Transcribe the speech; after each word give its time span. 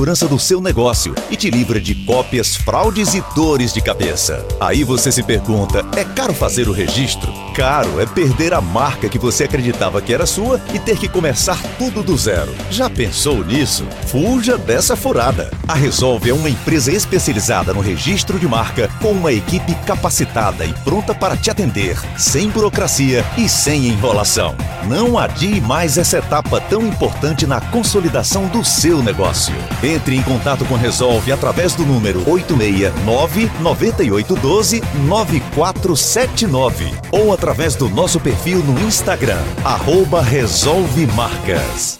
segurança 0.00 0.26
do 0.26 0.38
seu 0.38 0.62
negócio 0.62 1.14
e 1.30 1.36
te 1.36 1.50
livra 1.50 1.78
de 1.78 1.94
cópias, 1.94 2.56
fraudes 2.56 3.12
e 3.12 3.22
dores 3.34 3.74
de 3.74 3.82
cabeça. 3.82 4.42
Aí 4.58 4.82
você 4.82 5.12
se 5.12 5.22
pergunta: 5.22 5.84
é 5.94 6.02
caro 6.02 6.32
fazer 6.32 6.70
o 6.70 6.72
registro? 6.72 7.49
Caro 7.60 8.00
é 8.00 8.06
perder 8.06 8.54
a 8.54 8.60
marca 8.62 9.06
que 9.06 9.18
você 9.18 9.44
acreditava 9.44 10.00
que 10.00 10.14
era 10.14 10.24
sua 10.24 10.58
e 10.72 10.78
ter 10.78 10.96
que 10.96 11.06
começar 11.06 11.60
tudo 11.76 12.02
do 12.02 12.16
zero. 12.16 12.54
Já 12.70 12.88
pensou 12.88 13.44
nisso? 13.44 13.86
Fuja 14.06 14.56
dessa 14.56 14.96
furada. 14.96 15.50
A 15.68 15.74
Resolve 15.74 16.30
é 16.30 16.32
uma 16.32 16.48
empresa 16.48 16.90
especializada 16.90 17.74
no 17.74 17.82
registro 17.82 18.38
de 18.38 18.48
marca 18.48 18.88
com 19.02 19.10
uma 19.12 19.30
equipe 19.30 19.74
capacitada 19.84 20.64
e 20.64 20.72
pronta 20.72 21.14
para 21.14 21.36
te 21.36 21.50
atender, 21.50 21.98
sem 22.16 22.48
burocracia 22.48 23.22
e 23.36 23.46
sem 23.46 23.88
enrolação. 23.88 24.54
Não 24.88 25.18
adie 25.18 25.60
mais 25.60 25.98
essa 25.98 26.16
etapa 26.16 26.62
tão 26.62 26.86
importante 26.86 27.46
na 27.46 27.60
consolidação 27.60 28.46
do 28.46 28.64
seu 28.64 29.02
negócio. 29.02 29.54
Entre 29.82 30.16
em 30.16 30.22
contato 30.22 30.64
com 30.64 30.76
Resolve 30.76 31.30
através 31.30 31.74
do 31.74 31.84
número 31.84 32.20
869 32.26 33.50
9812 33.60 34.82
9479 35.06 36.94
ou 37.12 37.34
através 37.34 37.49
do 37.76 37.88
nosso 37.88 38.20
perfil 38.20 38.58
no 38.58 38.78
Instagram, 38.86 39.42
arroba 39.64 40.22
Resolve 40.22 41.04
Marcas. 41.08 41.98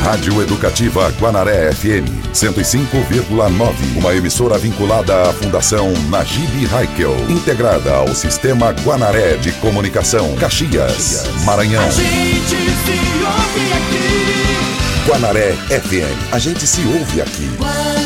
Rádio 0.00 0.40
Educativa 0.40 1.10
Guanaré 1.20 1.72
FM 1.72 2.06
105,9. 2.32 3.98
Uma 3.98 4.14
emissora 4.14 4.56
vinculada 4.58 5.28
à 5.28 5.32
Fundação 5.32 5.92
Najib 6.08 6.68
Haikel, 6.72 7.14
integrada 7.28 7.92
ao 7.96 8.14
Sistema 8.14 8.70
Guanaré 8.70 9.36
de 9.36 9.50
Comunicação, 9.54 10.36
Caxias, 10.36 11.24
Maranhão. 11.44 11.84
A 11.84 11.90
gente 11.90 12.48
se 12.48 12.92
ouve 13.26 13.72
aqui. 13.72 15.10
Guanaré 15.10 15.52
FM. 15.68 16.32
A 16.32 16.38
gente 16.38 16.64
se 16.64 16.80
ouve 16.86 17.20
aqui. 17.20 17.99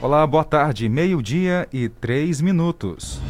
Olá, 0.00 0.24
boa 0.24 0.44
tarde. 0.44 0.88
Meio-dia 0.88 1.66
e 1.72 1.88
três 1.88 2.40
minutos. 2.40 3.20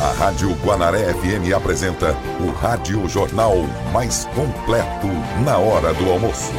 A 0.02 0.12
Rádio 0.24 0.52
Guanaré 0.64 1.14
FM 1.14 1.52
apresenta 1.56 2.16
o 2.40 2.52
Rádio 2.52 3.08
Jornal 3.10 3.56
mais 3.92 4.26
completo 4.36 5.08
na 5.44 5.58
hora 5.58 5.94
do 5.94 6.10
almoço. 6.12 6.54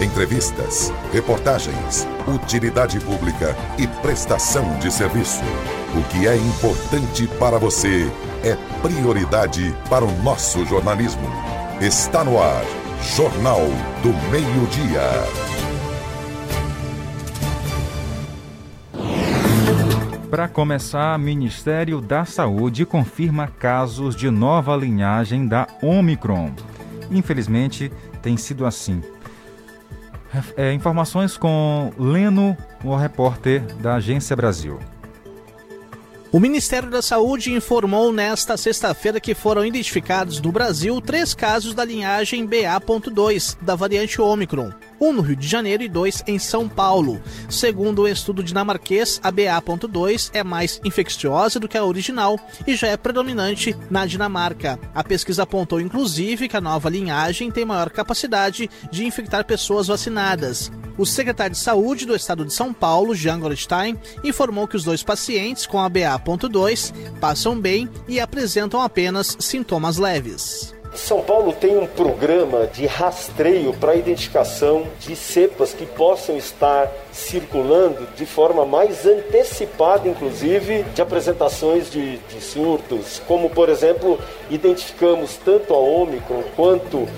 Entrevistas, 0.00 0.92
reportagens, 1.12 2.06
utilidade 2.28 3.00
pública 3.00 3.56
e 3.76 3.88
prestação 4.00 4.78
de 4.78 4.92
serviço. 4.92 5.42
O 5.92 6.02
que 6.04 6.28
é 6.28 6.36
importante 6.36 7.26
para 7.36 7.58
você 7.58 8.08
é 8.44 8.54
prioridade 8.80 9.74
para 9.90 10.04
o 10.04 10.22
nosso 10.22 10.64
jornalismo. 10.66 11.28
Está 11.80 12.22
no 12.22 12.40
ar, 12.40 12.62
Jornal 13.16 13.62
do 14.00 14.12
Meio-Dia. 14.30 15.58
Para 20.30 20.46
começar, 20.46 21.18
Ministério 21.18 22.00
da 22.00 22.24
Saúde 22.24 22.86
confirma 22.86 23.48
casos 23.48 24.14
de 24.14 24.30
nova 24.30 24.76
linhagem 24.76 25.48
da 25.48 25.66
Omicron. 25.82 26.52
Infelizmente, 27.10 27.90
tem 28.22 28.36
sido 28.36 28.64
assim. 28.64 29.02
É, 30.56 30.72
informações 30.72 31.36
com 31.36 31.92
Leno, 31.98 32.56
o 32.84 32.94
repórter 32.94 33.62
da 33.80 33.94
Agência 33.94 34.36
Brasil. 34.36 34.78
O 36.30 36.38
Ministério 36.38 36.90
da 36.90 37.00
Saúde 37.00 37.54
informou 37.54 38.12
nesta 38.12 38.54
sexta-feira 38.54 39.18
que 39.18 39.34
foram 39.34 39.64
identificados 39.64 40.38
no 40.42 40.52
Brasil 40.52 41.00
três 41.00 41.32
casos 41.32 41.72
da 41.72 41.82
linhagem 41.82 42.44
BA.2 42.44 43.56
da 43.62 43.74
variante 43.74 44.20
Ômicron, 44.20 44.70
um 45.00 45.10
no 45.10 45.22
Rio 45.22 45.34
de 45.36 45.48
Janeiro 45.48 45.82
e 45.82 45.88
dois 45.88 46.22
em 46.26 46.38
São 46.38 46.68
Paulo. 46.68 47.18
Segundo 47.48 48.02
o 48.02 48.08
estudo 48.08 48.42
dinamarquês, 48.42 49.18
a 49.22 49.30
BA.2 49.30 50.28
é 50.34 50.44
mais 50.44 50.78
infecciosa 50.84 51.58
do 51.58 51.66
que 51.66 51.78
a 51.78 51.84
original 51.84 52.38
e 52.66 52.76
já 52.76 52.88
é 52.88 52.96
predominante 52.98 53.74
na 53.90 54.04
Dinamarca. 54.04 54.78
A 54.94 55.02
pesquisa 55.02 55.44
apontou 55.44 55.80
inclusive 55.80 56.46
que 56.46 56.56
a 56.58 56.60
nova 56.60 56.90
linhagem 56.90 57.50
tem 57.50 57.64
maior 57.64 57.88
capacidade 57.88 58.68
de 58.90 59.06
infectar 59.06 59.46
pessoas 59.46 59.86
vacinadas. 59.86 60.70
O 60.98 61.06
secretário 61.06 61.52
de 61.52 61.60
Saúde 61.60 62.04
do 62.04 62.16
estado 62.16 62.44
de 62.44 62.52
São 62.52 62.72
Paulo, 62.72 63.14
Jean 63.14 63.38
Goldstein, 63.38 63.96
informou 64.24 64.66
que 64.66 64.74
os 64.74 64.82
dois 64.82 65.00
pacientes 65.00 65.64
com 65.64 65.78
a 65.78 65.88
BA.2 65.88 66.92
passam 67.20 67.56
bem 67.56 67.88
e 68.08 68.18
apresentam 68.18 68.82
apenas 68.82 69.36
sintomas 69.38 69.96
leves. 69.96 70.74
São 70.94 71.22
Paulo 71.22 71.52
tem 71.52 71.78
um 71.78 71.86
programa 71.86 72.66
de 72.66 72.84
rastreio 72.86 73.72
para 73.74 73.94
identificação 73.94 74.88
de 74.98 75.14
cepas 75.14 75.72
que 75.72 75.86
possam 75.86 76.36
estar 76.36 76.90
circulando 77.18 78.06
de 78.16 78.24
forma 78.24 78.64
mais 78.64 79.04
antecipada, 79.04 80.08
inclusive, 80.08 80.84
de 80.94 81.02
apresentações 81.02 81.90
de, 81.90 82.16
de 82.18 82.40
surtos, 82.40 83.20
como, 83.26 83.50
por 83.50 83.68
exemplo, 83.68 84.18
identificamos 84.48 85.36
tanto 85.36 85.74
a 85.74 85.78
Ômicron 85.78 86.42
quanto 86.54 87.08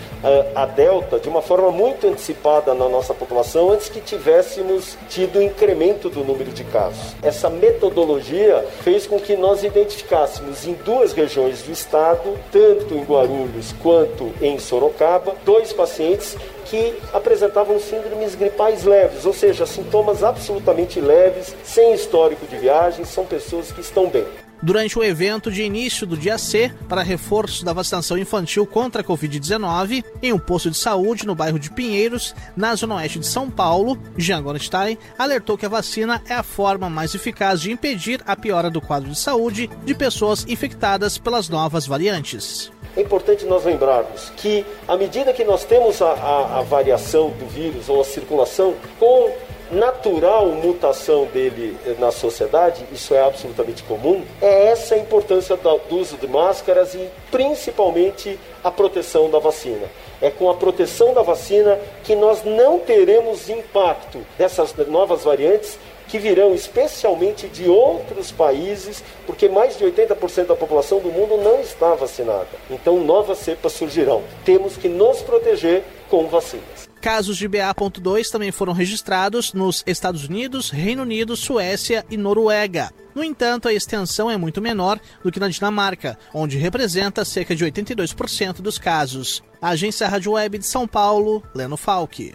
a, 0.54 0.62
a 0.62 0.66
Delta 0.66 1.20
de 1.20 1.28
uma 1.28 1.42
forma 1.42 1.70
muito 1.70 2.06
antecipada 2.06 2.74
na 2.74 2.88
nossa 2.88 3.12
população 3.12 3.70
antes 3.70 3.88
que 3.88 4.00
tivéssemos 4.00 4.96
tido 5.08 5.42
incremento 5.42 6.08
do 6.08 6.24
número 6.24 6.50
de 6.50 6.64
casos. 6.64 7.14
Essa 7.22 7.50
metodologia 7.50 8.64
fez 8.82 9.06
com 9.06 9.20
que 9.20 9.36
nós 9.36 9.62
identificássemos 9.62 10.66
em 10.66 10.72
duas 10.72 11.12
regiões 11.12 11.62
do 11.62 11.72
estado, 11.72 12.38
tanto 12.50 12.94
em 12.94 13.04
Guarulhos 13.04 13.74
quanto 13.82 14.32
em 14.40 14.58
Sorocaba, 14.58 15.34
dois 15.44 15.72
pacientes 15.72 16.36
que 16.70 16.94
apresentavam 17.12 17.80
síndromes 17.80 18.36
gripais 18.36 18.84
leves, 18.84 19.26
ou 19.26 19.34
seja, 19.34 19.66
sintomas 19.66 20.22
absolutamente 20.22 21.00
leves, 21.00 21.54
sem 21.64 21.92
histórico 21.92 22.46
de 22.46 22.56
viagem, 22.56 23.04
são 23.04 23.26
pessoas 23.26 23.72
que 23.72 23.80
estão 23.80 24.08
bem. 24.08 24.24
Durante 24.62 24.98
o 24.98 25.02
evento 25.02 25.50
de 25.50 25.62
início 25.62 26.06
do 26.06 26.16
dia 26.16 26.36
C 26.36 26.70
para 26.86 27.02
reforço 27.02 27.64
da 27.64 27.72
vacinação 27.72 28.18
infantil 28.18 28.66
contra 28.66 29.00
a 29.00 29.04
Covid-19, 29.04 30.04
em 30.22 30.32
um 30.34 30.38
posto 30.38 30.70
de 30.70 30.76
saúde 30.76 31.26
no 31.26 31.34
bairro 31.34 31.58
de 31.58 31.70
Pinheiros, 31.70 32.34
na 32.54 32.74
zona 32.74 32.96
oeste 32.96 33.18
de 33.18 33.26
São 33.26 33.50
Paulo, 33.50 33.98
Jean 34.18 34.42
Gorenstein 34.42 34.98
alertou 35.18 35.56
que 35.56 35.64
a 35.64 35.70
vacina 35.70 36.22
é 36.28 36.34
a 36.34 36.42
forma 36.42 36.90
mais 36.90 37.14
eficaz 37.14 37.60
de 37.62 37.72
impedir 37.72 38.20
a 38.26 38.36
piora 38.36 38.70
do 38.70 38.82
quadro 38.82 39.08
de 39.08 39.18
saúde 39.18 39.68
de 39.84 39.94
pessoas 39.94 40.44
infectadas 40.46 41.16
pelas 41.16 41.48
novas 41.48 41.86
variantes. 41.86 42.70
É 42.96 43.00
importante 43.00 43.46
nós 43.46 43.64
lembrarmos 43.64 44.30
que, 44.36 44.64
à 44.88 44.96
medida 44.96 45.32
que 45.32 45.44
nós 45.44 45.64
temos 45.64 46.02
a, 46.02 46.12
a, 46.12 46.58
a 46.58 46.62
variação 46.62 47.30
do 47.30 47.46
vírus 47.46 47.88
ou 47.88 48.00
a 48.00 48.04
circulação 48.04 48.74
com 48.98 49.30
natural 49.70 50.46
mutação 50.46 51.26
dele 51.26 51.76
na 51.98 52.10
sociedade, 52.10 52.84
isso 52.92 53.14
é 53.14 53.22
absolutamente 53.22 53.84
comum, 53.84 54.24
é 54.42 54.66
essa 54.66 54.96
a 54.96 54.98
importância 54.98 55.56
do 55.56 55.96
uso 55.96 56.16
de 56.16 56.26
máscaras 56.26 56.94
e 56.94 57.08
principalmente 57.30 58.38
a 58.64 58.70
proteção 58.70 59.30
da 59.30 59.38
vacina. 59.38 59.86
É 60.20 60.28
com 60.28 60.50
a 60.50 60.54
proteção 60.54 61.14
da 61.14 61.22
vacina 61.22 61.78
que 62.02 62.14
nós 62.14 62.42
não 62.44 62.78
teremos 62.80 63.48
impacto 63.48 64.18
dessas 64.36 64.74
novas 64.88 65.22
variantes 65.22 65.78
que 66.10 66.18
virão 66.18 66.54
especialmente 66.54 67.46
de 67.46 67.68
outros 67.68 68.32
países, 68.32 69.02
porque 69.26 69.48
mais 69.48 69.78
de 69.78 69.84
80% 69.84 70.46
da 70.46 70.56
população 70.56 70.98
do 70.98 71.10
mundo 71.10 71.36
não 71.36 71.60
está 71.60 71.94
vacinada. 71.94 72.48
Então 72.68 73.02
novas 73.04 73.38
cepas 73.38 73.72
surgirão. 73.72 74.22
Temos 74.44 74.76
que 74.76 74.88
nos 74.88 75.22
proteger 75.22 75.84
com 76.08 76.26
vacinas. 76.26 76.90
Casos 77.00 77.38
de 77.38 77.48
BA.2 77.48 78.28
também 78.28 78.50
foram 78.50 78.74
registrados 78.74 79.54
nos 79.54 79.82
Estados 79.86 80.26
Unidos, 80.26 80.68
Reino 80.68 81.02
Unido, 81.02 81.34
Suécia 81.34 82.04
e 82.10 82.16
Noruega. 82.16 82.90
No 83.14 83.24
entanto, 83.24 83.68
a 83.68 83.72
extensão 83.72 84.30
é 84.30 84.36
muito 84.36 84.60
menor 84.60 85.00
do 85.24 85.32
que 85.32 85.40
na 85.40 85.48
Dinamarca, 85.48 86.18
onde 86.34 86.58
representa 86.58 87.24
cerca 87.24 87.56
de 87.56 87.64
82% 87.64 88.60
dos 88.60 88.78
casos. 88.78 89.42
Agência 89.62 90.08
Rádio 90.08 90.32
Web 90.32 90.58
de 90.58 90.66
São 90.66 90.86
Paulo, 90.86 91.42
Leno 91.54 91.76
Falck. 91.76 92.34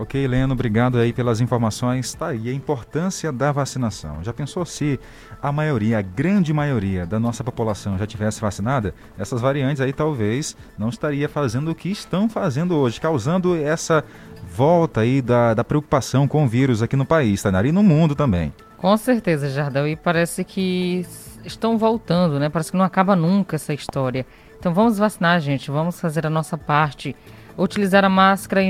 Ok, 0.00 0.26
Leno, 0.26 0.54
obrigado 0.54 0.96
aí 0.96 1.12
pelas 1.12 1.42
informações. 1.42 2.06
Está 2.06 2.28
aí 2.28 2.48
a 2.48 2.54
importância 2.54 3.30
da 3.30 3.52
vacinação. 3.52 4.24
Já 4.24 4.32
pensou 4.32 4.64
se 4.64 4.98
a 5.42 5.52
maioria, 5.52 5.98
a 5.98 6.00
grande 6.00 6.54
maioria 6.54 7.04
da 7.04 7.20
nossa 7.20 7.44
população 7.44 7.98
já 7.98 8.06
tivesse 8.06 8.40
vacinada? 8.40 8.94
Essas 9.18 9.42
variantes 9.42 9.78
aí 9.78 9.92
talvez 9.92 10.56
não 10.78 10.88
estaria 10.88 11.28
fazendo 11.28 11.70
o 11.70 11.74
que 11.74 11.90
estão 11.90 12.30
fazendo 12.30 12.78
hoje, 12.78 12.98
causando 12.98 13.54
essa 13.54 14.02
volta 14.50 15.02
aí 15.02 15.20
da, 15.20 15.52
da 15.52 15.62
preocupação 15.62 16.26
com 16.26 16.44
o 16.44 16.48
vírus 16.48 16.82
aqui 16.82 16.96
no 16.96 17.04
país, 17.04 17.42
tá? 17.42 17.50
e 17.62 17.70
no 17.70 17.82
mundo 17.82 18.14
também. 18.14 18.54
Com 18.78 18.96
certeza, 18.96 19.50
Jardel, 19.50 19.86
e 19.86 19.96
parece 19.96 20.44
que 20.44 21.04
estão 21.44 21.76
voltando, 21.76 22.40
né? 22.40 22.48
Parece 22.48 22.70
que 22.70 22.78
não 22.78 22.86
acaba 22.86 23.14
nunca 23.14 23.56
essa 23.56 23.74
história. 23.74 24.24
Então 24.58 24.72
vamos 24.72 24.96
vacinar, 24.96 25.38
gente, 25.40 25.70
vamos 25.70 26.00
fazer 26.00 26.26
a 26.26 26.30
nossa 26.30 26.56
parte. 26.56 27.14
Utilizar 27.56 28.04
a 28.04 28.08
máscara, 28.08 28.62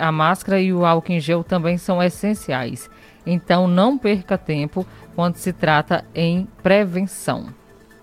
a 0.00 0.12
máscara 0.12 0.60
e 0.60 0.72
o 0.72 0.84
álcool 0.84 1.12
em 1.12 1.20
gel 1.20 1.42
também 1.42 1.78
são 1.78 2.02
essenciais. 2.02 2.88
Então 3.26 3.66
não 3.66 3.98
perca 3.98 4.38
tempo 4.38 4.86
quando 5.14 5.36
se 5.36 5.52
trata 5.52 6.04
em 6.14 6.46
prevenção. 6.62 7.46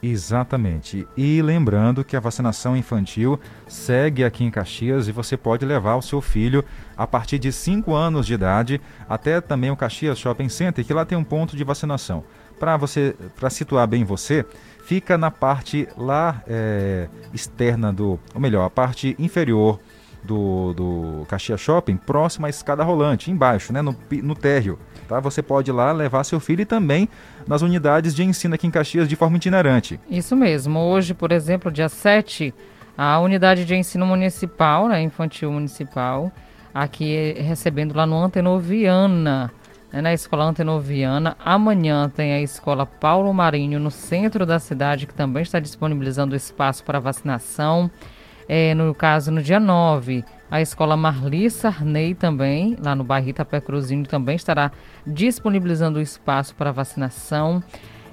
Exatamente. 0.03 1.07
E 1.15 1.41
lembrando 1.41 2.03
que 2.03 2.17
a 2.17 2.19
vacinação 2.19 2.75
infantil 2.75 3.39
segue 3.65 4.25
aqui 4.25 4.43
em 4.43 4.51
Caxias 4.51 5.07
e 5.07 5.13
você 5.13 5.37
pode 5.37 5.65
levar 5.65 5.95
o 5.95 6.01
seu 6.01 6.19
filho 6.19 6.65
a 6.97 7.07
partir 7.07 7.39
de 7.39 7.53
5 7.53 7.93
anos 7.93 8.25
de 8.25 8.33
idade 8.33 8.81
até 9.07 9.39
também 9.39 9.71
o 9.71 9.77
Caxias 9.77 10.19
Shopping 10.19 10.49
Center, 10.49 10.85
que 10.85 10.93
lá 10.93 11.05
tem 11.05 11.17
um 11.17 11.23
ponto 11.23 11.55
de 11.55 11.63
vacinação. 11.63 12.21
Para 12.59 12.75
você, 12.75 13.15
para 13.37 13.49
situar 13.49 13.87
bem 13.87 14.03
você, 14.03 14.45
fica 14.83 15.17
na 15.17 15.31
parte 15.31 15.87
lá 15.95 16.43
é, 16.45 17.07
externa 17.33 17.93
do, 17.93 18.19
ou 18.35 18.41
melhor, 18.41 18.65
a 18.65 18.69
parte 18.69 19.15
inferior 19.17 19.79
do, 20.23 20.73
do 20.73 21.25
Caxias 21.27 21.59
Shopping, 21.59 21.97
próximo 21.97 22.45
à 22.45 22.49
escada 22.49 22.83
rolante, 22.83 23.29
embaixo, 23.29 23.73
né, 23.73 23.81
no, 23.81 23.95
no 24.23 24.35
térreo. 24.35 24.79
Tá? 25.07 25.19
Você 25.19 25.41
pode 25.41 25.69
ir 25.69 25.73
lá 25.73 25.91
levar 25.91 26.23
seu 26.23 26.39
filho 26.39 26.61
e 26.61 26.65
também 26.65 27.09
nas 27.45 27.61
unidades 27.61 28.15
de 28.15 28.23
ensino 28.23 28.55
aqui 28.55 28.65
em 28.65 28.71
Caxias 28.71 29.07
de 29.07 29.15
forma 29.15 29.37
itinerante. 29.37 29.99
Isso 30.09 30.35
mesmo. 30.35 30.79
Hoje, 30.79 31.13
por 31.13 31.31
exemplo, 31.31 31.71
dia 31.71 31.89
7, 31.89 32.53
a 32.97 33.19
unidade 33.19 33.65
de 33.65 33.75
ensino 33.75 34.05
municipal, 34.05 34.87
né, 34.87 35.01
infantil 35.01 35.51
municipal, 35.51 36.31
aqui 36.73 37.33
recebendo 37.37 37.95
lá 37.95 38.05
no 38.05 38.17
Antenoviana, 38.17 39.51
né, 39.91 40.01
na 40.01 40.13
escola 40.13 40.45
Antenoviana. 40.45 41.35
Amanhã 41.43 42.09
tem 42.09 42.33
a 42.33 42.41
escola 42.41 42.85
Paulo 42.85 43.33
Marinho, 43.33 43.79
no 43.79 43.91
centro 43.91 44.45
da 44.45 44.57
cidade, 44.57 45.05
que 45.05 45.13
também 45.13 45.43
está 45.43 45.59
disponibilizando 45.59 46.35
espaço 46.35 46.83
para 46.83 46.99
vacinação. 46.99 47.91
É, 48.47 48.73
no 48.73 48.93
caso, 48.93 49.31
no 49.31 49.41
dia 49.41 49.59
9, 49.59 50.23
a 50.51 50.61
escola 50.61 50.95
Marli 50.97 51.49
Sarney 51.49 52.13
também, 52.13 52.75
lá 52.83 52.95
no 52.95 53.03
bairro 53.03 53.29
Itapé 53.29 53.61
Cruzinho, 53.61 54.05
também 54.05 54.35
estará 54.35 54.71
disponibilizando 55.05 55.99
o 55.99 56.01
espaço 56.01 56.53
para 56.55 56.71
vacinação. 56.71 57.63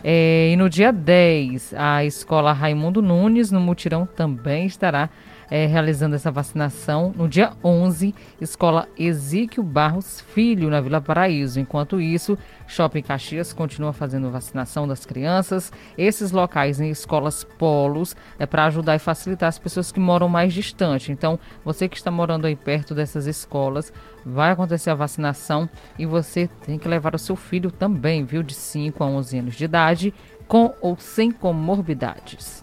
É, 0.03 0.51
e 0.53 0.57
no 0.57 0.71
dia 0.71 0.93
10, 0.93 1.75
a 1.77 2.05
escola 2.05 2.53
Raimundo 2.53 3.03
Nunes, 3.03 3.51
no 3.51 3.61
Mutirão, 3.61 4.07
também 4.07 4.67
estará 4.67 5.11
é, 5.51 5.67
realizando 5.67 6.15
essa 6.15 6.31
vacinação. 6.31 7.13
No 7.17 7.29
dia 7.29 7.53
11, 7.63 8.15
Escola 8.41 8.89
Exíquio 8.97 9.63
Barros 9.63 10.21
Filho, 10.21 10.71
na 10.71 10.81
Vila 10.81 11.01
Paraíso. 11.01 11.59
Enquanto 11.59 12.01
isso, 12.01 12.39
Shopping 12.67 13.03
Caxias 13.03 13.53
continua 13.53 13.93
fazendo 13.93 14.31
vacinação 14.31 14.87
das 14.87 15.05
crianças. 15.05 15.73
Esses 15.99 16.31
locais 16.31 16.81
em 16.81 16.91
escolas 16.91 17.43
polos 17.43 18.15
é 18.39 18.47
para 18.47 18.67
ajudar 18.67 18.95
e 18.95 19.01
facilitar 19.01 19.49
as 19.49 19.59
pessoas 19.59 19.91
que 19.91 19.99
moram 19.99 20.29
mais 20.29 20.55
distante. 20.55 21.11
Então, 21.11 21.39
você 21.65 21.89
que 21.89 21.97
está 21.97 22.11
morando 22.11 22.47
aí 22.47 22.55
perto 22.55 22.95
dessas 22.95 23.27
escolas, 23.27 23.93
vai 24.25 24.53
acontecer 24.53 24.91
a 24.91 24.95
vacinação 24.95 25.69
e 25.99 26.07
você 26.07 26.49
tem 26.65 26.79
que 26.79 26.89
levar 26.89 27.15
o 27.15 27.19
seu 27.19 27.35
filho 27.35 27.71
também, 27.71 28.25
viu, 28.25 28.43
de 28.43 28.55
5 28.55 29.03
a 29.03 29.07
11 29.07 29.39
anos 29.39 29.55
de 29.57 29.65
idade, 29.65 30.15
com 30.47 30.75
ou 30.81 30.97
sem 30.99 31.31
comorbidades. 31.31 32.63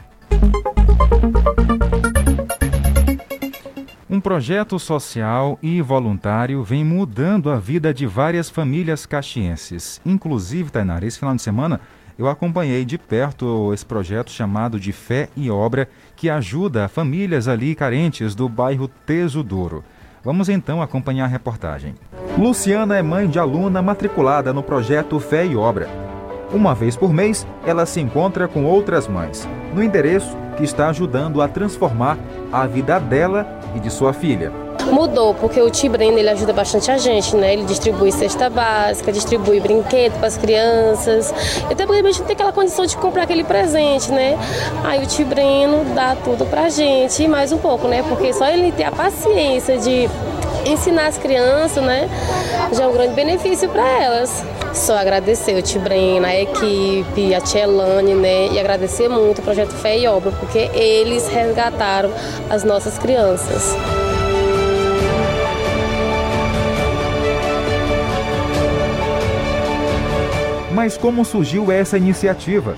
Um 4.09 4.21
projeto 4.21 4.79
social 4.79 5.59
e 5.61 5.81
voluntário 5.81 6.63
vem 6.63 6.81
mudando 6.81 7.51
a 7.51 7.57
vida 7.57 7.93
de 7.93 8.05
várias 8.05 8.49
famílias 8.49 9.05
caxienses. 9.05 9.99
Inclusive, 10.05 10.71
Tainara, 10.71 11.05
esse 11.05 11.19
final 11.19 11.35
de 11.35 11.41
semana 11.41 11.81
eu 12.17 12.29
acompanhei 12.29 12.85
de 12.85 12.97
perto 12.97 13.73
esse 13.73 13.85
projeto 13.85 14.31
chamado 14.31 14.79
de 14.79 14.93
Fé 14.93 15.27
e 15.35 15.51
Obra, 15.51 15.89
que 16.15 16.29
ajuda 16.29 16.87
famílias 16.87 17.49
ali 17.49 17.75
carentes 17.75 18.33
do 18.33 18.47
bairro 18.47 18.87
Tesodouro. 18.87 19.83
Vamos 20.23 20.47
então 20.47 20.81
acompanhar 20.81 21.25
a 21.25 21.27
reportagem. 21.27 21.93
Luciana 22.37 22.95
é 22.95 23.01
mãe 23.01 23.27
de 23.27 23.37
aluna 23.37 23.81
matriculada 23.81 24.53
no 24.53 24.63
projeto 24.63 25.19
Fé 25.19 25.45
e 25.45 25.57
Obra. 25.57 25.89
Uma 26.53 26.73
vez 26.73 26.95
por 26.95 27.11
mês, 27.11 27.45
ela 27.65 27.85
se 27.85 27.99
encontra 27.99 28.47
com 28.47 28.63
outras 28.63 29.05
mães, 29.05 29.45
no 29.73 29.83
endereço 29.83 30.46
que 30.57 30.63
está 30.63 30.89
ajudando 30.89 31.41
a 31.41 31.47
transformar 31.47 32.17
a 32.51 32.65
vida 32.65 32.99
dela 32.99 33.47
e 33.75 33.79
de 33.79 33.89
sua 33.89 34.11
filha. 34.11 34.51
Mudou, 34.91 35.33
porque 35.33 35.61
o 35.61 35.69
Tibreno 35.69 36.17
ele 36.17 36.29
ajuda 36.29 36.53
bastante 36.53 36.89
a 36.89 36.97
gente, 36.97 37.35
né? 37.35 37.53
Ele 37.53 37.65
distribui 37.65 38.11
cesta 38.11 38.49
básica, 38.49 39.11
distribui 39.11 39.59
brinquedo 39.59 40.13
para 40.17 40.27
as 40.27 40.37
crianças. 40.37 41.33
Até 41.69 41.85
porque 41.85 41.99
a 41.99 42.03
gente 42.03 42.19
não 42.19 42.25
tem 42.25 42.33
aquela 42.35 42.53
condição 42.53 42.85
de 42.85 42.95
comprar 42.97 43.23
aquele 43.23 43.43
presente, 43.43 44.11
né? 44.11 44.37
Aí 44.83 45.03
o 45.03 45.07
Tibreno 45.07 45.83
dá 45.93 46.15
tudo 46.15 46.45
pra 46.45 46.69
gente 46.69 47.21
e 47.21 47.27
mais 47.27 47.51
um 47.51 47.57
pouco, 47.57 47.87
né? 47.87 48.03
Porque 48.07 48.31
só 48.33 48.47
ele 48.47 48.71
ter 48.71 48.85
a 48.85 48.91
paciência 48.91 49.77
de 49.77 50.09
ensinar 50.65 51.07
as 51.07 51.17
crianças, 51.17 51.83
né? 51.83 52.09
Já 52.73 52.85
é 52.85 52.87
um 52.87 52.93
grande 52.93 53.13
benefício 53.13 53.69
para 53.69 53.87
elas. 54.01 54.43
Só 54.73 54.97
agradecer 54.97 55.57
o 55.57 55.61
Tibrena, 55.61 56.27
a 56.27 56.39
equipe, 56.39 57.33
a 57.33 57.41
Tia 57.41 57.63
Elane, 57.63 58.13
né? 58.13 58.47
E 58.47 58.59
agradecer 58.59 59.09
muito 59.09 59.39
o 59.39 59.41
Projeto 59.41 59.73
Fé 59.73 59.97
e 59.97 60.07
Obra, 60.07 60.31
porque 60.47 60.69
eles 60.73 61.27
resgataram 61.27 62.09
as 62.49 62.63
nossas 62.63 62.97
crianças. 62.97 63.75
Mas 70.71 70.97
como 70.97 71.25
surgiu 71.25 71.69
essa 71.69 71.97
iniciativa? 71.97 72.75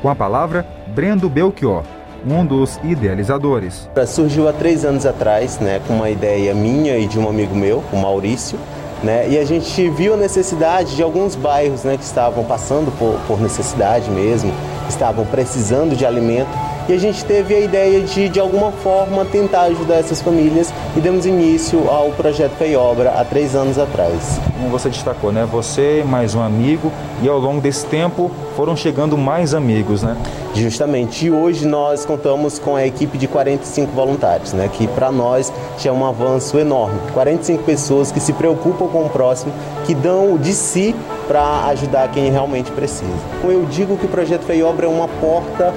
Com 0.00 0.08
a 0.08 0.14
palavra, 0.14 0.64
Brendo 0.94 1.28
Belchior, 1.28 1.82
um 2.24 2.46
dos 2.46 2.78
idealizadores. 2.84 3.90
Surgiu 4.06 4.48
há 4.48 4.52
três 4.52 4.84
anos 4.84 5.04
atrás, 5.04 5.58
né, 5.58 5.80
com 5.88 5.94
uma 5.94 6.10
ideia 6.10 6.54
minha 6.54 6.96
e 6.96 7.08
de 7.08 7.18
um 7.18 7.28
amigo 7.28 7.56
meu, 7.56 7.82
o 7.92 7.96
Maurício, 7.96 8.58
né, 9.02 9.28
e 9.28 9.38
a 9.38 9.44
gente 9.44 9.88
viu 9.90 10.14
a 10.14 10.16
necessidade 10.16 10.94
de 10.94 11.02
alguns 11.02 11.34
bairros 11.34 11.82
né, 11.82 11.96
que 11.96 12.04
estavam 12.04 12.44
passando 12.44 12.96
por, 12.98 13.18
por 13.26 13.40
necessidade 13.40 14.08
mesmo, 14.10 14.52
estavam 14.88 15.24
precisando 15.26 15.96
de 15.96 16.06
alimento 16.06 16.69
e 16.88 16.92
a 16.92 16.98
gente 16.98 17.24
teve 17.24 17.54
a 17.54 17.60
ideia 17.60 18.00
de, 18.00 18.28
de 18.28 18.40
alguma 18.40 18.72
forma, 18.72 19.24
tentar 19.24 19.62
ajudar 19.62 19.96
essas 19.96 20.20
famílias 20.20 20.72
e 20.96 21.00
demos 21.00 21.26
início 21.26 21.88
ao 21.88 22.10
projeto 22.10 22.52
Fei 22.52 22.76
Obra 22.76 23.10
há 23.10 23.24
três 23.24 23.54
anos 23.54 23.78
atrás. 23.78 24.40
Como 24.56 24.70
você 24.70 24.88
destacou, 24.88 25.32
né? 25.32 25.46
Você 25.50 26.04
mais 26.06 26.34
um 26.34 26.42
amigo 26.42 26.92
e 27.22 27.28
ao 27.28 27.38
longo 27.38 27.60
desse 27.60 27.86
tempo 27.86 28.30
foram 28.56 28.76
chegando 28.76 29.16
mais 29.16 29.54
amigos, 29.54 30.02
né? 30.02 30.16
Justamente. 30.54 31.26
E 31.26 31.30
hoje 31.30 31.66
nós 31.66 32.04
contamos 32.04 32.58
com 32.58 32.76
a 32.76 32.86
equipe 32.86 33.16
de 33.16 33.28
45 33.28 33.92
voluntários, 33.92 34.52
né? 34.52 34.68
Que 34.72 34.86
para 34.88 35.12
nós 35.12 35.52
já 35.78 35.90
é 35.90 35.92
um 35.92 36.04
avanço 36.04 36.58
enorme. 36.58 36.98
45 37.12 37.62
pessoas 37.62 38.10
que 38.10 38.20
se 38.20 38.32
preocupam 38.32 38.88
com 38.88 39.04
o 39.04 39.08
próximo, 39.08 39.52
que 39.86 39.94
dão 39.94 40.36
de 40.36 40.52
si 40.52 40.94
para 41.28 41.66
ajudar 41.66 42.08
quem 42.10 42.30
realmente 42.30 42.70
precisa. 42.72 43.10
Eu 43.44 43.64
digo 43.66 43.96
que 43.96 44.06
o 44.06 44.08
projeto 44.08 44.42
Fei 44.42 44.62
Obra 44.62 44.86
é 44.86 44.88
uma 44.88 45.06
porta 45.06 45.72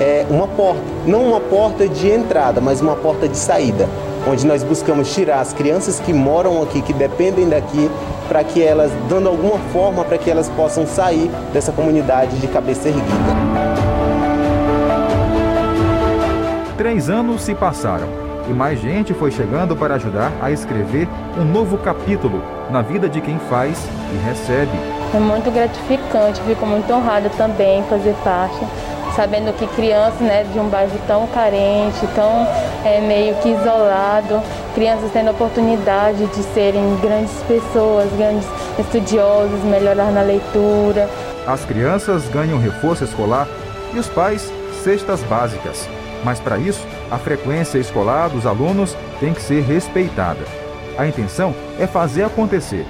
é, 0.00 0.26
uma 0.30 0.46
porta, 0.46 0.80
não 1.06 1.22
uma 1.22 1.40
porta 1.40 1.88
de 1.88 2.10
entrada, 2.10 2.60
mas 2.60 2.80
uma 2.80 2.96
porta 2.96 3.28
de 3.28 3.36
saída, 3.36 3.88
onde 4.26 4.46
nós 4.46 4.62
buscamos 4.62 5.12
tirar 5.12 5.40
as 5.40 5.52
crianças 5.52 6.00
que 6.00 6.12
moram 6.12 6.62
aqui, 6.62 6.82
que 6.82 6.92
dependem 6.92 7.48
daqui, 7.48 7.90
para 8.28 8.44
que 8.44 8.62
elas, 8.62 8.90
dando 9.08 9.28
alguma 9.28 9.58
forma, 9.72 10.04
para 10.04 10.18
que 10.18 10.30
elas 10.30 10.48
possam 10.50 10.86
sair 10.86 11.30
dessa 11.52 11.72
comunidade 11.72 12.36
de 12.38 12.46
cabeça 12.46 12.88
erguida. 12.88 13.58
Três 16.76 17.10
anos 17.10 17.42
se 17.42 17.54
passaram 17.54 18.28
e 18.48 18.52
mais 18.52 18.80
gente 18.80 19.12
foi 19.12 19.30
chegando 19.30 19.76
para 19.76 19.96
ajudar 19.96 20.32
a 20.40 20.50
escrever 20.50 21.08
um 21.36 21.44
novo 21.44 21.76
capítulo 21.76 22.42
na 22.70 22.82
vida 22.82 23.08
de 23.08 23.20
quem 23.20 23.38
faz 23.50 23.78
e 24.12 24.16
recebe. 24.26 24.70
É 25.14 25.18
muito 25.18 25.50
gratificante, 25.50 26.40
fico 26.42 26.66
muito 26.66 26.90
honrada 26.92 27.30
também 27.30 27.82
fazer 27.84 28.14
parte, 28.22 28.58
sabendo 29.18 29.52
que 29.52 29.66
crianças 29.74 30.20
né, 30.20 30.44
de 30.44 30.60
um 30.60 30.68
bairro 30.68 30.96
tão 31.08 31.26
carente, 31.26 32.06
tão 32.14 32.46
é, 32.84 33.00
meio 33.00 33.34
que 33.38 33.48
isolado, 33.48 34.40
crianças 34.76 35.10
tendo 35.12 35.26
a 35.26 35.30
oportunidade 35.32 36.24
de 36.24 36.42
serem 36.54 36.96
grandes 37.02 37.32
pessoas, 37.48 38.08
grandes 38.16 38.46
estudiosos, 38.78 39.60
melhorar 39.64 40.12
na 40.12 40.22
leitura. 40.22 41.10
As 41.44 41.64
crianças 41.64 42.28
ganham 42.28 42.60
reforço 42.60 43.02
escolar 43.02 43.48
e 43.92 43.98
os 43.98 44.08
pais 44.08 44.52
cestas 44.84 45.20
básicas. 45.24 45.88
Mas 46.22 46.38
para 46.38 46.56
isso, 46.56 46.86
a 47.10 47.18
frequência 47.18 47.78
escolar 47.78 48.28
dos 48.28 48.46
alunos 48.46 48.96
tem 49.18 49.34
que 49.34 49.42
ser 49.42 49.64
respeitada. 49.64 50.44
A 50.96 51.08
intenção 51.08 51.52
é 51.76 51.88
fazer 51.88 52.22
acontecer, 52.22 52.86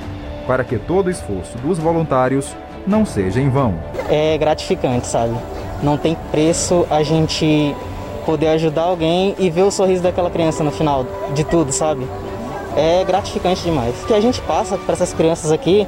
para 0.47 0.62
que 0.62 0.76
todo 0.76 1.06
o 1.06 1.11
esforço 1.11 1.56
dos 1.56 1.78
voluntários 1.78 2.54
não 2.87 3.06
seja 3.06 3.40
em 3.40 3.49
vão. 3.49 3.75
É 4.11 4.37
gratificante, 4.37 5.06
sabe? 5.06 5.35
Não 5.82 5.97
tem 5.97 6.16
preço 6.30 6.87
a 6.90 7.02
gente 7.02 7.75
poder 8.26 8.49
ajudar 8.49 8.82
alguém 8.82 9.35
e 9.38 9.49
ver 9.49 9.62
o 9.62 9.70
sorriso 9.70 10.02
daquela 10.02 10.30
criança 10.30 10.62
no 10.62 10.70
final 10.70 11.06
de 11.35 11.44
tudo, 11.44 11.73
sabe? 11.73 12.06
É 12.76 13.04
gratificante 13.04 13.62
demais. 13.62 13.94
O 14.02 14.06
que 14.06 14.14
a 14.14 14.20
gente 14.20 14.40
passa 14.42 14.76
para 14.76 14.92
essas 14.92 15.12
crianças 15.12 15.50
aqui 15.50 15.87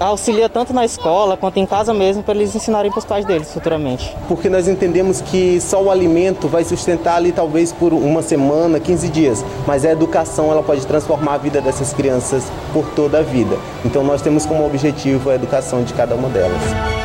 auxilia 0.00 0.48
tanto 0.48 0.72
na 0.72 0.84
escola 0.84 1.36
quanto 1.36 1.58
em 1.58 1.66
casa 1.66 1.94
mesmo 1.94 2.22
para 2.22 2.34
eles 2.34 2.54
ensinarem 2.54 2.90
para 2.90 2.98
os 2.98 3.04
pais 3.04 3.24
deles 3.24 3.52
futuramente. 3.52 4.14
Porque 4.28 4.48
nós 4.48 4.68
entendemos 4.68 5.20
que 5.20 5.60
só 5.60 5.82
o 5.82 5.90
alimento 5.90 6.48
vai 6.48 6.64
sustentar 6.64 7.16
ali 7.16 7.32
talvez 7.32 7.72
por 7.72 7.92
uma 7.92 8.22
semana, 8.22 8.80
15 8.80 9.08
dias, 9.08 9.44
mas 9.66 9.84
a 9.84 9.90
educação 9.90 10.50
ela 10.50 10.62
pode 10.62 10.86
transformar 10.86 11.34
a 11.34 11.38
vida 11.38 11.60
dessas 11.60 11.92
crianças 11.92 12.50
por 12.72 12.86
toda 12.90 13.18
a 13.18 13.22
vida. 13.22 13.56
Então 13.84 14.02
nós 14.02 14.22
temos 14.22 14.46
como 14.46 14.66
objetivo 14.66 15.30
a 15.30 15.34
educação 15.34 15.82
de 15.82 15.92
cada 15.92 16.14
uma 16.14 16.28
delas. 16.28 17.03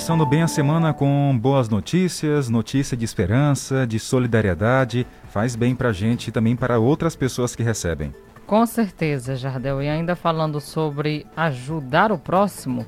Começando 0.00 0.24
bem 0.24 0.40
a 0.40 0.48
semana 0.48 0.94
com 0.94 1.38
boas 1.38 1.68
notícias, 1.68 2.48
notícia 2.48 2.96
de 2.96 3.04
esperança, 3.04 3.86
de 3.86 3.98
solidariedade, 3.98 5.06
faz 5.28 5.54
bem 5.54 5.76
para 5.76 5.90
a 5.90 5.92
gente 5.92 6.28
e 6.28 6.32
também 6.32 6.56
para 6.56 6.78
outras 6.78 7.14
pessoas 7.14 7.54
que 7.54 7.62
recebem. 7.62 8.14
Com 8.46 8.64
certeza, 8.64 9.36
Jardel. 9.36 9.82
E 9.82 9.90
ainda 9.90 10.16
falando 10.16 10.58
sobre 10.58 11.26
ajudar 11.36 12.10
o 12.12 12.18
próximo, 12.18 12.86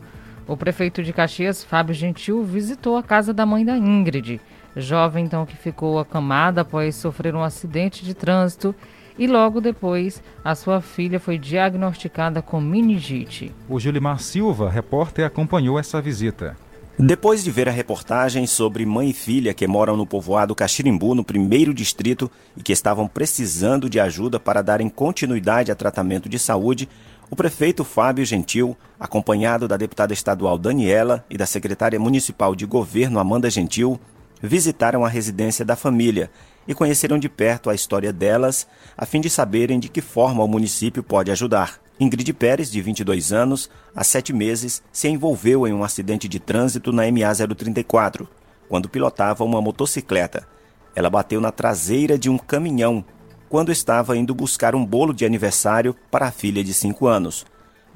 o 0.49 0.57
prefeito 0.57 1.02
de 1.02 1.12
Caxias, 1.12 1.62
Fábio 1.62 1.95
Gentil, 1.95 2.42
visitou 2.42 2.97
a 2.97 3.02
casa 3.02 3.35
da 3.35 3.45
mãe 3.45 3.62
da 3.62 3.76
Ingrid, 3.76 4.40
jovem 4.75 5.26
então 5.26 5.45
que 5.45 5.54
ficou 5.54 5.99
acamada 5.99 6.62
após 6.62 6.97
sofrer 6.97 7.35
um 7.35 7.45
acidente 7.45 8.07
de 8.07 8.14
trânsito 8.14 8.75
e 9.19 9.26
logo 9.26 9.61
depois 9.61 10.23
a 10.42 10.54
sua 10.54 10.81
filha 10.81 11.21
foi 11.21 11.37
diagnosticada 11.37 12.40
com 12.40 12.59
meningite. 12.59 13.52
O 13.69 13.78
Julimar 13.78 14.19
Silva, 14.19 14.71
repórter, 14.71 15.26
acompanhou 15.26 15.78
essa 15.78 16.00
visita. 16.00 16.57
Depois 17.04 17.42
de 17.42 17.50
ver 17.50 17.68
a 17.68 17.73
reportagem 17.73 18.47
sobre 18.47 18.87
mãe 18.87 19.11
e 19.11 19.12
filha 19.12 19.52
que 19.52 19.66
moram 19.66 19.97
no 19.97 20.06
povoado 20.06 20.54
Caxirimbu, 20.54 21.16
no 21.16 21.25
primeiro 21.25 21.75
distrito, 21.75 22.30
e 22.56 22.62
que 22.62 22.73
estavam 22.73 23.09
precisando 23.09 23.90
de 23.90 23.99
ajuda 23.99 24.38
para 24.38 24.62
darem 24.62 24.88
continuidade 24.88 25.73
a 25.73 25.75
tratamento 25.75 26.28
de 26.28 26.38
saúde, 26.38 26.88
o 27.28 27.35
prefeito 27.35 27.82
Fábio 27.82 28.25
Gentil, 28.25 28.76
acompanhado 29.00 29.66
da 29.66 29.76
deputada 29.76 30.12
estadual 30.12 30.56
Daniela 30.56 31.26
e 31.28 31.37
da 31.37 31.44
secretária 31.44 31.99
municipal 31.99 32.54
de 32.54 32.64
governo 32.66 33.18
Amanda 33.18 33.50
Gentil, 33.50 33.99
visitaram 34.40 35.04
a 35.04 35.09
residência 35.09 35.64
da 35.64 35.75
família 35.75 36.30
e 36.68 36.73
conheceram 36.73 37.18
de 37.18 37.28
perto 37.28 37.68
a 37.68 37.75
história 37.75 38.12
delas, 38.12 38.64
a 38.97 39.04
fim 39.04 39.21
de 39.21 39.28
saberem 39.28 39.80
de 39.80 39.88
que 39.88 40.00
forma 40.00 40.44
o 40.44 40.49
município 40.49 41.02
pode 41.02 41.32
ajudar. 41.32 41.81
Ingrid 42.00 42.32
Pérez, 42.32 42.70
de 42.70 42.80
22 42.80 43.32
anos, 43.32 43.70
há 43.94 44.02
sete 44.02 44.32
meses, 44.32 44.82
se 44.92 45.08
envolveu 45.08 45.66
em 45.66 45.72
um 45.72 45.84
acidente 45.84 46.26
de 46.28 46.40
trânsito 46.40 46.92
na 46.92 47.02
MA 47.04 47.54
034, 47.54 48.28
quando 48.68 48.88
pilotava 48.88 49.44
uma 49.44 49.61
motocicleta. 49.61 50.46
Ela 50.94 51.11
bateu 51.11 51.40
na 51.40 51.50
traseira 51.50 52.18
de 52.18 52.28
um 52.28 52.38
caminhão 52.38 53.04
quando 53.49 53.70
estava 53.70 54.16
indo 54.16 54.34
buscar 54.34 54.75
um 54.75 54.84
bolo 54.84 55.12
de 55.12 55.26
aniversário 55.26 55.94
para 56.11 56.26
a 56.26 56.32
filha 56.32 56.64
de 56.64 56.72
5 56.72 57.06
anos. 57.06 57.44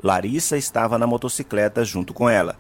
Larissa 0.02 0.56
estava 0.56 0.98
na 0.98 1.06
motocicleta 1.06 1.84
junto 1.84 2.12
com 2.12 2.28
ela. 2.28 2.56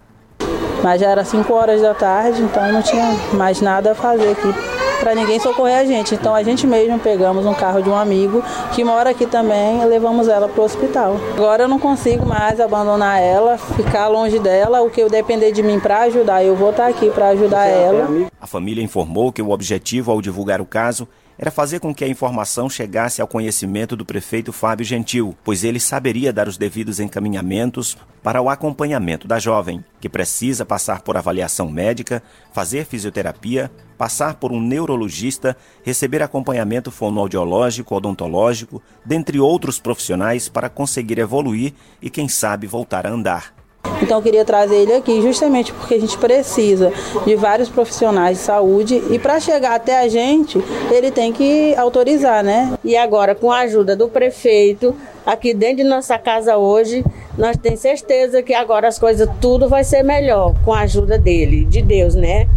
Mas 0.82 1.00
já 1.00 1.10
era 1.10 1.24
5 1.24 1.52
horas 1.52 1.82
da 1.82 1.94
tarde, 1.94 2.42
então 2.42 2.72
não 2.72 2.82
tinha 2.82 3.12
mais 3.34 3.60
nada 3.60 3.92
a 3.92 3.94
fazer 3.94 4.30
aqui 4.30 4.75
para 5.00 5.14
ninguém 5.14 5.38
socorrer 5.38 5.78
a 5.78 5.84
gente. 5.84 6.14
Então 6.14 6.34
a 6.34 6.42
gente 6.42 6.66
mesmo 6.66 6.98
pegamos 6.98 7.44
um 7.46 7.54
carro 7.54 7.82
de 7.82 7.88
um 7.88 7.96
amigo 7.96 8.42
que 8.74 8.82
mora 8.84 9.10
aqui 9.10 9.26
também 9.26 9.80
e 9.80 9.84
levamos 9.84 10.28
ela 10.28 10.48
para 10.48 10.60
o 10.60 10.64
hospital. 10.64 11.16
Agora 11.34 11.64
eu 11.64 11.68
não 11.68 11.78
consigo 11.78 12.26
mais 12.26 12.60
abandonar 12.60 13.20
ela, 13.20 13.58
ficar 13.58 14.08
longe 14.08 14.38
dela. 14.38 14.82
O 14.82 14.90
que 14.90 15.00
eu 15.00 15.08
depender 15.08 15.52
de 15.52 15.62
mim 15.62 15.78
para 15.78 16.02
ajudar, 16.02 16.44
eu 16.44 16.56
vou 16.56 16.70
estar 16.70 16.84
tá 16.84 16.88
aqui 16.88 17.10
para 17.10 17.28
ajudar 17.28 17.66
ela. 17.66 18.08
A 18.40 18.46
família 18.46 18.82
informou 18.82 19.32
que 19.32 19.42
o 19.42 19.50
objetivo 19.50 20.10
ao 20.10 20.20
divulgar 20.20 20.60
o 20.60 20.66
caso 20.66 21.08
era 21.38 21.50
fazer 21.50 21.80
com 21.80 21.94
que 21.94 22.04
a 22.04 22.08
informação 22.08 22.68
chegasse 22.68 23.20
ao 23.20 23.28
conhecimento 23.28 23.94
do 23.94 24.04
prefeito 24.04 24.52
Fábio 24.52 24.86
Gentil, 24.86 25.36
pois 25.44 25.64
ele 25.64 25.78
saberia 25.78 26.32
dar 26.32 26.48
os 26.48 26.56
devidos 26.56 27.00
encaminhamentos 27.00 27.96
para 28.22 28.40
o 28.40 28.48
acompanhamento 28.48 29.28
da 29.28 29.38
jovem, 29.38 29.84
que 30.00 30.08
precisa 30.08 30.64
passar 30.64 31.02
por 31.02 31.16
avaliação 31.16 31.70
médica, 31.70 32.22
fazer 32.52 32.86
fisioterapia, 32.86 33.70
passar 33.96 34.34
por 34.34 34.52
um 34.52 34.60
neurologista, 34.60 35.56
receber 35.84 36.22
acompanhamento 36.22 36.90
fonoaudiológico, 36.90 37.94
odontológico, 37.94 38.82
dentre 39.04 39.38
outros 39.38 39.78
profissionais 39.78 40.48
para 40.48 40.68
conseguir 40.68 41.18
evoluir 41.18 41.72
e, 42.00 42.10
quem 42.10 42.28
sabe, 42.28 42.66
voltar 42.66 43.06
a 43.06 43.10
andar. 43.10 43.55
Então 44.02 44.18
eu 44.18 44.22
queria 44.22 44.44
trazer 44.44 44.76
ele 44.76 44.94
aqui 44.94 45.20
justamente 45.22 45.72
porque 45.72 45.94
a 45.94 46.00
gente 46.00 46.16
precisa 46.18 46.92
de 47.24 47.34
vários 47.34 47.68
profissionais 47.68 48.38
de 48.38 48.44
saúde 48.44 49.02
e 49.10 49.18
para 49.18 49.40
chegar 49.40 49.74
até 49.74 50.00
a 50.00 50.08
gente, 50.08 50.62
ele 50.90 51.10
tem 51.10 51.32
que 51.32 51.74
autorizar, 51.76 52.44
né? 52.44 52.78
E 52.84 52.96
agora 52.96 53.34
com 53.34 53.50
a 53.50 53.60
ajuda 53.60 53.96
do 53.96 54.08
prefeito, 54.08 54.94
aqui 55.24 55.54
dentro 55.54 55.78
de 55.78 55.84
nossa 55.84 56.18
casa 56.18 56.56
hoje, 56.56 57.04
nós 57.36 57.56
temos 57.56 57.80
certeza 57.80 58.42
que 58.42 58.54
agora 58.54 58.88
as 58.88 58.98
coisas 58.98 59.28
tudo 59.40 59.68
vai 59.68 59.84
ser 59.84 60.02
melhor 60.02 60.54
com 60.64 60.72
a 60.72 60.80
ajuda 60.80 61.18
dele, 61.18 61.64
de 61.64 61.82
Deus, 61.82 62.14
né? 62.14 62.48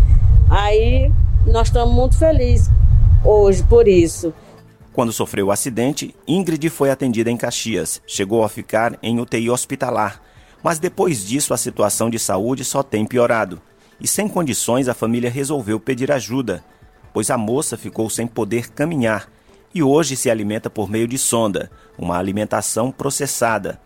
Aí 0.49 1.11
nós 1.45 1.67
estamos 1.67 1.93
muito 1.93 2.17
felizes 2.17 2.69
hoje 3.23 3.63
por 3.63 3.87
isso. 3.87 4.33
Quando 4.93 5.13
sofreu 5.13 5.47
o 5.47 5.51
acidente, 5.51 6.13
Ingrid 6.27 6.69
foi 6.69 6.89
atendida 6.89 7.31
em 7.31 7.37
Caxias. 7.37 8.01
Chegou 8.05 8.43
a 8.43 8.49
ficar 8.49 8.97
em 9.01 9.19
UTI 9.19 9.49
hospitalar. 9.49 10.21
Mas 10.63 10.79
depois 10.79 11.25
disso, 11.25 11.53
a 11.53 11.57
situação 11.57 12.09
de 12.09 12.19
saúde 12.19 12.63
só 12.63 12.83
tem 12.83 13.05
piorado. 13.05 13.61
E 13.99 14.07
sem 14.07 14.27
condições, 14.27 14.87
a 14.87 14.93
família 14.93 15.29
resolveu 15.29 15.79
pedir 15.79 16.11
ajuda, 16.11 16.63
pois 17.13 17.29
a 17.29 17.37
moça 17.37 17.77
ficou 17.77 18.09
sem 18.09 18.27
poder 18.27 18.69
caminhar 18.71 19.29
e 19.73 19.83
hoje 19.83 20.15
se 20.15 20.29
alimenta 20.29 20.69
por 20.69 20.89
meio 20.89 21.07
de 21.07 21.17
sonda, 21.17 21.69
uma 21.97 22.17
alimentação 22.17 22.91
processada. 22.91 23.79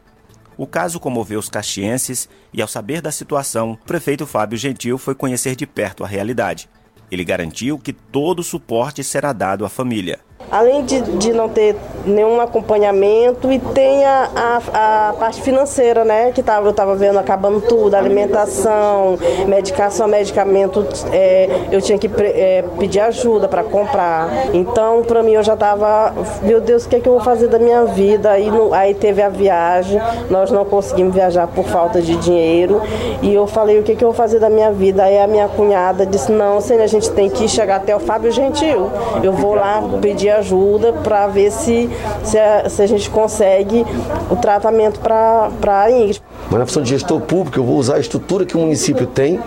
O 0.56 0.68
caso 0.68 1.00
comoveu 1.00 1.40
os 1.40 1.50
caxienses 1.50 2.30
e, 2.54 2.62
ao 2.62 2.68
saber 2.68 3.02
da 3.02 3.12
situação, 3.12 3.72
o 3.72 3.78
prefeito 3.86 4.26
Fábio 4.26 4.58
Gentil 4.58 4.98
foi 4.98 5.16
conhecer 5.16 5.56
de 5.56 5.66
perto 5.66 6.04
a 6.04 6.08
realidade. 6.08 6.70
Ele 7.10 7.24
garantiu 7.24 7.78
que 7.78 7.92
todo 7.92 8.40
o 8.40 8.44
suporte 8.44 9.04
será 9.04 9.34
dado 9.34 9.66
à 9.66 9.70
família. 9.70 10.20
Além 10.52 10.84
de, 10.84 11.02
de 11.02 11.34
não 11.34 11.50
ter 11.50 11.76
nenhum 12.06 12.42
acompanhamento 12.42 13.52
e 13.52 13.60
tem 13.60 14.06
a, 14.06 14.30
a, 14.36 15.10
a 15.10 15.14
parte 15.14 15.42
financeira, 15.42 16.04
né? 16.04 16.32
Que 16.32 16.44
tava, 16.44 16.68
eu 16.68 16.72
estava 16.72 16.96
vendo 16.96 17.18
acabando 17.18 17.62
tudo, 17.62 17.96
alimentação, 17.96 19.18
medicação, 19.48 20.08
medicamento, 20.08 20.86
é, 21.12 21.68
eu 21.72 21.82
tinha 21.82 21.98
que 21.98 22.10
é, 22.20 22.64
pedir 22.78 23.00
ajuda 23.00 23.48
para 23.48 23.64
comprar. 23.64 24.30
Então, 24.54 25.04
para 25.04 25.24
mim, 25.24 25.34
eu 25.34 25.44
já 25.44 25.54
estava, 25.54 26.14
meu 26.42 26.60
Deus, 26.60 26.86
o 26.86 26.90
que 26.90 26.98
é 26.98 27.00
que 27.00 27.08
eu 27.08 27.14
vou 27.14 27.22
fazer 27.22 27.48
da 27.48 27.60
minha 27.60 27.86
vida? 27.86 28.32
Aí, 28.32 28.50
no, 28.50 28.74
aí 28.74 28.94
teve 28.94 29.22
a 29.22 29.30
viagem, 29.30 30.02
nós 30.30 30.52
não 30.52 30.66
conseguimos 30.66 31.14
viajar 31.14 31.48
por 31.48 31.66
falta 31.66 32.02
de 32.02 32.16
dinheiro. 32.18 32.82
E 33.22 33.34
eu 33.34 33.48
falei, 33.48 33.80
o 33.80 33.84
que 33.84 33.94
é 33.94 33.96
que 33.96 34.04
eu 34.04 34.10
vou 34.10 34.16
fazer 34.16 34.40
da 34.40 34.50
minha 34.50 34.72
vida? 34.72 35.04
Aí 35.04 35.18
a 35.20 35.28
minha 35.28 35.48
cunhada 35.48 36.06
disse, 36.06 36.32
não, 36.32 36.60
Senhor, 36.60 36.82
a 36.82 36.88
gente 36.88 37.10
tem 37.12 37.30
que 37.30 37.48
chegar 37.48 37.78
até 37.78 37.96
o 37.96 38.00
Fábio 38.00 38.32
Gentil. 38.32 38.90
Eu 39.24 39.32
vou 39.32 39.56
lá 39.56 39.82
pedir 40.02 40.33
ajuda 40.34 40.94
para 40.94 41.28
ver 41.28 41.52
se, 41.52 41.90
se 42.24 42.38
a, 42.38 42.70
se, 42.70 42.82
a, 42.82 42.88
gente 42.88 43.10
consegue 43.10 43.86
o 44.30 44.36
tratamento 44.36 45.00
para 45.00 45.52
a 45.68 45.92
Ingrid. 45.92 46.22
Mas 46.50 46.60
na 46.60 46.66
função 46.66 46.84
de 46.84 46.90
gestor 46.90 47.22
público, 47.22 47.60
eu 47.60 47.64
vou 47.64 47.78
usar 47.78 47.96
a 47.96 48.00
estrutura 48.00 48.46
que 48.46 48.56
o 48.56 48.60
município 48.60 49.08
tem 49.08 49.40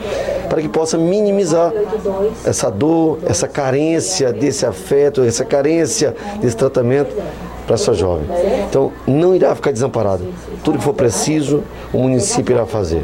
para 0.48 0.62
que 0.62 0.68
possa 0.68 0.96
minimizar 0.96 1.72
essa 2.44 2.70
dor, 2.70 3.18
essa 3.26 3.48
carência 3.48 4.32
desse 4.32 4.64
afeto, 4.64 5.22
essa 5.22 5.44
carência 5.44 6.14
desse 6.40 6.56
tratamento 6.56 7.14
para 7.66 7.74
essa 7.74 7.92
jovem. 7.92 8.26
Então, 8.68 8.92
não 9.06 9.34
irá 9.34 9.54
ficar 9.54 9.72
desamparado. 9.72 10.24
Tudo 10.62 10.78
que 10.78 10.84
for 10.84 10.94
preciso, 10.94 11.64
o 11.92 11.98
município 11.98 12.54
irá 12.54 12.64
fazer. 12.64 13.02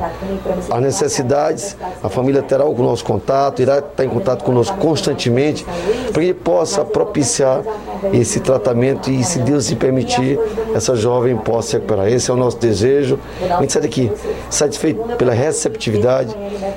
As 0.71 0.81
necessidades, 0.81 1.77
a 2.03 2.09
família 2.09 2.43
terá 2.43 2.65
o 2.65 2.75
nosso 2.83 3.05
contato, 3.05 3.61
irá 3.61 3.79
estar 3.79 4.05
em 4.05 4.09
contato 4.09 4.45
conosco 4.45 4.77
constantemente, 4.79 5.65
para 6.13 6.23
que 6.23 6.29
ele 6.29 6.35
possa 6.35 6.85
propiciar 6.85 7.63
esse 8.13 8.41
tratamento 8.41 9.11
e, 9.11 9.23
se 9.25 9.41
Deus 9.41 9.67
se 9.67 9.77
permitir, 9.77 10.39
essa 10.75 10.95
jovem 10.95 11.37
possa 11.37 11.77
recuperar. 11.77 12.09
Esse 12.09 12.31
é 12.31 12.35
o 12.35 12.37
nosso 12.37 12.59
desejo. 12.59 13.19
A 13.43 13.61
gente 13.61 13.73
sai 13.73 13.83
daqui 13.83 14.13
satisfeito 14.49 15.03
pela 15.17 15.33
receptividade, 15.33 16.35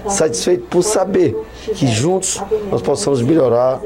satisfeito 0.09 0.65
por 0.65 0.81
saber 0.81 1.35
que 1.75 1.87
juntos 1.87 2.41
nós 2.71 2.81
possamos 2.81 3.21
melhorar 3.21 3.79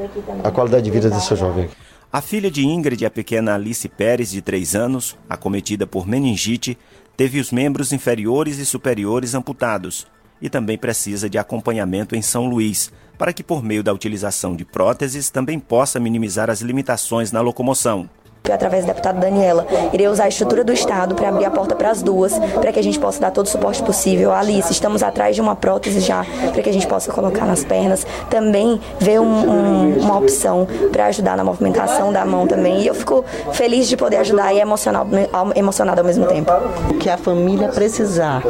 a 0.44 0.52
qualidade 0.52 0.84
de 0.84 0.92
vida 0.92 1.10
dessa 1.10 1.36
jovem. 1.36 1.70
A 2.12 2.22
filha 2.22 2.50
de 2.50 2.66
Ingrid, 2.66 3.06
a 3.06 3.10
pequena 3.12 3.54
Alice 3.54 3.88
Pérez, 3.88 4.32
de 4.32 4.42
3 4.42 4.76
anos, 4.76 5.16
acometida 5.30 5.86
por 5.86 6.08
meningite, 6.08 6.76
teve 7.16 7.40
os 7.40 7.52
membros 7.52 7.94
inferiores 7.94 8.58
e 8.58 8.66
superiores 8.66 9.36
amputados 9.36 10.08
e 10.42 10.50
também 10.50 10.76
precisa 10.76 11.30
de 11.30 11.38
acompanhamento 11.38 12.16
em 12.16 12.22
São 12.24 12.50
Luís, 12.50 12.92
para 13.16 13.32
que, 13.32 13.44
por 13.44 13.62
meio 13.62 13.84
da 13.84 13.94
utilização 13.94 14.56
de 14.56 14.66
próteses, 14.66 15.30
também 15.30 15.60
possa 15.60 16.00
minimizar 16.00 16.50
as 16.50 16.62
limitações 16.62 17.32
na 17.32 17.42
locomoção 17.42 18.10
através 18.52 18.86
da 18.86 18.94
deputada 18.94 19.20
Daniela, 19.20 19.66
irei 19.94 20.08
usar 20.08 20.26
a 20.26 20.28
estrutura 20.28 20.64
do 20.64 20.74
Estado 20.74 21.16
para 21.16 21.30
abrir 21.30 21.46
a 21.46 21.52
porta 21.52 21.76
para 21.76 21.90
as 21.90 22.02
duas, 22.02 22.38
para 22.62 22.72
que 22.72 22.80
a 22.80 22.84
gente 22.84 23.00
possa 23.00 23.20
dar 23.20 23.32
todo 23.32 23.46
o 23.46 23.50
suporte 23.50 23.84
possível. 23.84 24.32
Alice, 24.32 24.72
estamos 24.72 25.04
atrás 25.04 25.36
de 25.36 25.42
uma 25.42 25.56
prótese 25.56 26.00
já, 26.00 26.26
para 26.52 26.62
que 26.62 26.70
a 26.70 26.74
gente 26.74 26.88
possa 26.88 27.12
colocar 27.12 27.46
nas 27.46 27.64
pernas. 27.64 28.06
Também 28.30 28.80
ver 29.00 29.20
um, 29.20 29.26
um, 29.26 30.00
uma 30.00 30.18
opção 30.18 30.68
para 30.92 31.08
ajudar 31.08 31.38
na 31.38 31.44
movimentação 31.44 32.12
da 32.12 32.26
mão 32.26 32.48
também. 32.48 32.82
E 32.82 32.88
eu 32.88 32.96
fico 32.96 33.24
feliz 33.52 33.88
de 33.88 33.96
poder 33.96 34.18
ajudar 34.18 34.54
e 34.54 34.60
emocionada 34.60 36.02
ao 36.02 36.06
mesmo 36.06 36.26
tempo. 36.26 36.52
O 36.90 36.94
que 36.96 37.10
a 37.10 37.18
família 37.18 37.70
precisar, 37.70 38.42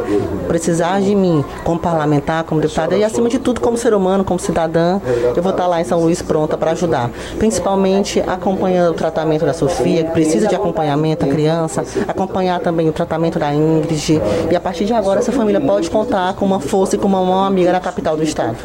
precisar 0.48 1.00
de 1.00 1.14
mim 1.14 1.44
como 1.64 1.78
parlamentar, 1.78 2.44
como 2.44 2.60
deputada 2.60 2.96
e 2.96 3.04
acima 3.04 3.28
de 3.28 3.38
tudo 3.38 3.60
como 3.60 3.76
ser 3.76 3.94
humano, 3.94 4.24
como 4.24 4.38
cidadã, 4.38 5.00
eu 5.36 5.42
vou 5.42 5.52
estar 5.52 5.66
lá 5.66 5.80
em 5.80 5.84
São 5.84 6.00
Luís 6.00 6.22
pronta 6.22 6.56
para 6.56 6.72
ajudar. 6.72 7.10
Principalmente 7.38 8.20
acompanhando 8.26 8.92
o 8.92 8.94
tratamento 8.94 9.44
da 9.44 9.52
Que 9.82 10.04
precisa 10.04 10.46
de 10.46 10.54
acompanhamento, 10.54 11.24
a 11.24 11.28
criança, 11.28 11.84
acompanhar 12.06 12.60
também 12.60 12.88
o 12.88 12.92
tratamento 12.92 13.38
da 13.38 13.54
Ingrid. 13.54 14.20
E 14.50 14.56
a 14.56 14.60
partir 14.60 14.84
de 14.84 14.92
agora, 14.92 15.20
essa 15.20 15.32
família 15.32 15.60
pode 15.60 15.90
contar 15.90 16.34
com 16.34 16.44
uma 16.44 16.60
força 16.60 16.96
e 16.96 16.98
com 16.98 17.06
uma 17.06 17.24
mão 17.24 17.44
amiga 17.44 17.72
na 17.72 17.80
capital 17.80 18.16
do 18.16 18.22
estado. 18.22 18.56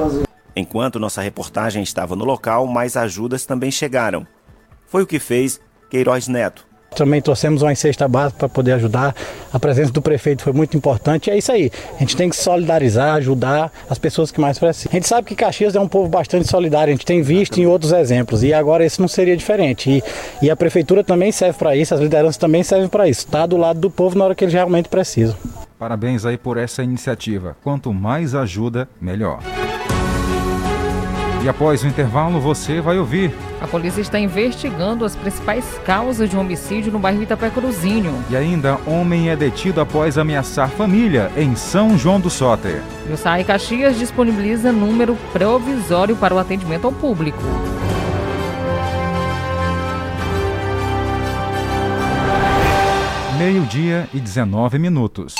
Enquanto 0.55 0.99
nossa 0.99 1.21
reportagem 1.21 1.83
estava 1.83 2.15
no 2.15 2.23
local, 2.23 2.67
mais 2.67 2.95
ajudas 2.95 3.45
também 3.45 3.71
chegaram. 3.71 4.25
Foi 4.85 5.03
o 5.03 5.07
que 5.07 5.19
fez 5.19 5.59
Queiroz 5.89 6.27
Neto, 6.27 6.65
também 6.95 7.21
trouxemos 7.21 7.61
uma 7.61 7.75
cesta 7.75 8.07
básica 8.07 8.39
para 8.39 8.49
poder 8.49 8.73
ajudar. 8.73 9.15
A 9.51 9.59
presença 9.59 9.91
do 9.91 10.01
prefeito 10.01 10.43
foi 10.43 10.53
muito 10.53 10.75
importante. 10.75 11.29
E 11.29 11.31
é 11.31 11.37
isso 11.37 11.51
aí. 11.51 11.71
A 11.95 11.99
gente 11.99 12.15
tem 12.15 12.29
que 12.29 12.35
solidarizar, 12.35 13.15
ajudar 13.15 13.71
as 13.89 13.97
pessoas 13.97 14.31
que 14.31 14.39
mais 14.39 14.57
precisam. 14.57 14.91
A 14.91 14.95
gente 14.95 15.07
sabe 15.07 15.27
que 15.27 15.35
Caxias 15.35 15.75
é 15.75 15.79
um 15.79 15.87
povo 15.87 16.09
bastante 16.09 16.47
solidário. 16.47 16.91
A 16.91 16.95
gente 16.95 17.05
tem 17.05 17.21
visto 17.21 17.59
em 17.59 17.65
outros 17.65 17.91
exemplos. 17.91 18.43
E 18.43 18.53
agora 18.53 18.85
esse 18.85 18.99
não 18.99 19.07
seria 19.07 19.35
diferente. 19.35 19.89
E, 19.89 20.03
e 20.45 20.49
a 20.49 20.55
prefeitura 20.55 21.03
também 21.03 21.31
serve 21.31 21.57
para 21.57 21.75
isso, 21.75 21.93
as 21.93 22.01
lideranças 22.01 22.37
também 22.37 22.63
servem 22.63 22.87
para 22.87 23.07
isso. 23.07 23.21
Está 23.21 23.45
do 23.45 23.57
lado 23.57 23.79
do 23.79 23.89
povo 23.89 24.17
na 24.17 24.25
hora 24.25 24.35
que 24.35 24.43
eles 24.43 24.53
realmente 24.53 24.89
precisam. 24.89 25.35
Parabéns 25.77 26.25
aí 26.25 26.37
por 26.37 26.57
essa 26.57 26.81
iniciativa. 26.83 27.55
Quanto 27.63 27.93
mais 27.93 28.33
ajuda, 28.33 28.87
melhor. 28.99 29.39
E 31.45 31.47
após 31.47 31.83
o 31.83 31.87
intervalo, 31.87 32.41
você 32.41 32.81
vai 32.81 32.97
ouvir. 32.97 33.31
A 33.61 33.67
polícia 33.67 34.01
está 34.01 34.17
investigando 34.17 35.05
as 35.05 35.15
principais 35.15 35.63
causas 35.85 36.27
de 36.27 36.35
um 36.35 36.39
homicídio 36.39 36.91
no 36.91 36.97
bairro 36.97 37.21
Itapé 37.21 37.51
Cruzinho. 37.51 38.15
E 38.31 38.35
ainda, 38.35 38.79
homem 38.87 39.29
é 39.29 39.35
detido 39.35 39.79
após 39.79 40.17
ameaçar 40.17 40.71
família 40.71 41.31
em 41.37 41.55
São 41.55 41.99
João 41.99 42.19
do 42.19 42.31
Soter. 42.31 42.81
E 43.07 43.13
o 43.13 43.15
SAI 43.15 43.43
Caxias 43.43 43.95
disponibiliza 43.95 44.71
número 44.71 45.15
provisório 45.31 46.15
para 46.15 46.33
o 46.33 46.39
atendimento 46.39 46.87
ao 46.87 46.91
público. 46.91 47.43
Meio-dia 53.37 54.09
e 54.11 54.19
19 54.19 54.79
minutos. 54.79 55.35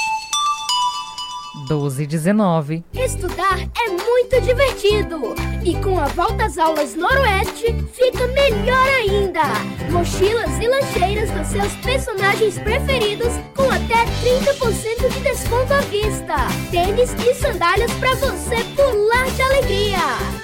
12 1.68 2.04
e 2.04 2.08
19. 2.08 2.84
Estudar 2.94 3.60
é 3.60 3.90
muito 3.90 4.42
divertido. 4.42 5.34
E 5.64 5.76
com 5.78 6.00
a 6.00 6.06
volta 6.08 6.46
às 6.46 6.58
aulas 6.58 6.96
Noroeste, 6.96 7.76
fica 7.94 8.28
melhor 8.28 8.88
ainda. 8.88 9.42
Mochilas 9.90 10.60
e 10.60 10.68
lancheiras 10.68 11.32
dos 11.32 11.48
seus 11.48 11.74
personagens 11.78 12.60
preferidos 12.60 13.34
com 13.56 13.64
até 13.64 14.06
30% 14.22 15.10
de 15.10 15.20
desconto 15.22 15.74
à 15.74 15.82
vista. 15.82 16.36
Tênis 16.70 17.12
e 17.14 17.34
sandálias 17.36 17.92
para 17.94 18.14
você 18.16 18.64
pular 18.76 19.26
de 19.32 19.42
alegria. 19.42 19.98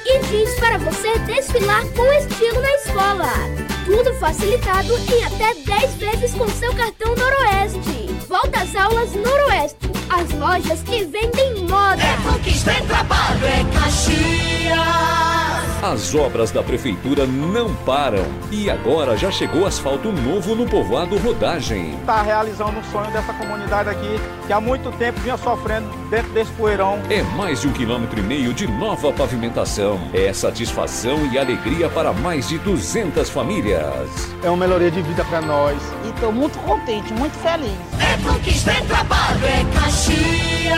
E 0.05 0.19
jeans 0.25 0.59
para 0.59 0.79
você 0.79 1.19
desfilar 1.19 1.85
com 1.89 2.05
estilo 2.13 2.61
na 2.61 2.71
escola. 2.75 3.29
Tudo 3.85 4.13
facilitado 4.15 4.93
em 5.13 5.23
até 5.23 5.53
10 5.53 5.95
vezes 5.95 6.33
com 6.33 6.47
seu 6.47 6.73
cartão 6.73 7.13
Noroeste. 7.15 8.09
Volta 8.27 8.61
às 8.61 8.75
aulas 8.75 9.13
Noroeste 9.13 9.91
as 10.11 10.29
lojas 10.33 10.83
que 10.83 11.00
vendem 11.05 11.67
moda. 11.67 12.01
É 12.01 12.17
conquista, 12.17 12.71
é 12.71 12.81
trabalho, 12.81 13.45
é 13.45 13.63
Caxias. 13.79 15.70
As 15.81 16.13
obras 16.13 16.51
da 16.51 16.61
prefeitura 16.61 17.25
não 17.25 17.73
param 17.77 18.23
e 18.51 18.69
agora 18.69 19.17
já 19.17 19.31
chegou 19.31 19.65
asfalto 19.65 20.11
novo 20.11 20.53
no 20.53 20.67
povoado 20.67 21.17
Rodagem. 21.17 21.95
Está 21.95 22.21
realizando 22.21 22.77
um 22.77 22.83
sonho 22.83 23.11
dessa 23.11 23.33
comunidade 23.33 23.89
aqui 23.89 24.19
que 24.45 24.53
há 24.53 24.61
muito 24.61 24.91
tempo 24.99 25.19
vinha 25.21 25.35
sofrendo 25.37 25.89
dentro 26.11 26.31
desse 26.33 26.51
poeirão. 26.51 26.99
É 27.09 27.23
mais 27.35 27.61
de 27.61 27.67
um 27.67 27.73
quilômetro 27.73 28.19
e 28.19 28.21
meio 28.21 28.53
de 28.53 28.67
nova 28.67 29.11
pavimentação. 29.11 29.99
É 30.13 30.31
satisfação 30.31 31.25
e 31.31 31.39
alegria 31.39 31.89
para 31.89 32.13
mais 32.13 32.47
de 32.47 32.59
200 32.59 33.27
famílias. 33.31 34.07
É 34.43 34.51
uma 34.51 34.57
melhoria 34.57 34.91
de 34.91 35.01
vida 35.01 35.25
para 35.25 35.41
nós. 35.41 35.81
E 36.05 36.09
estou 36.09 36.31
muito 36.31 36.59
contente, 36.59 37.11
muito 37.13 37.33
feliz. 37.39 37.73
É 37.99 38.21
conquista, 38.21 38.69
é 38.69 38.81
trabalho, 38.81 39.45
é 39.45 39.65
Caxias. 39.79 40.71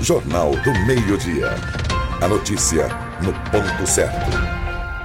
Jornal 0.00 0.52
do 0.52 0.72
Meio-Dia. 0.86 1.87
A 2.20 2.26
notícia 2.26 2.88
no 3.22 3.32
ponto 3.48 3.86
certo. 3.86 4.36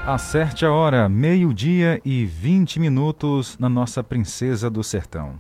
Acerte 0.04 0.66
a 0.66 0.72
hora, 0.72 1.08
meio-dia 1.08 2.02
e 2.04 2.26
20 2.26 2.80
minutos 2.80 3.56
na 3.60 3.70
nossa 3.70 4.04
Princesa 4.04 4.68
do 4.68 4.84
Sertão. 4.84 5.36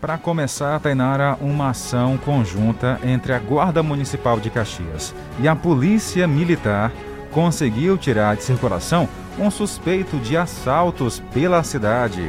Para 0.01 0.17
começar, 0.17 0.79
Tainara, 0.79 1.37
uma 1.39 1.69
ação 1.69 2.17
conjunta 2.17 2.99
entre 3.03 3.31
a 3.31 3.37
Guarda 3.37 3.83
Municipal 3.83 4.39
de 4.39 4.49
Caxias 4.49 5.13
e 5.39 5.47
a 5.47 5.55
Polícia 5.55 6.27
Militar 6.27 6.91
conseguiu 7.31 7.95
tirar 7.95 8.35
de 8.35 8.41
circulação 8.41 9.07
um 9.37 9.51
suspeito 9.51 10.17
de 10.17 10.35
assaltos 10.35 11.21
pela 11.31 11.61
cidade. 11.61 12.27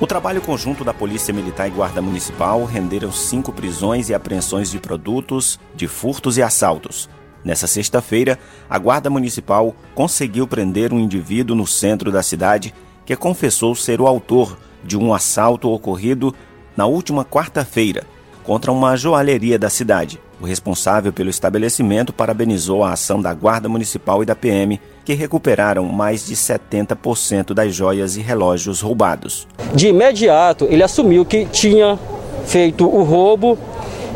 O 0.00 0.08
trabalho 0.08 0.40
conjunto 0.40 0.82
da 0.82 0.92
Polícia 0.92 1.32
Militar 1.32 1.68
e 1.68 1.70
Guarda 1.70 2.02
Municipal 2.02 2.64
renderam 2.64 3.12
cinco 3.12 3.52
prisões 3.52 4.08
e 4.08 4.14
apreensões 4.14 4.72
de 4.72 4.80
produtos, 4.80 5.60
de 5.72 5.86
furtos 5.86 6.36
e 6.36 6.42
assaltos. 6.42 7.08
Nessa 7.44 7.66
sexta-feira, 7.66 8.38
a 8.68 8.78
Guarda 8.78 9.08
Municipal 9.08 9.74
conseguiu 9.94 10.46
prender 10.46 10.92
um 10.92 10.98
indivíduo 10.98 11.56
no 11.56 11.66
centro 11.66 12.10
da 12.10 12.22
cidade 12.22 12.74
que 13.04 13.14
confessou 13.14 13.74
ser 13.74 14.00
o 14.00 14.06
autor 14.06 14.58
de 14.82 14.96
um 14.96 15.14
assalto 15.14 15.70
ocorrido 15.70 16.34
na 16.76 16.86
última 16.86 17.24
quarta-feira 17.24 18.04
contra 18.44 18.70
uma 18.70 18.96
joalheria 18.96 19.58
da 19.58 19.68
cidade. 19.68 20.20
O 20.40 20.44
responsável 20.44 21.12
pelo 21.12 21.30
estabelecimento 21.30 22.12
parabenizou 22.12 22.84
a 22.84 22.92
ação 22.92 23.20
da 23.20 23.32
Guarda 23.32 23.68
Municipal 23.68 24.22
e 24.22 24.26
da 24.26 24.36
PM, 24.36 24.80
que 25.04 25.14
recuperaram 25.14 25.84
mais 25.86 26.26
de 26.26 26.36
70% 26.36 27.54
das 27.54 27.74
joias 27.74 28.16
e 28.16 28.20
relógios 28.20 28.82
roubados. 28.82 29.48
De 29.74 29.88
imediato, 29.88 30.66
ele 30.66 30.82
assumiu 30.82 31.24
que 31.24 31.46
tinha 31.46 31.98
feito 32.44 32.86
o 32.86 33.02
roubo 33.02 33.58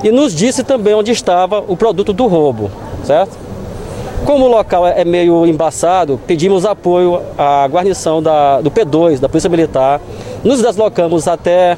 e 0.04 0.10
nos 0.10 0.34
disse 0.34 0.62
também 0.62 0.94
onde 0.94 1.10
estava 1.10 1.58
o 1.66 1.76
produto 1.76 2.12
do 2.12 2.26
roubo, 2.26 2.70
certo? 3.10 3.36
Como 4.24 4.44
o 4.44 4.48
local 4.48 4.86
é 4.86 5.04
meio 5.04 5.44
embaçado, 5.44 6.20
pedimos 6.28 6.64
apoio 6.64 7.20
à 7.36 7.66
guarnição 7.66 8.22
da, 8.22 8.60
do 8.60 8.70
P2, 8.70 9.18
da 9.18 9.28
Polícia 9.28 9.50
Militar. 9.50 10.00
Nos 10.44 10.62
deslocamos 10.62 11.26
até 11.26 11.76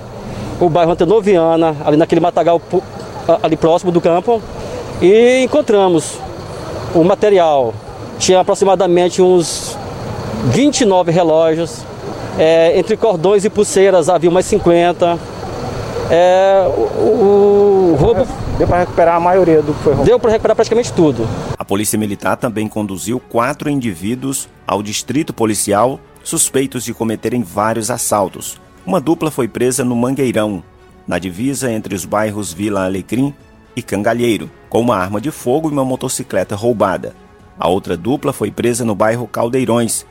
o 0.61 0.69
bairro 0.69 0.93
Antenoviana, 0.93 1.75
ali 1.87 1.97
naquele 1.97 2.21
matagal 2.21 2.61
ali 3.43 3.57
próximo 3.57 3.91
do 3.91 3.99
campo, 3.99 4.43
e 5.01 5.43
encontramos 5.43 6.19
o 6.95 7.03
material. 7.03 7.73
Tinha 8.19 8.41
aproximadamente 8.41 9.23
uns 9.23 9.79
29 10.45 11.11
relógios, 11.11 11.79
é, 12.39 12.79
entre 12.79 12.95
cordões 12.95 13.43
e 13.47 13.51
pulseiras 13.51 14.11
havia 14.11 14.29
umas 14.29 14.45
50. 14.45 15.19
É, 16.11 16.67
o, 16.77 17.95
o 17.95 17.97
roubo 17.99 18.27
Deu 18.59 18.69
para 18.69 18.81
recuperar 18.81 19.17
a 19.17 19.21
maioria 19.21 19.63
do 19.63 19.73
que 19.73 19.83
foi 19.83 19.93
roubado? 19.93 20.09
Deu 20.09 20.21
para 20.21 20.31
recuperar 20.31 20.55
praticamente 20.55 20.93
tudo. 20.93 21.27
A 21.59 21.65
Polícia 21.65 21.99
Militar 21.99 22.37
também 22.37 22.69
conduziu 22.69 23.19
quatro 23.19 23.71
indivíduos 23.71 24.49
ao 24.67 24.83
distrito 24.83 25.33
policial 25.33 25.99
suspeitos 26.23 26.85
de 26.85 26.95
cometerem 26.95 27.43
vários 27.43 27.91
assaltos. 27.91 28.61
Uma 28.87 29.01
dupla 29.01 29.31
foi 29.31 29.49
presa 29.49 29.85
no 29.85 29.97
Mangueirão, 29.97 30.63
na 31.07 31.19
divisa 31.19 31.71
entre 31.73 31.95
os 31.95 32.05
bairros 32.05 32.53
Vila 32.53 32.85
Alecrim 32.85 33.35
e 33.75 33.83
Cangalheiro, 33.83 34.51
com 34.69 34.81
uma 34.81 34.97
arma 34.97 35.21
de 35.21 35.31
fogo 35.31 35.69
e 35.69 35.73
uma 35.73 35.85
motocicleta 35.85 36.55
roubada. 36.55 37.15
A 37.59 37.69
outra 37.69 37.97
dupla 37.97 38.33
foi 38.33 38.51
presa 38.51 38.85
no 38.85 38.95
bairro 38.95 39.27
Caldeirões, 39.27 40.07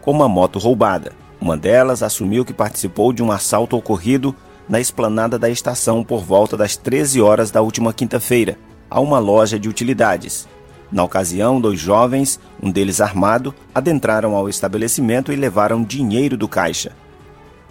com 0.00 0.10
uma 0.10 0.28
moto 0.28 0.58
roubada. 0.58 1.12
Uma 1.40 1.56
delas 1.56 2.02
assumiu 2.02 2.44
que 2.44 2.52
participou 2.52 3.12
de 3.12 3.22
um 3.22 3.32
assalto 3.32 3.76
ocorrido 3.76 4.34
na 4.68 4.80
esplanada 4.80 5.38
da 5.38 5.50
estação 5.50 6.02
por 6.02 6.22
volta 6.22 6.56
das 6.56 6.76
13 6.76 7.20
horas 7.20 7.50
da 7.50 7.60
última 7.60 7.92
quinta-feira, 7.92 8.58
a 8.88 9.00
uma 9.00 9.18
loja 9.18 9.58
de 9.58 9.68
utilidades. 9.68 10.48
Na 10.90 11.02
ocasião, 11.02 11.60
dois 11.60 11.80
jovens, 11.80 12.38
um 12.62 12.70
deles 12.70 13.00
armado, 13.00 13.54
adentraram 13.74 14.36
ao 14.36 14.48
estabelecimento 14.48 15.32
e 15.32 15.36
levaram 15.36 15.82
dinheiro 15.82 16.36
do 16.36 16.46
caixa. 16.46 16.92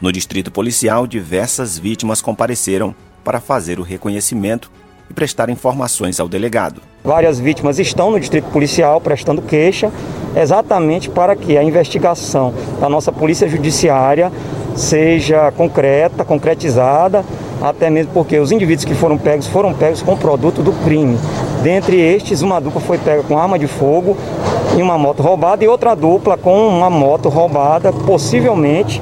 No 0.01 0.12
distrito 0.12 0.51
policial, 0.51 1.06
diversas 1.06 1.77
vítimas 1.77 2.21
compareceram 2.21 2.95
para 3.23 3.39
fazer 3.39 3.80
o 3.80 3.84
reconhecimento 3.84 4.71
e 5.12 5.13
prestar 5.13 5.50
informações 5.50 6.19
ao 6.19 6.28
delegado. 6.28 6.82
Várias 7.04 7.39
vítimas 7.39 7.78
estão 7.78 8.10
no 8.12 8.19
distrito 8.19 8.45
policial 8.45 9.02
prestando 9.02 9.41
queixa, 9.41 9.91
exatamente 10.36 11.10
para 11.10 11.36
que 11.36 11.58
a 11.58 11.63
investigação 11.63 12.54
da 12.80 12.88
nossa 12.88 13.12
polícia 13.12 13.47
judiciária 13.47 14.32
seja 14.74 15.52
concreta, 15.52 16.24
concretizada, 16.24 17.26
até 17.62 17.89
mesmo 17.89 18.13
porque 18.13 18.39
os 18.39 18.52
indivíduos 18.52 18.86
que 18.86 18.95
foram 18.95 19.17
pegos 19.17 19.45
foram 19.47 19.74
pegos 19.74 20.02
com 20.02 20.15
produto 20.17 20.63
do 20.63 20.71
crime. 20.84 21.17
Dentre 21.62 22.00
estes, 22.00 22.41
uma 22.41 22.60
dupla 22.60 22.82
foi 22.82 22.97
pega 22.97 23.21
com 23.21 23.38
arma 23.38 23.60
de 23.60 23.67
fogo 23.67 24.17
e 24.78 24.82
uma 24.82 24.97
moto 24.97 25.21
roubada 25.21 25.63
e 25.63 25.67
outra 25.67 25.93
dupla 25.93 26.38
com 26.38 26.67
uma 26.67 26.89
moto 26.89 27.28
roubada, 27.28 27.91
possivelmente 27.91 29.02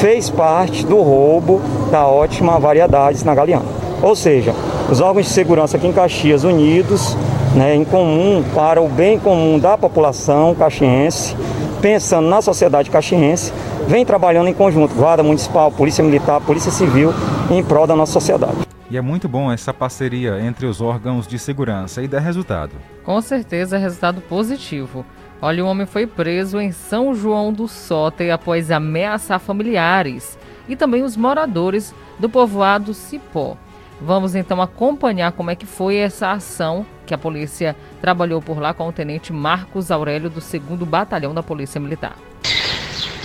fez 0.00 0.28
parte 0.28 0.84
do 0.84 0.96
roubo 0.96 1.62
da 1.90 2.06
ótima 2.06 2.58
variedades 2.58 3.22
na 3.22 3.34
Galeana. 3.34 3.64
Ou 4.02 4.14
seja, 4.16 4.52
os 4.90 5.00
órgãos 5.00 5.26
de 5.26 5.32
segurança 5.32 5.76
aqui 5.76 5.86
em 5.86 5.92
Caxias 5.92 6.44
unidos, 6.44 7.16
né, 7.54 7.74
em 7.74 7.84
comum 7.84 8.44
para 8.54 8.80
o 8.80 8.88
bem 8.88 9.18
comum 9.18 9.58
da 9.58 9.78
população 9.78 10.54
caxiense, 10.54 11.36
pensando 11.80 12.28
na 12.28 12.42
sociedade 12.42 12.90
caxiense, 12.90 13.52
vem 13.86 14.04
trabalhando 14.04 14.48
em 14.48 14.54
conjunto, 14.54 14.94
Guarda 14.94 15.22
Municipal, 15.22 15.70
Polícia 15.70 16.02
Militar, 16.02 16.40
Polícia 16.40 16.70
Civil, 16.70 17.12
em 17.50 17.62
prol 17.62 17.86
da 17.86 17.96
nossa 17.96 18.12
sociedade. 18.12 18.56
E 18.90 18.96
é 18.96 19.00
muito 19.00 19.28
bom 19.28 19.50
essa 19.50 19.72
parceria 19.72 20.38
entre 20.40 20.66
os 20.66 20.80
órgãos 20.80 21.26
de 21.26 21.38
segurança 21.38 22.02
e 22.02 22.08
dá 22.08 22.20
resultado. 22.20 22.72
Com 23.02 23.20
certeza, 23.20 23.78
resultado 23.78 24.20
positivo. 24.20 25.04
Olha, 25.40 25.64
o 25.64 25.68
homem 25.68 25.86
foi 25.86 26.06
preso 26.06 26.60
em 26.60 26.70
São 26.72 27.14
João 27.14 27.52
do 27.52 27.66
Soter 27.66 28.32
após 28.32 28.70
ameaçar 28.70 29.40
familiares 29.40 30.38
e 30.68 30.76
também 30.76 31.02
os 31.02 31.16
moradores 31.16 31.94
do 32.18 32.28
povoado 32.28 32.94
Cipó. 32.94 33.56
Vamos 34.04 34.34
então 34.34 34.60
acompanhar 34.60 35.32
como 35.32 35.50
é 35.50 35.56
que 35.56 35.64
foi 35.64 35.96
essa 35.96 36.30
ação 36.30 36.84
que 37.06 37.14
a 37.14 37.18
polícia 37.18 37.74
trabalhou 38.02 38.42
por 38.42 38.58
lá 38.58 38.74
com 38.74 38.86
o 38.86 38.92
tenente 38.92 39.32
Marcos 39.32 39.90
Aurélio 39.90 40.28
do 40.28 40.40
2 40.40 40.86
Batalhão 40.86 41.32
da 41.32 41.42
Polícia 41.42 41.80
Militar. 41.80 42.14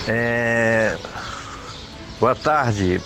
É... 0.08 0.96
Boa 2.18 2.34
tarde 2.34 2.98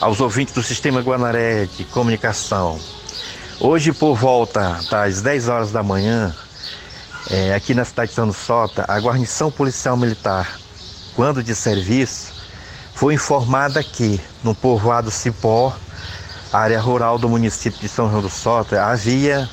aos 0.00 0.20
ouvintes 0.20 0.52
do 0.52 0.60
Sistema 0.60 1.00
Guanaré 1.00 1.66
de 1.66 1.84
Comunicação. 1.84 2.80
Hoje, 3.60 3.92
por 3.92 4.16
volta 4.16 4.80
das 4.90 5.22
10 5.22 5.48
horas 5.48 5.70
da 5.70 5.84
manhã, 5.84 6.34
é, 7.30 7.54
aqui 7.54 7.74
na 7.74 7.84
cidade 7.84 8.08
de 8.08 8.16
São 8.16 8.32
Sota, 8.32 8.84
a 8.88 8.98
guarnição 8.98 9.52
policial 9.52 9.96
militar, 9.96 10.58
quando 11.14 11.44
de 11.44 11.54
serviço, 11.54 12.32
foi 12.92 13.14
informada 13.14 13.84
que 13.84 14.20
no 14.42 14.52
povoado 14.52 15.12
Cipó, 15.12 15.76
área 16.52 16.80
rural 16.80 17.18
do 17.18 17.28
município 17.28 17.78
de 17.80 17.88
São 17.88 18.10
João 18.10 18.22
do 18.22 18.30
Sota, 18.30 18.82
havia 18.82 19.48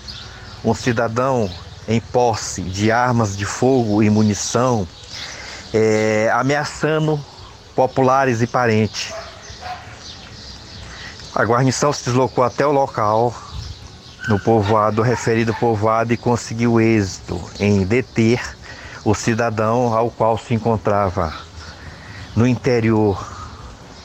um 0.64 0.74
cidadão 0.74 1.50
em 1.88 2.00
posse 2.00 2.62
de 2.62 2.92
armas 2.92 3.36
de 3.36 3.46
fogo 3.46 4.02
e 4.02 4.10
munição 4.10 4.88
é, 5.74 6.30
ameaçando 6.34 7.20
populares 7.76 8.42
e 8.42 8.48
parentes. 8.48 9.14
A 11.36 11.44
guarnição 11.44 11.92
se 11.92 12.06
deslocou 12.06 12.44
até 12.44 12.66
o 12.66 12.72
local, 12.72 13.36
no 14.30 14.40
povoado, 14.40 15.02
referido 15.02 15.54
povoado, 15.54 16.14
e 16.14 16.18
conseguiu 16.18 16.80
êxito 16.80 17.42
em 17.60 17.86
deter 17.86 18.42
o 19.04 19.14
cidadão 19.14 19.94
ao 19.94 20.10
qual 20.10 20.38
se 20.38 20.54
encontrava 20.54 21.34
no 22.36 22.48
interior 22.48 23.24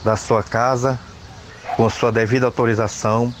da 0.03 0.15
sua 0.15 0.43
casa, 0.43 0.99
com 1.81 1.89
sua 1.89 2.11
devida 2.11 2.45
autorização, 2.45 3.33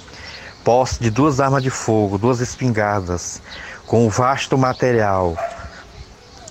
posse 0.63 0.99
de 0.99 1.11
duas 1.11 1.39
armas 1.39 1.61
de 1.61 1.69
fogo, 1.69 2.17
duas 2.17 2.39
espingardas, 2.39 3.39
com 3.85 4.09
vasto 4.09 4.57
material 4.57 5.37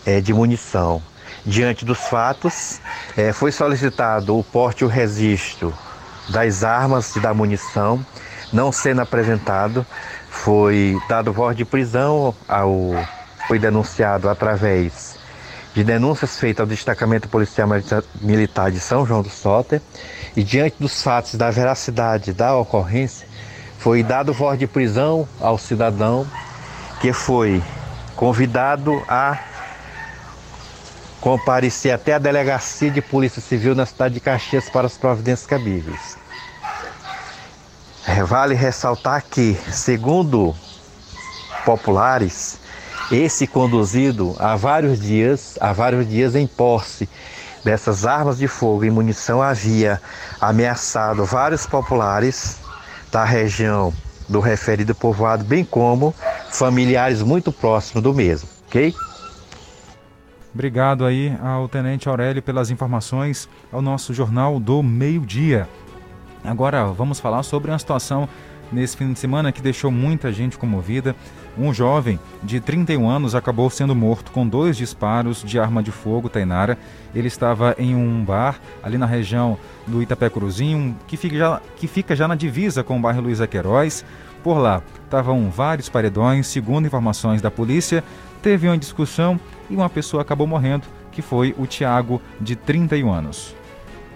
é, 0.07 0.21
de 0.21 0.33
munição. 0.33 1.03
Diante 1.45 1.85
dos 1.85 1.99
fatos, 1.99 2.81
é, 3.17 3.33
foi 3.33 3.51
solicitado 3.51 4.39
o 4.39 4.45
porte 4.45 4.83
e 4.83 4.85
o 4.85 4.89
registro 4.89 5.75
das 6.29 6.63
armas 6.63 7.17
e 7.17 7.19
da 7.19 7.35
munição, 7.35 8.07
não 8.53 8.71
sendo 8.71 9.01
apresentado, 9.01 9.85
foi 10.29 10.97
dado 11.09 11.33
voz 11.33 11.57
de 11.57 11.65
prisão 11.65 12.33
ao 12.47 12.93
foi 13.49 13.59
denunciado 13.59 14.29
através 14.29 15.19
de 15.75 15.85
denúncias 15.85 16.39
feitas 16.39 16.61
ao 16.61 16.67
destacamento 16.67 17.29
policial 17.29 17.69
militar 18.21 18.71
de 18.71 18.81
São 18.81 19.07
João 19.07 19.23
do 19.23 19.31
Soter 19.31 19.81
e 20.37 20.43
diante 20.43 20.77
dos 20.81 21.03
fatos 21.03 21.35
da 21.35 21.51
veracidade 21.51 22.33
da 22.33 22.57
ocorrência 22.57 23.27
foi 23.79 24.03
dado 24.03 24.33
voz 24.33 24.59
de 24.59 24.67
prisão 24.67 25.27
ao 25.41 25.57
cidadão 25.57 26.27
que 27.01 27.13
foi 27.13 27.63
convidado 28.15 29.03
a 29.09 29.39
comparecer 31.21 31.93
até 31.93 32.15
a 32.15 32.19
delegacia 32.19 32.91
de 32.91 33.01
Polícia 33.01 33.41
Civil 33.41 33.75
na 33.75 33.87
cidade 33.87 34.15
de 34.15 34.21
Caxias 34.21 34.69
para 34.69 34.87
as 34.87 34.99
providências 34.99 35.47
cabíveis. 35.47 36.19
Vale 38.27 38.55
ressaltar 38.55 39.25
que, 39.31 39.55
segundo 39.71 40.55
populares, 41.65 42.60
esse 43.11 43.47
conduzido 43.47 44.37
há 44.39 44.57
vários 44.57 45.01
dias, 45.01 45.59
há 45.61 45.73
vários 45.73 46.09
dias 46.09 46.35
em 46.35 46.47
posse 46.47 47.09
dessas 47.65 48.07
armas 48.07 48.39
de 48.39 48.49
fogo 48.49 48.85
e 48.85 48.91
munição 48.91 49.43
havia 49.43 50.01
ameaçado 50.41 51.25
vários 51.25 51.67
populares 51.67 52.59
da 53.11 53.25
região 53.25 53.93
do 54.29 54.41
referido 54.41 54.95
povoado, 54.95 55.45
bem 55.45 55.65
como 55.65 56.15
familiares 56.51 57.21
muito 57.21 57.51
próximos 57.51 58.03
do 58.03 58.15
mesmo, 58.15 58.49
ok? 58.69 58.95
Obrigado 60.55 61.05
aí 61.05 61.37
ao 61.43 61.69
Tenente 61.69 62.09
Aurélio 62.09 62.43
pelas 62.43 62.71
informações 62.71 63.49
ao 63.73 63.83
nosso 63.83 64.15
Jornal 64.15 64.59
do 64.59 64.83
Meio-Dia. 64.83 65.69
Agora 66.45 66.87
vamos 66.87 67.21
falar 67.21 67.43
sobre 67.43 67.71
uma 67.71 67.79
situação 67.79 68.29
nesse 68.73 68.97
fim 68.97 69.13
de 69.13 69.19
semana 69.19 69.53
que 69.53 69.61
deixou 69.61 69.91
muita 69.91 70.33
gente 70.33 70.59
comovida. 70.59 71.15
Um 71.59 71.75
jovem 71.75 72.19
de 72.43 72.61
31 72.61 73.09
anos 73.09 73.35
acabou 73.35 73.69
sendo 73.69 73.95
morto 73.95 74.31
com 74.31 74.47
dois 74.47 74.77
disparos 74.77 75.43
de 75.43 75.59
arma 75.59 75.83
de 75.83 75.91
fogo, 75.91 76.29
Tainara. 76.29 76.79
Ele 77.15 77.29
estava 77.29 77.75
em 77.79 77.95
um 77.95 78.25
bar 78.25 78.61
ali 78.83 78.97
na 78.97 79.07
região 79.07 79.59
do 79.87 80.03
Itapé 80.03 80.31
Cruzinho, 80.31 80.97
que 81.07 81.17
fica 81.17 81.37
já, 81.37 81.61
que 81.77 81.87
fica 81.87 82.15
já 82.15 82.29
na 82.29 82.35
divisa 82.35 82.85
com 82.85 82.97
o 82.97 83.01
bairro 83.01 83.23
Luiz 83.23 83.41
Queiroz. 83.47 84.05
Por 84.43 84.59
lá 84.59 84.83
estavam 85.05 85.51
vários 85.51 85.89
paredões, 85.89 86.47
segundo 86.47 86.87
informações 86.87 87.43
da 87.43 87.51
polícia, 87.51 88.03
teve 88.41 88.69
uma 88.69 88.79
discussão 88.79 89.39
e 89.69 89.75
uma 89.75 89.91
pessoa 89.91 90.23
acabou 90.23 90.47
morrendo, 90.47 90.87
que 91.13 91.21
foi 91.21 91.55
o 91.59 91.67
Tiago, 91.67 92.23
de 92.41 92.57
31 92.57 93.13
anos. 93.13 93.60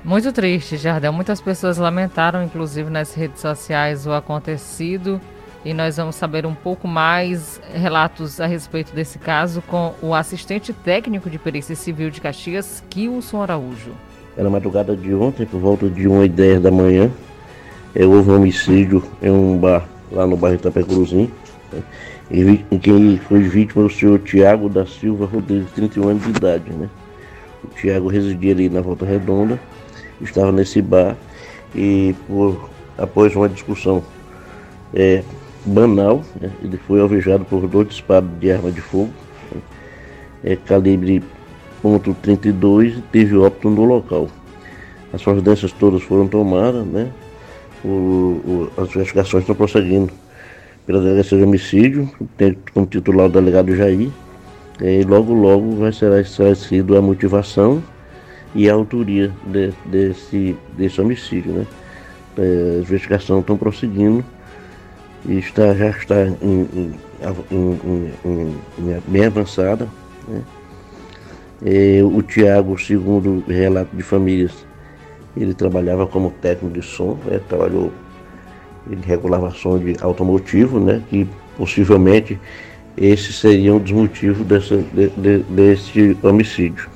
Muito 0.05 0.31
triste, 0.33 0.77
Jardel. 0.77 1.15
Muitas 1.15 1.41
pessoas 1.41 1.79
lamentaram, 1.79 2.45
inclusive 2.45 2.91
nas 2.91 3.15
redes 3.15 3.41
sociais, 3.41 4.07
o 4.07 4.13
acontecido. 4.13 5.19
E 5.65 5.73
nós 5.73 5.97
vamos 5.97 6.15
saber 6.17 6.45
um 6.45 6.55
pouco 6.55 6.87
mais 6.87 7.59
relatos 7.73 8.39
a 8.39 8.45
respeito 8.45 8.95
desse 8.95 9.19
caso 9.19 9.63
com 9.63 9.95
o 10.03 10.15
assistente 10.15 10.75
técnico 10.75 11.31
de 11.31 11.39
perícia 11.39 11.75
civil 11.75 12.11
de 12.11 12.21
Caxias, 12.21 12.85
Kilson 12.91 13.41
Araújo. 13.41 13.93
Era 14.37 14.51
madrugada 14.51 14.95
de 14.95 15.15
ontem, 15.15 15.47
por 15.47 15.59
volta 15.59 15.89
de 15.89 16.07
1h10 16.07 16.61
da 16.61 16.71
manhã, 16.71 17.11
é, 17.95 18.05
houve 18.05 18.31
um 18.31 18.37
homicídio 18.37 19.03
em 19.23 19.31
um 19.31 19.57
bar 19.57 19.89
lá 20.13 20.27
no 20.27 20.37
bairro 20.37 20.57
Itapecuruzim. 20.57 21.31
Né, 21.73 21.83
e 22.31 22.79
quem 22.79 23.17
foi 23.17 23.41
vítima 23.41 23.87
o 23.87 23.91
senhor 23.91 24.19
Tiago 24.19 24.69
da 24.69 24.85
Silva 24.85 25.25
Rodrigues, 25.25 25.71
31 25.73 26.09
anos 26.09 26.25
de 26.25 26.31
idade. 26.31 26.71
Né? 26.71 26.91
O 27.63 27.69
Tiago 27.69 28.09
residia 28.09 28.53
ali 28.53 28.69
na 28.69 28.83
Volta 28.83 29.07
Redonda, 29.07 29.59
estava 30.21 30.53
nesse 30.53 30.81
bar 30.81 31.17
e 31.75 32.15
por, 32.27 32.71
após 32.97 33.35
uma 33.35 33.49
discussão 33.49 34.03
é, 34.93 35.23
banal, 35.65 36.23
né? 36.41 36.51
ele 36.63 36.77
foi 36.77 37.01
alvejado 37.01 37.45
por 37.45 37.67
dois 37.67 37.89
disparos 37.89 38.29
de 38.39 38.51
arma 38.51 38.71
de 38.71 38.81
fogo, 38.81 39.11
é, 40.43 40.57
calibre 40.57 41.23
.32 41.83 42.99
e 42.99 43.03
teve 43.13 43.37
óbito 43.37 43.69
no 43.71 43.85
local. 43.85 44.29
As 45.13 45.23
providências 45.23 45.73
todas 45.73 46.03
foram 46.03 46.27
tomadas, 46.27 46.85
né? 46.87 47.11
O, 47.85 47.89
o, 47.89 48.73
as 48.79 48.89
investigações 48.89 49.43
estão 49.43 49.55
prosseguindo 49.55 50.11
pela 50.87 51.01
Delegacia 51.01 51.39
de 51.39 51.45
Homicídio, 51.45 52.11
tem 52.37 52.57
como 52.73 52.87
titular 52.87 53.27
o 53.27 53.31
delegado 53.31 53.75
Jair, 53.77 54.11
e 54.81 55.03
logo 55.03 55.33
logo 55.33 55.77
vai 55.77 55.93
ser 55.93 56.13
esclarecido 56.21 56.97
a 56.97 57.03
motivação 57.03 57.83
e 58.55 58.71
a 58.71 58.75
autoria 58.75 59.33
de, 59.47 59.73
desse, 59.85 60.57
desse 60.77 61.01
homicídio. 61.01 61.53
Né? 61.53 61.67
É, 62.39 62.79
as 62.81 62.89
investigações 62.89 63.41
estão 63.41 63.57
prosseguindo 63.57 64.25
e 65.27 65.39
está, 65.39 65.75
já 65.75 65.91
está 65.91 66.27
em, 66.43 66.95
em, 67.51 68.15
em, 68.25 69.03
bem 69.09 69.25
avançada. 69.25 69.89
Né? 70.29 70.43
É, 71.65 72.01
o 72.03 72.23
Tiago, 72.23 72.79
segundo 72.79 73.43
relato 73.49 73.97
de 73.97 74.03
famílias, 74.03 74.67
ele 75.37 75.55
trabalhava 75.55 76.07
como 76.07 76.31
técnico 76.31 76.79
de 76.79 76.85
som, 76.85 77.19
né? 77.25 77.41
trabalhou, 77.49 77.93
ele 78.89 79.01
regulava 79.05 79.51
som 79.51 79.79
de 79.79 79.97
automotivo, 80.01 80.79
né? 80.79 81.03
que 81.09 81.27
possivelmente 81.57 82.39
esse 82.97 83.33
seria 83.33 83.75
um 83.75 83.79
dos 83.79 83.91
motivos 83.91 84.47
dessa, 84.47 84.77
de, 84.77 85.09
de, 85.09 85.39
desse 85.45 86.17
homicídio. 86.23 86.94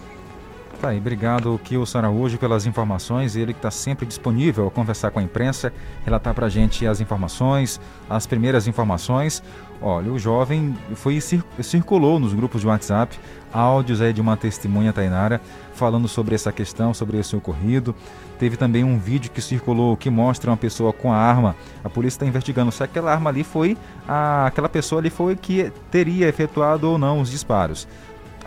Tá 0.80 0.90
aí, 0.90 0.98
obrigado 0.98 1.60
Kilson 1.64 1.98
Araújo 1.98 2.38
pelas 2.38 2.64
informações, 2.64 3.34
ele 3.34 3.52
que 3.52 3.58
está 3.58 3.70
sempre 3.70 4.06
disponível 4.06 4.68
a 4.68 4.70
conversar 4.70 5.10
com 5.10 5.18
a 5.18 5.22
imprensa, 5.22 5.72
relatar 6.04 6.32
para 6.34 6.46
a 6.46 6.48
gente 6.48 6.86
as 6.86 7.00
informações, 7.00 7.80
as 8.08 8.28
primeiras 8.28 8.68
informações. 8.68 9.42
Olha, 9.82 10.12
o 10.12 10.18
jovem 10.20 10.76
foi 10.94 11.18
circulou 11.20 12.20
nos 12.20 12.32
grupos 12.32 12.60
de 12.60 12.68
WhatsApp 12.68 13.18
áudios 13.52 14.00
aí 14.00 14.12
de 14.12 14.20
uma 14.20 14.36
testemunha 14.36 14.92
Tainara 14.92 15.40
falando 15.72 16.06
sobre 16.06 16.34
essa 16.34 16.52
questão, 16.52 16.92
sobre 16.92 17.18
esse 17.18 17.34
ocorrido. 17.34 17.94
Teve 18.38 18.56
também 18.56 18.84
um 18.84 18.98
vídeo 18.98 19.30
que 19.30 19.40
circulou 19.40 19.96
que 19.96 20.10
mostra 20.10 20.50
uma 20.50 20.56
pessoa 20.56 20.92
com 20.92 21.12
a 21.12 21.16
arma. 21.16 21.56
A 21.82 21.88
polícia 21.88 22.18
está 22.18 22.26
investigando 22.26 22.70
se 22.70 22.82
aquela 22.82 23.12
arma 23.12 23.30
ali 23.30 23.42
foi 23.42 23.76
a, 24.06 24.46
aquela 24.46 24.68
pessoa 24.68 25.00
ali 25.00 25.10
foi 25.10 25.34
que 25.34 25.72
teria 25.90 26.28
efetuado 26.28 26.90
ou 26.90 26.98
não 26.98 27.20
os 27.20 27.30
disparos 27.30 27.88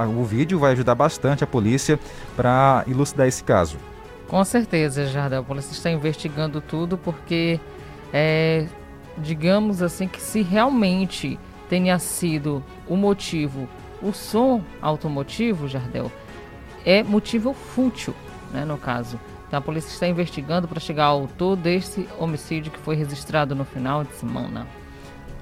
o 0.10 0.24
vídeo 0.24 0.60
vai 0.60 0.74
ajudar 0.74 0.96
bastante 0.96 1.44
a 1.44 1.48
polícia 1.48 2.00
para 2.36 2.84
elucidar 2.88 3.28
esse 3.28 3.44
caso. 3.44 3.78
Com 4.28 4.44
certeza, 4.46 5.06
Jardel. 5.08 5.42
A 5.42 5.44
polícia 5.44 5.74
está 5.74 5.92
investigando 5.92 6.62
tudo 6.62 6.98
porque, 6.98 7.60
é, 8.14 8.68
digamos 9.18 9.82
assim, 9.82 10.08
que 10.08 10.22
se 10.22 10.42
realmente 10.42 11.38
tenha 11.70 12.00
sido 12.00 12.64
o 12.88 12.96
motivo, 12.96 13.68
o 14.02 14.12
som 14.12 14.62
automotivo, 14.82 15.68
Jardel, 15.68 16.12
é 16.86 17.04
motivo 17.04 17.54
fútil, 17.54 18.14
né, 18.54 18.66
no 18.66 18.78
caso. 18.78 19.20
Então 19.48 19.60
a 19.60 19.62
polícia 19.62 19.90
está 19.90 20.08
investigando 20.08 20.66
para 20.68 20.80
chegar 20.80 21.08
ao 21.08 21.22
autor 21.22 21.58
desse 21.58 22.08
homicídio 22.18 22.72
que 22.72 22.80
foi 22.80 22.96
registrado 22.96 23.54
no 23.54 23.66
final 23.66 24.04
de 24.04 24.14
semana. 24.16 24.66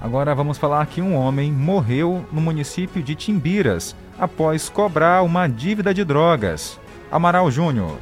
Agora 0.00 0.34
vamos 0.34 0.58
falar 0.58 0.84
que 0.86 1.00
um 1.00 1.14
homem 1.14 1.52
morreu 1.52 2.24
no 2.32 2.40
município 2.40 3.02
de 3.02 3.14
Timbiras 3.14 3.94
após 4.20 4.68
cobrar 4.68 5.22
uma 5.22 5.48
dívida 5.48 5.94
de 5.94 6.04
drogas. 6.04 6.78
Amaral 7.10 7.50
Júnior. 7.50 7.96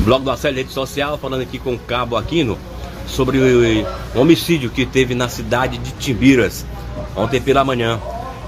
Blog 0.00 0.24
do 0.24 0.30
Acélio 0.30 0.58
Rede 0.58 0.72
Social, 0.72 1.16
falando 1.16 1.42
aqui 1.42 1.58
com 1.58 1.74
o 1.74 1.78
Cabo 1.78 2.16
Aquino 2.16 2.58
sobre 3.06 3.38
o 3.38 4.20
homicídio 4.20 4.70
que 4.70 4.84
teve 4.84 5.14
na 5.14 5.28
cidade 5.28 5.78
de 5.78 5.92
Timbiras 5.92 6.66
ontem 7.14 7.40
pela 7.40 7.64
manhã. 7.64 8.00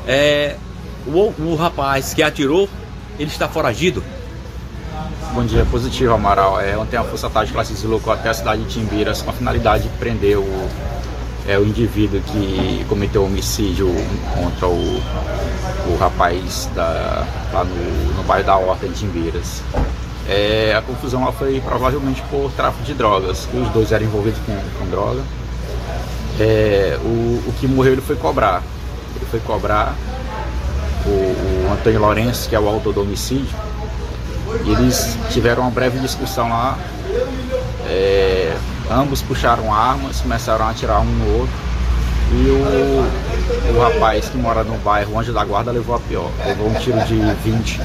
É, 0.06 0.56
o, 1.06 1.32
o 1.38 1.54
rapaz 1.54 2.12
que 2.14 2.22
atirou, 2.22 2.68
ele 3.18 3.30
está 3.30 3.48
foragido. 3.48 4.02
Bom 5.32 5.44
dia, 5.44 5.64
positivo, 5.70 6.12
Amaral. 6.12 6.60
É, 6.60 6.76
ontem 6.76 6.96
a 6.96 7.04
Força 7.04 7.30
Tática 7.30 7.64
se 7.64 7.74
deslocou 7.74 8.12
até 8.12 8.28
a 8.28 8.34
cidade 8.34 8.64
de 8.64 8.70
Timbiras 8.70 9.22
com 9.22 9.30
a 9.30 9.32
finalidade 9.32 9.84
de 9.84 9.88
prender 9.98 10.38
o 10.38 10.68
é 11.46 11.58
o 11.58 11.66
indivíduo 11.66 12.20
que 12.20 12.84
cometeu 12.88 13.24
homicídio 13.24 13.88
contra 14.34 14.68
o, 14.68 15.02
o 15.88 15.96
rapaz 15.98 16.70
da, 16.74 17.26
lá 17.52 17.64
no, 17.64 18.14
no 18.14 18.22
bairro 18.22 18.46
da 18.46 18.56
Horta 18.56 18.86
de 18.86 18.94
Timbeiras. 18.94 19.62
É, 20.28 20.74
a 20.76 20.82
confusão 20.82 21.30
foi 21.32 21.60
provavelmente 21.60 22.22
por 22.30 22.50
tráfico 22.52 22.84
de 22.84 22.94
drogas, 22.94 23.48
os 23.52 23.68
dois 23.70 23.90
eram 23.90 24.06
envolvidos 24.06 24.40
com, 24.46 24.56
com 24.78 24.90
droga. 24.90 25.22
É, 26.38 26.98
o, 27.02 27.42
o 27.48 27.54
que 27.58 27.66
morreu 27.66 27.92
ele 27.92 28.02
foi 28.02 28.16
cobrar. 28.16 28.62
Ele 29.16 29.26
foi 29.30 29.40
cobrar 29.40 29.96
o, 31.04 31.08
o 31.08 31.72
Antônio 31.72 32.00
Lourenço, 32.00 32.48
que 32.48 32.54
é 32.54 32.60
o 32.60 32.68
autor 32.68 32.94
do 32.94 33.02
homicídio, 33.02 33.54
e 34.64 34.70
eles 34.70 35.18
tiveram 35.30 35.62
uma 35.62 35.70
breve 35.70 35.98
discussão 35.98 36.48
lá. 36.48 36.78
É, 37.86 38.56
Ambos 38.92 39.22
puxaram 39.22 39.72
armas, 39.72 40.20
começaram 40.20 40.66
a 40.66 40.70
atirar 40.70 41.00
um 41.00 41.04
no 41.04 41.38
outro. 41.38 41.54
E 42.30 42.48
o, 42.48 43.74
o 43.74 43.80
rapaz 43.80 44.28
que 44.28 44.36
mora 44.36 44.62
no 44.62 44.76
bairro 44.78 45.18
Anjo 45.18 45.32
da 45.32 45.42
Guarda 45.44 45.70
levou 45.70 45.96
a 45.96 46.00
pior. 46.00 46.30
Levou 46.44 46.68
um 46.68 46.74
tiro 46.74 46.98
de 47.04 47.16
20 47.42 47.80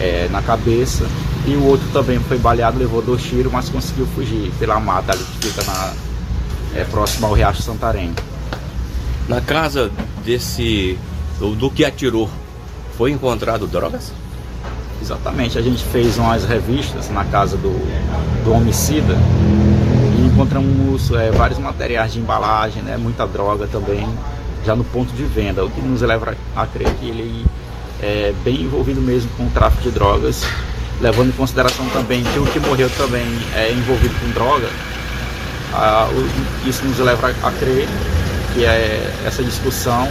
é, 0.00 0.28
na 0.30 0.40
cabeça. 0.40 1.04
E 1.46 1.54
o 1.54 1.64
outro 1.66 1.86
também 1.92 2.18
foi 2.20 2.38
baleado, 2.38 2.78
levou 2.78 3.02
dois 3.02 3.22
tiros, 3.22 3.52
mas 3.52 3.68
conseguiu 3.68 4.06
fugir 4.06 4.50
pela 4.58 4.80
mata 4.80 5.12
ali 5.12 5.22
que 5.22 5.48
fica 5.48 5.62
na, 5.64 5.92
é, 6.74 6.84
próximo 6.84 7.26
ao 7.26 7.34
Riacho 7.34 7.62
Santarém. 7.62 8.14
Na 9.28 9.42
casa 9.42 9.90
desse. 10.24 10.98
do, 11.38 11.54
do 11.54 11.70
que 11.70 11.84
atirou, 11.84 12.30
foi 12.96 13.10
encontrado 13.10 13.66
drogas? 13.66 14.12
Exatamente, 15.00 15.58
a 15.58 15.62
gente 15.62 15.84
fez 15.84 16.18
umas 16.18 16.44
revistas 16.44 17.08
na 17.10 17.24
casa 17.24 17.56
do, 17.56 17.70
do 18.44 18.52
homicida 18.52 19.14
encontramos 20.38 21.10
é, 21.10 21.32
vários 21.32 21.58
materiais 21.58 22.12
de 22.12 22.20
embalagem, 22.20 22.80
né, 22.80 22.96
muita 22.96 23.26
droga 23.26 23.66
também, 23.66 24.08
já 24.64 24.76
no 24.76 24.84
ponto 24.84 25.12
de 25.12 25.24
venda, 25.24 25.64
o 25.64 25.70
que 25.70 25.80
nos 25.80 26.00
leva 26.00 26.36
a 26.54 26.64
crer 26.64 26.88
que 26.94 27.08
ele 27.08 27.44
é 28.00 28.32
bem 28.44 28.62
envolvido 28.62 29.00
mesmo 29.00 29.28
com 29.36 29.46
o 29.46 29.50
tráfico 29.50 29.82
de 29.82 29.90
drogas, 29.90 30.44
levando 31.00 31.30
em 31.30 31.32
consideração 31.32 31.84
também 31.88 32.22
que 32.22 32.38
o 32.38 32.46
que 32.46 32.60
morreu 32.60 32.88
também 32.90 33.26
é 33.56 33.72
envolvido 33.72 34.14
com 34.20 34.30
droga, 34.30 34.68
ah, 35.74 36.08
isso 36.64 36.84
nos 36.84 37.00
leva 37.00 37.30
a 37.30 37.50
crer 37.50 37.88
que 38.54 38.64
é, 38.64 39.12
essa 39.26 39.42
discussão 39.42 40.08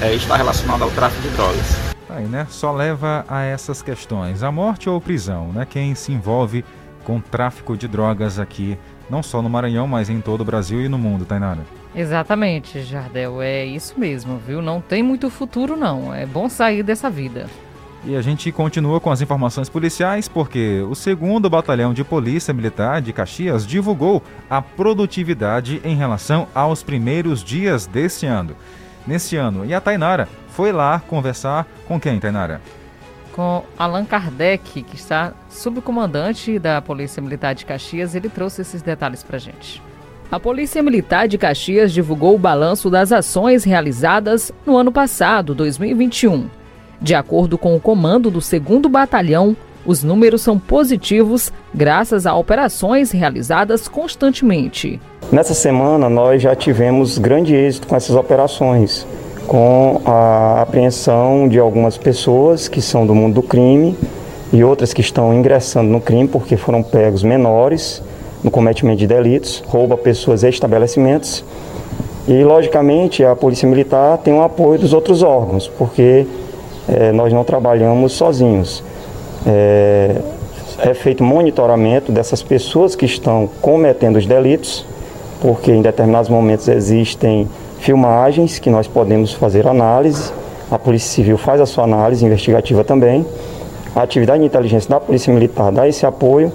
é, 0.00 0.14
está 0.14 0.36
relacionada 0.36 0.84
ao 0.84 0.90
tráfico 0.92 1.20
de 1.22 1.30
drogas. 1.30 1.66
Aí, 2.08 2.26
né? 2.26 2.46
Só 2.48 2.70
leva 2.70 3.24
a 3.28 3.42
essas 3.42 3.82
questões, 3.82 4.44
a 4.44 4.52
morte 4.52 4.88
ou 4.88 5.00
prisão, 5.00 5.48
né? 5.52 5.66
Quem 5.68 5.96
se 5.96 6.12
envolve 6.12 6.64
com 7.08 7.18
tráfico 7.22 7.74
de 7.74 7.88
drogas 7.88 8.38
aqui 8.38 8.76
não 9.08 9.22
só 9.22 9.40
no 9.40 9.48
Maranhão, 9.48 9.88
mas 9.88 10.10
em 10.10 10.20
todo 10.20 10.42
o 10.42 10.44
Brasil 10.44 10.82
e 10.82 10.90
no 10.90 10.98
mundo, 10.98 11.24
Tainara. 11.24 11.60
Exatamente, 11.96 12.82
Jardel, 12.82 13.40
é 13.40 13.64
isso 13.64 13.98
mesmo, 13.98 14.36
viu? 14.36 14.60
Não 14.60 14.78
tem 14.78 15.02
muito 15.02 15.30
futuro 15.30 15.74
não, 15.74 16.14
é 16.14 16.26
bom 16.26 16.50
sair 16.50 16.82
dessa 16.82 17.08
vida. 17.08 17.46
E 18.04 18.14
a 18.14 18.20
gente 18.20 18.52
continua 18.52 19.00
com 19.00 19.10
as 19.10 19.22
informações 19.22 19.70
policiais 19.70 20.28
porque 20.28 20.84
o 20.86 20.94
segundo 20.94 21.48
Batalhão 21.48 21.94
de 21.94 22.04
Polícia 22.04 22.52
Militar 22.52 23.00
de 23.00 23.10
Caxias 23.10 23.66
divulgou 23.66 24.22
a 24.50 24.60
produtividade 24.60 25.80
em 25.82 25.96
relação 25.96 26.46
aos 26.54 26.82
primeiros 26.82 27.42
dias 27.42 27.86
deste 27.86 28.26
ano. 28.26 28.54
Neste 29.06 29.34
ano, 29.36 29.64
e 29.64 29.72
a 29.72 29.80
Tainara 29.80 30.28
foi 30.50 30.72
lá 30.72 31.00
conversar 31.00 31.66
com 31.86 31.98
quem, 31.98 32.20
Tainara? 32.20 32.60
Com 33.38 33.62
Allan 33.78 34.04
Kardec, 34.04 34.82
que 34.82 34.96
está 34.96 35.32
subcomandante 35.48 36.58
da 36.58 36.82
Polícia 36.82 37.22
Militar 37.22 37.54
de 37.54 37.64
Caxias. 37.64 38.16
Ele 38.16 38.28
trouxe 38.28 38.62
esses 38.62 38.82
detalhes 38.82 39.22
para 39.22 39.38
gente. 39.38 39.80
A 40.28 40.40
Polícia 40.40 40.82
Militar 40.82 41.28
de 41.28 41.38
Caxias 41.38 41.92
divulgou 41.92 42.34
o 42.34 42.38
balanço 42.38 42.90
das 42.90 43.12
ações 43.12 43.62
realizadas 43.62 44.50
no 44.66 44.76
ano 44.76 44.90
passado, 44.90 45.54
2021. 45.54 46.48
De 47.00 47.14
acordo 47.14 47.56
com 47.56 47.76
o 47.76 47.80
comando 47.80 48.28
do 48.28 48.40
2 48.40 48.90
Batalhão, 48.90 49.56
os 49.86 50.02
números 50.02 50.42
são 50.42 50.58
positivos 50.58 51.52
graças 51.72 52.26
a 52.26 52.34
operações 52.34 53.12
realizadas 53.12 53.86
constantemente. 53.86 55.00
Nessa 55.30 55.54
semana, 55.54 56.10
nós 56.10 56.42
já 56.42 56.56
tivemos 56.56 57.18
grande 57.18 57.54
êxito 57.54 57.86
com 57.86 57.94
essas 57.94 58.16
operações, 58.16 59.06
com 59.48 60.00
a 60.04 60.60
apreensão 60.60 61.48
de 61.48 61.58
algumas 61.58 61.96
pessoas 61.96 62.68
que 62.68 62.82
são 62.82 63.06
do 63.06 63.14
mundo 63.14 63.36
do 63.36 63.42
crime 63.42 63.96
e 64.52 64.62
outras 64.62 64.92
que 64.92 65.00
estão 65.00 65.32
ingressando 65.32 65.90
no 65.90 66.00
crime 66.02 66.28
porque 66.28 66.56
foram 66.56 66.82
pegos 66.82 67.22
menores 67.22 68.02
no 68.44 68.50
cometimento 68.50 68.98
de 68.98 69.06
delitos, 69.06 69.64
rouba 69.66 69.96
pessoas 69.96 70.42
e 70.42 70.48
estabelecimentos. 70.48 71.42
E, 72.28 72.44
logicamente, 72.44 73.24
a 73.24 73.34
Polícia 73.34 73.66
Militar 73.66 74.18
tem 74.18 74.34
o 74.34 74.42
apoio 74.42 74.78
dos 74.78 74.92
outros 74.92 75.22
órgãos, 75.22 75.66
porque 75.66 76.26
é, 76.86 77.10
nós 77.10 77.32
não 77.32 77.42
trabalhamos 77.42 78.12
sozinhos. 78.12 78.84
É, 79.46 80.16
é 80.80 80.94
feito 80.94 81.24
monitoramento 81.24 82.12
dessas 82.12 82.42
pessoas 82.42 82.94
que 82.94 83.06
estão 83.06 83.48
cometendo 83.62 84.16
os 84.16 84.26
delitos, 84.26 84.84
porque 85.40 85.72
em 85.72 85.80
determinados 85.80 86.28
momentos 86.28 86.68
existem 86.68 87.48
filmagens 87.78 88.58
que 88.58 88.70
nós 88.70 88.86
podemos 88.86 89.32
fazer 89.32 89.66
análise, 89.66 90.32
a 90.70 90.78
Polícia 90.78 91.10
Civil 91.10 91.38
faz 91.38 91.60
a 91.60 91.66
sua 91.66 91.84
análise 91.84 92.24
investigativa 92.24 92.84
também, 92.84 93.24
a 93.94 94.02
atividade 94.02 94.40
de 94.40 94.46
inteligência 94.46 94.88
da 94.88 95.00
Polícia 95.00 95.32
Militar 95.32 95.72
dá 95.72 95.88
esse 95.88 96.06
apoio. 96.06 96.52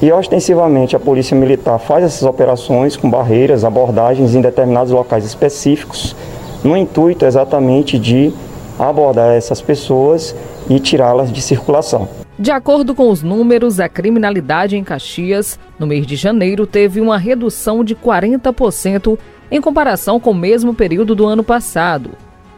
E 0.00 0.10
ostensivamente 0.10 0.96
a 0.96 0.98
Polícia 0.98 1.36
Militar 1.36 1.78
faz 1.78 2.04
essas 2.04 2.24
operações 2.24 2.96
com 2.96 3.08
barreiras, 3.08 3.64
abordagens 3.64 4.34
em 4.34 4.40
determinados 4.40 4.92
locais 4.92 5.24
específicos, 5.24 6.16
no 6.64 6.76
intuito 6.76 7.24
exatamente 7.24 7.98
de 8.00 8.32
abordar 8.78 9.30
essas 9.30 9.62
pessoas 9.62 10.34
e 10.68 10.80
tirá-las 10.80 11.32
de 11.32 11.40
circulação. 11.40 12.08
De 12.36 12.50
acordo 12.50 12.94
com 12.94 13.08
os 13.10 13.22
números, 13.22 13.78
a 13.78 13.88
criminalidade 13.88 14.76
em 14.76 14.82
Caxias, 14.82 15.58
no 15.78 15.86
mês 15.86 16.04
de 16.04 16.16
janeiro, 16.16 16.66
teve 16.66 17.00
uma 17.00 17.16
redução 17.16 17.84
de 17.84 17.94
40% 17.94 19.16
em 19.52 19.60
comparação 19.60 20.18
com 20.18 20.30
o 20.30 20.34
mesmo 20.34 20.74
período 20.74 21.14
do 21.14 21.26
ano 21.26 21.44
passado. 21.44 22.12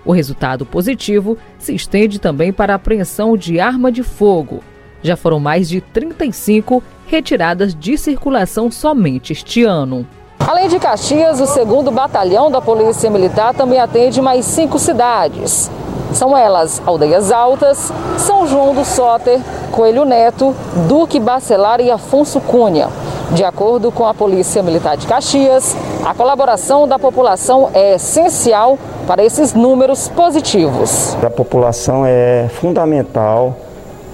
O 0.05 0.13
resultado 0.13 0.65
positivo 0.65 1.37
se 1.59 1.75
estende 1.75 2.21
também 2.21 2.53
para 2.53 2.73
a 2.73 2.77
apreensão 2.77 3.37
de 3.37 3.59
arma 3.59 3.91
de 3.91 4.05
fogo. 4.05 4.63
Já 5.03 5.17
foram 5.17 5.41
mais 5.41 5.69
de 5.69 5.81
35 5.81 6.81
retiradas 7.09 7.75
de 7.75 7.99
circulação 7.99 8.71
somente 8.71 9.33
este 9.33 9.65
ano. 9.65 10.07
Além 10.39 10.69
de 10.69 10.79
Caxias, 10.79 11.41
o 11.41 11.65
2 11.65 11.93
Batalhão 11.93 12.49
da 12.49 12.61
Polícia 12.61 13.11
Militar 13.11 13.55
também 13.55 13.81
atende 13.81 14.23
mais 14.23 14.45
cinco 14.45 14.79
cidades. 14.79 15.69
São 16.13 16.37
elas 16.39 16.81
Aldeias 16.87 17.33
Altas, 17.33 17.93
São 18.19 18.47
João 18.47 18.73
do 18.73 18.85
Soter, 18.85 19.41
Coelho 19.73 20.05
Neto, 20.05 20.55
Duque 20.87 21.19
Bacelar 21.19 21.81
e 21.81 21.91
Afonso 21.91 22.41
Cunha. 22.41 22.89
De 23.33 23.43
acordo 23.43 23.91
com 23.91 24.07
a 24.07 24.15
Polícia 24.15 24.63
Militar 24.63 24.97
de 24.97 25.07
Caxias, 25.07 25.75
a 26.05 26.15
colaboração 26.15 26.87
da 26.87 26.99
população 26.99 27.71
é 27.75 27.95
essencial 27.95 28.79
para 29.07 29.25
esses 29.25 29.55
números 29.55 30.09
positivos. 30.09 31.17
A 31.23 31.31
população 31.31 32.05
é 32.07 32.49
fundamental 32.61 33.57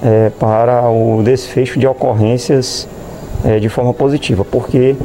é, 0.03 0.31
para 0.39 0.89
o 0.89 1.23
desfecho 1.23 1.79
de 1.79 1.87
ocorrências 1.87 2.89
é, 3.45 3.59
de 3.59 3.69
forma 3.69 3.93
positiva, 3.93 4.45
porque 4.45 4.97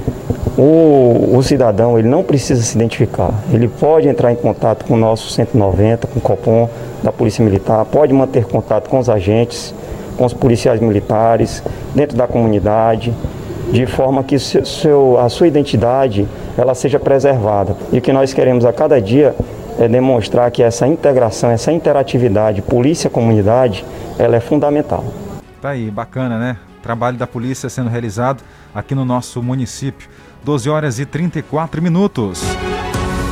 o, 0.58 1.36
o, 1.36 1.44
cidadão 1.44 2.00
ele 2.00 2.08
não 2.08 2.24
precisa 2.24 2.62
se 2.62 2.76
identificar, 2.76 3.34
ele 3.52 3.68
pode 3.68 4.08
entrar 4.08 4.32
em 4.32 4.36
contato 4.36 4.86
com 4.86 4.94
o 4.94 4.98
nosso 4.98 5.30
190, 5.30 6.08
com 6.08 6.20
o 6.20 6.22
COPOM 6.22 6.70
da 7.04 7.12
Polícia 7.12 7.44
Militar, 7.44 7.84
pode 7.86 8.14
manter 8.14 8.46
contato 8.46 8.90
com 8.90 9.00
os 9.00 9.10
agentes, 9.10 9.74
com 10.18 10.26
os 10.26 10.34
policiais 10.34 10.80
militares, 10.80 11.62
dentro 11.94 12.16
da 12.16 12.28
comunidade, 12.28 13.14
de 13.72 13.86
forma 13.86 14.24
que 14.24 14.38
seu, 14.40 15.20
a 15.20 15.30
sua 15.30 15.48
identidade 15.48 16.28
ela 16.58 16.76
seja 16.76 17.00
preservada. 17.00 17.76
E 17.92 17.98
o 17.98 18.02
que 18.02 18.14
nós 18.14 18.34
queremos 18.34 18.66
a 18.66 18.72
cada 18.72 19.02
dia 19.02 19.36
é 19.78 19.88
demonstrar 19.88 20.50
que 20.52 20.64
essa 20.64 20.88
integração, 20.88 21.50
essa 21.50 21.72
interatividade 21.72 22.62
polícia-comunidade, 22.62 23.84
ela 24.18 24.36
é 24.36 24.40
fundamental. 24.40 25.04
Tá 25.62 25.70
aí, 25.70 25.90
bacana, 25.90 26.38
né? 26.38 26.58
Trabalho 26.82 27.18
da 27.18 27.28
polícia 27.28 27.70
sendo 27.70 27.90
realizado 27.90 28.44
aqui 28.74 28.94
no 28.94 29.04
nosso 29.04 29.42
município. 29.42 30.08
12 30.44 30.70
horas 30.70 31.00
e 31.00 31.06
34 31.06 31.82
minutos. 31.82 32.44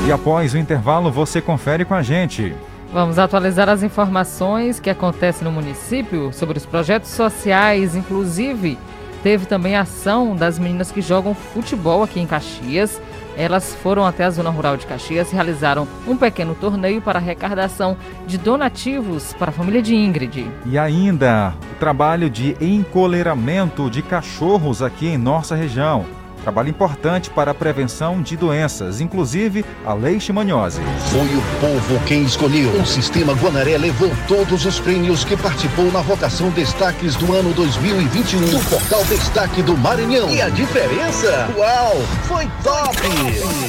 E 0.07 0.11
após 0.11 0.53
o 0.53 0.57
intervalo, 0.57 1.11
você 1.11 1.39
confere 1.39 1.85
com 1.85 1.93
a 1.93 2.01
gente. 2.01 2.53
Vamos 2.91 3.17
atualizar 3.17 3.69
as 3.69 3.81
informações 3.83 4.79
que 4.79 4.89
acontecem 4.89 5.43
no 5.43 5.51
município 5.51 6.33
sobre 6.33 6.57
os 6.57 6.65
projetos 6.65 7.11
sociais, 7.11 7.95
inclusive 7.95 8.77
teve 9.23 9.45
também 9.45 9.75
a 9.75 9.81
ação 9.81 10.35
das 10.35 10.59
meninas 10.59 10.91
que 10.91 11.01
jogam 11.01 11.33
futebol 11.33 12.03
aqui 12.03 12.19
em 12.19 12.27
Caxias. 12.27 13.01
Elas 13.35 13.73
foram 13.73 14.05
até 14.05 14.25
a 14.25 14.29
zona 14.29 14.51
rural 14.51 14.77
de 14.77 14.85
Caxias 14.85 15.31
e 15.31 15.35
realizaram 15.35 15.87
um 16.05 16.15
pequeno 16.15 16.53
torneio 16.53 17.01
para 17.01 17.17
arrecadação 17.17 17.97
de 18.27 18.37
donativos 18.37 19.33
para 19.33 19.49
a 19.49 19.53
família 19.53 19.81
de 19.81 19.95
Ingrid. 19.95 20.45
E 20.65 20.77
ainda 20.77 21.55
o 21.71 21.79
trabalho 21.79 22.29
de 22.29 22.55
encoleiramento 22.61 23.89
de 23.89 24.03
cachorros 24.03 24.83
aqui 24.83 25.07
em 25.07 25.17
nossa 25.17 25.55
região. 25.55 26.05
Trabalho 26.43 26.67
importante 26.67 27.29
para 27.29 27.51
a 27.51 27.53
prevenção 27.53 28.21
de 28.21 28.35
doenças, 28.35 28.99
inclusive 28.99 29.63
a 29.85 29.93
leishmaniose. 29.93 30.81
Foi 31.09 31.21
o 31.21 31.41
povo 31.61 31.97
quem 32.05 32.23
escolheu. 32.23 32.69
O 32.81 32.85
Sistema 32.85 33.31
Guanaré 33.31 33.77
levou 33.77 34.11
todos 34.27 34.65
os 34.65 34.77
prêmios 34.77 35.23
que 35.23 35.37
participou 35.37 35.89
na 35.89 36.01
votação 36.01 36.49
Destaques 36.49 37.15
do 37.15 37.33
ano 37.33 37.53
2021 37.53 38.41
do 38.41 38.59
Portal 38.69 39.05
Destaque 39.05 39.61
do 39.61 39.77
Maranhão. 39.77 40.29
E 40.29 40.41
a 40.41 40.49
diferença? 40.49 41.49
Uau! 41.55 41.95
Foi 42.23 42.45
top! 42.61 42.97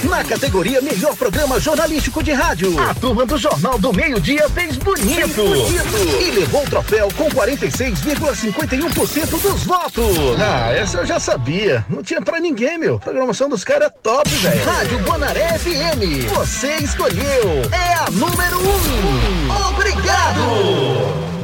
Na 0.09 0.25
categoria 0.25 0.81
Melhor 0.81 1.15
Programa 1.15 1.61
Jornalístico 1.61 2.25
de 2.25 2.33
Rádio, 2.33 2.77
a 2.81 2.93
turma 2.93 3.25
do 3.25 3.39
Jornal 3.39 3.79
do 3.79 3.93
Meio 3.93 4.21
Dia 4.21 4.49
fez 4.49 4.77
bonito. 4.79 5.15
Fez 5.15 5.33
bonito. 5.37 5.97
E 6.21 6.33
levou 6.33 6.65
o 6.65 6.69
troféu 6.69 7.09
com 7.17 7.31
46,51% 7.31 9.31
dos 9.31 9.63
votos. 9.63 10.17
Ah, 10.41 10.73
essa 10.73 10.99
eu 10.99 11.07
já 11.07 11.21
sabia. 11.21 11.87
Não 11.89 12.03
tinha 12.03 12.21
pra 12.21 12.41
ninguém 12.41 12.64
ninguém, 12.65 12.79
meu. 12.79 12.97
A 12.97 12.99
programação 12.99 13.49
dos 13.49 13.63
caras 13.63 13.89
é 13.89 13.91
top, 13.91 14.29
velho. 14.29 14.65
Rádio 14.65 14.99
Guanaré 15.01 15.59
FM. 15.59 16.29
Você 16.35 16.77
escolheu. 16.77 17.63
É 17.73 17.95
a 17.95 18.11
número 18.11 18.59
um. 18.59 19.69
Obrigado. 19.69 20.41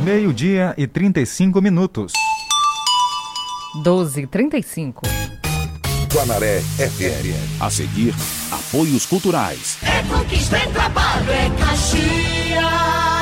Meio-dia 0.02 0.74
e 0.76 0.86
35 0.86 1.60
minutos. 1.60 2.12
12 3.84 4.26
35 4.26 5.02
Guanaré 6.12 6.60
FM. 6.60 7.60
A 7.60 7.70
seguir, 7.70 8.14
apoios 8.50 9.06
culturais. 9.06 9.78
É 9.82 10.02
conquista, 10.02 10.56
é 10.56 10.66
trabalho, 10.66 11.30
é 11.30 11.50
Caxias. 11.58 13.19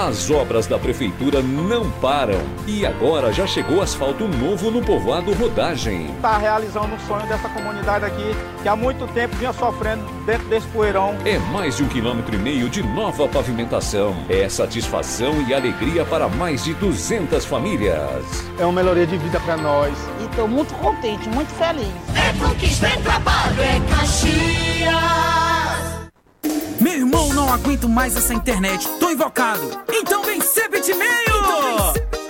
As 0.00 0.30
obras 0.30 0.66
da 0.66 0.78
prefeitura 0.78 1.42
não 1.42 1.90
param. 2.00 2.40
E 2.66 2.86
agora 2.86 3.30
já 3.34 3.46
chegou 3.46 3.82
asfalto 3.82 4.26
novo 4.26 4.70
no 4.70 4.80
povoado 4.80 5.30
Rodagem. 5.34 6.06
Está 6.16 6.38
realizando 6.38 6.94
um 6.94 6.98
sonho 7.00 7.26
dessa 7.26 7.50
comunidade 7.50 8.06
aqui, 8.06 8.34
que 8.62 8.68
há 8.68 8.74
muito 8.74 9.06
tempo 9.12 9.36
vinha 9.36 9.52
sofrendo 9.52 10.02
dentro 10.24 10.48
desse 10.48 10.66
poeirão. 10.68 11.14
É 11.26 11.38
mais 11.52 11.76
de 11.76 11.82
um 11.82 11.88
quilômetro 11.88 12.34
e 12.34 12.38
meio 12.38 12.70
de 12.70 12.82
nova 12.82 13.28
pavimentação. 13.28 14.16
É 14.30 14.48
satisfação 14.48 15.42
e 15.46 15.52
alegria 15.52 16.02
para 16.02 16.30
mais 16.30 16.64
de 16.64 16.72
200 16.72 17.44
famílias. 17.44 18.24
É 18.58 18.64
uma 18.64 18.72
melhoria 18.72 19.06
de 19.06 19.18
vida 19.18 19.38
para 19.40 19.58
nós. 19.58 19.94
E 20.18 20.24
estou 20.24 20.48
muito 20.48 20.72
contente, 20.76 21.28
muito 21.28 21.52
feliz. 21.56 21.92
É 22.16 22.32
conquista, 22.42 22.86
é 22.86 22.96
trabalho, 22.96 23.60
é 23.60 23.78
Caxias. 23.94 25.89
Meu 26.80 26.94
irmão, 26.94 27.28
não 27.34 27.52
aguento 27.52 27.88
mais 27.88 28.16
essa 28.16 28.32
internet. 28.32 28.88
Tô 28.98 29.10
invocado. 29.10 29.60
Então 29.92 30.24
vem 30.24 30.40
ser 30.40 30.68
bitmail! 30.70 31.04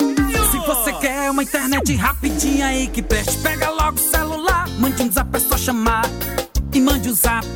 Então 0.01 0.51
Se 0.51 0.59
você 0.67 0.93
quer 0.95 1.31
uma 1.31 1.45
internet 1.45 1.95
rapidinha 1.95 2.67
aí 2.67 2.89
que 2.89 3.01
preste, 3.01 3.39
pega 3.39 3.71
logo 3.71 3.97
o 3.97 4.01
celular. 4.01 4.69
Mande 4.79 5.03
um 5.03 5.13
zap, 5.13 5.37
é 5.37 5.39
só 5.39 5.57
chamar. 5.57 6.05
E 6.73 6.81
mande 6.81 7.09
o 7.09 7.13
um 7.13 7.15
zap, 7.15 7.47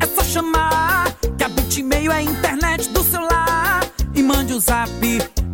é 0.00 0.06
só 0.06 0.24
chamar. 0.24 1.14
Que 1.38 1.44
a 1.44 1.48
bitmail 1.48 2.10
é 2.10 2.16
a 2.16 2.22
internet 2.22 2.88
do 2.88 3.04
celular. 3.04 3.80
E 4.12 4.22
mande 4.22 4.52
o 4.52 4.56
um 4.56 4.60
zap, 4.60 4.90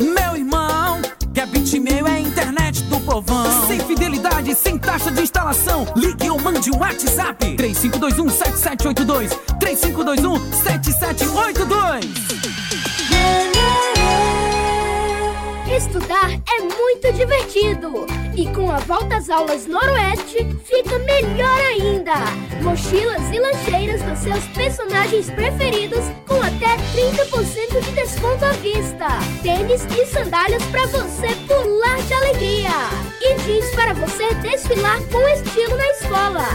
meu 0.00 0.36
irmão. 0.36 1.02
Que 1.34 1.40
a 1.40 1.46
bitmail 1.46 2.06
é 2.06 2.12
a 2.12 2.20
internet 2.20 2.57
povão. 3.08 3.66
Sem 3.66 3.80
fidelidade, 3.80 4.54
sem 4.54 4.78
taxa 4.78 5.10
de 5.10 5.22
instalação. 5.22 5.86
Ligue 5.96 6.28
ou 6.28 6.38
mande 6.40 6.70
um 6.70 6.78
WhatsApp. 6.78 7.56
3521 7.56 8.28
7782. 8.28 9.30
3521 9.58 10.52
7782. 10.52 12.97
Estudar 15.98 16.30
é 16.30 16.60
muito 16.62 17.12
divertido. 17.12 18.06
E 18.36 18.46
com 18.54 18.70
a 18.70 18.78
volta 18.78 19.16
às 19.16 19.28
aulas 19.28 19.66
Noroeste, 19.66 20.46
fica 20.64 20.96
melhor 21.00 21.58
ainda. 21.58 22.14
Mochilas 22.62 23.28
e 23.32 23.40
lancheiras 23.40 24.00
dos 24.02 24.18
seus 24.20 24.44
personagens 24.54 25.28
preferidos 25.28 26.04
com 26.24 26.36
até 26.36 26.76
30% 26.94 27.80
de 27.82 27.90
desconto 27.90 28.44
à 28.44 28.52
vista. 28.52 29.08
Tênis 29.42 29.84
e 29.86 30.06
sandálias 30.06 30.62
para 30.66 30.86
você 30.86 31.34
pular 31.48 32.00
de 32.02 32.14
alegria. 32.14 32.70
E 33.20 33.34
jeans 33.42 33.74
para 33.74 33.92
você 33.94 34.32
desfilar 34.34 35.02
com 35.10 35.28
estilo 35.30 35.76
na 35.76 35.88
escola. 35.88 36.46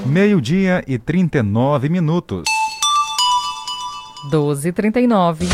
Meio-dia 0.07 0.85
e 0.87 0.99
39 0.99 1.89
minutos. 1.89 2.45
12h39. 4.31 5.47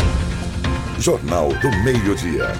Jornal 0.99 1.49
do 1.49 1.69
Meio-Dia. 1.83 2.53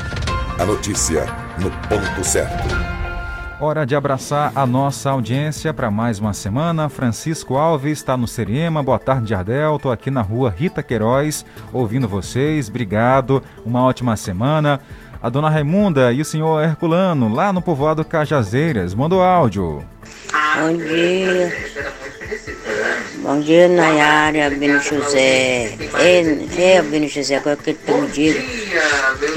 A 0.60 0.66
notícia 0.66 1.26
no 1.60 1.70
ponto 1.88 2.24
certo. 2.24 2.95
Hora 3.58 3.86
de 3.86 3.96
abraçar 3.96 4.52
a 4.54 4.66
nossa 4.66 5.10
audiência 5.10 5.74
para 5.74 5.90
mais 5.90 6.20
uma 6.20 6.34
semana. 6.34 6.90
Francisco 6.90 7.56
Alves 7.56 8.00
está 8.00 8.18
no 8.18 8.28
Seriema. 8.28 8.84
Boa 8.84 9.00
tarde, 9.00 9.30
Jardel. 9.30 9.78
Estou 9.78 9.94
aqui 9.94 10.12
na 10.12 10.22
rua 10.22 10.54
Rita 10.56 10.84
Queiroz, 10.84 11.46
ouvindo 11.72 12.06
vocês. 12.06 12.68
Obrigado. 12.68 13.42
Uma 13.66 13.82
ótima 13.82 14.18
semana. 14.18 14.82
A 15.24 15.30
dona 15.30 15.50
Raimunda 15.50 16.12
e 16.12 16.20
o 16.20 16.26
senhor 16.26 16.62
Herculano, 16.62 17.34
lá 17.34 17.54
no 17.54 17.62
povoado 17.62 18.04
Cajazeiras, 18.04 18.94
mandou 18.94 19.24
áudio. 19.24 19.86
Bom 20.58 20.78
dia. 20.78 21.58
Bom 23.24 23.40
dia, 23.40 23.70
Nayara, 23.70 24.46
Albino 24.46 24.82
José. 24.82 25.78
É, 25.98 26.62
é 26.62 26.78
Albino 26.80 27.08
José, 27.08 27.38
agora 27.38 27.56
que 27.56 27.74
tu 27.74 28.02
me 28.02 28.08
diga. 28.10 28.40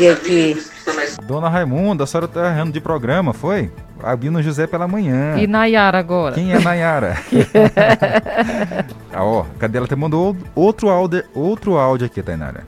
E 0.00 0.08
aqui. 0.08 0.77
Dona 1.24 1.48
Raimunda, 1.48 2.04
a 2.04 2.06
senhora 2.06 2.26
está 2.26 2.46
errando 2.48 2.72
de 2.72 2.80
programa, 2.80 3.32
foi? 3.32 3.70
Albino 4.02 4.42
José 4.42 4.66
pela 4.66 4.86
manhã. 4.86 5.36
E 5.38 5.46
Nayara 5.46 5.98
agora? 5.98 6.34
Quem 6.34 6.52
é 6.52 6.58
Nayara? 6.60 7.16
ah, 9.12 9.24
ó, 9.24 9.44
cadê 9.58 9.78
ela? 9.78 9.86
Até 9.86 9.96
mandou 9.96 10.36
outro 10.54 10.88
áudio, 10.88 11.24
outro 11.34 11.76
áudio 11.76 12.06
aqui, 12.06 12.22
Tainara. 12.22 12.64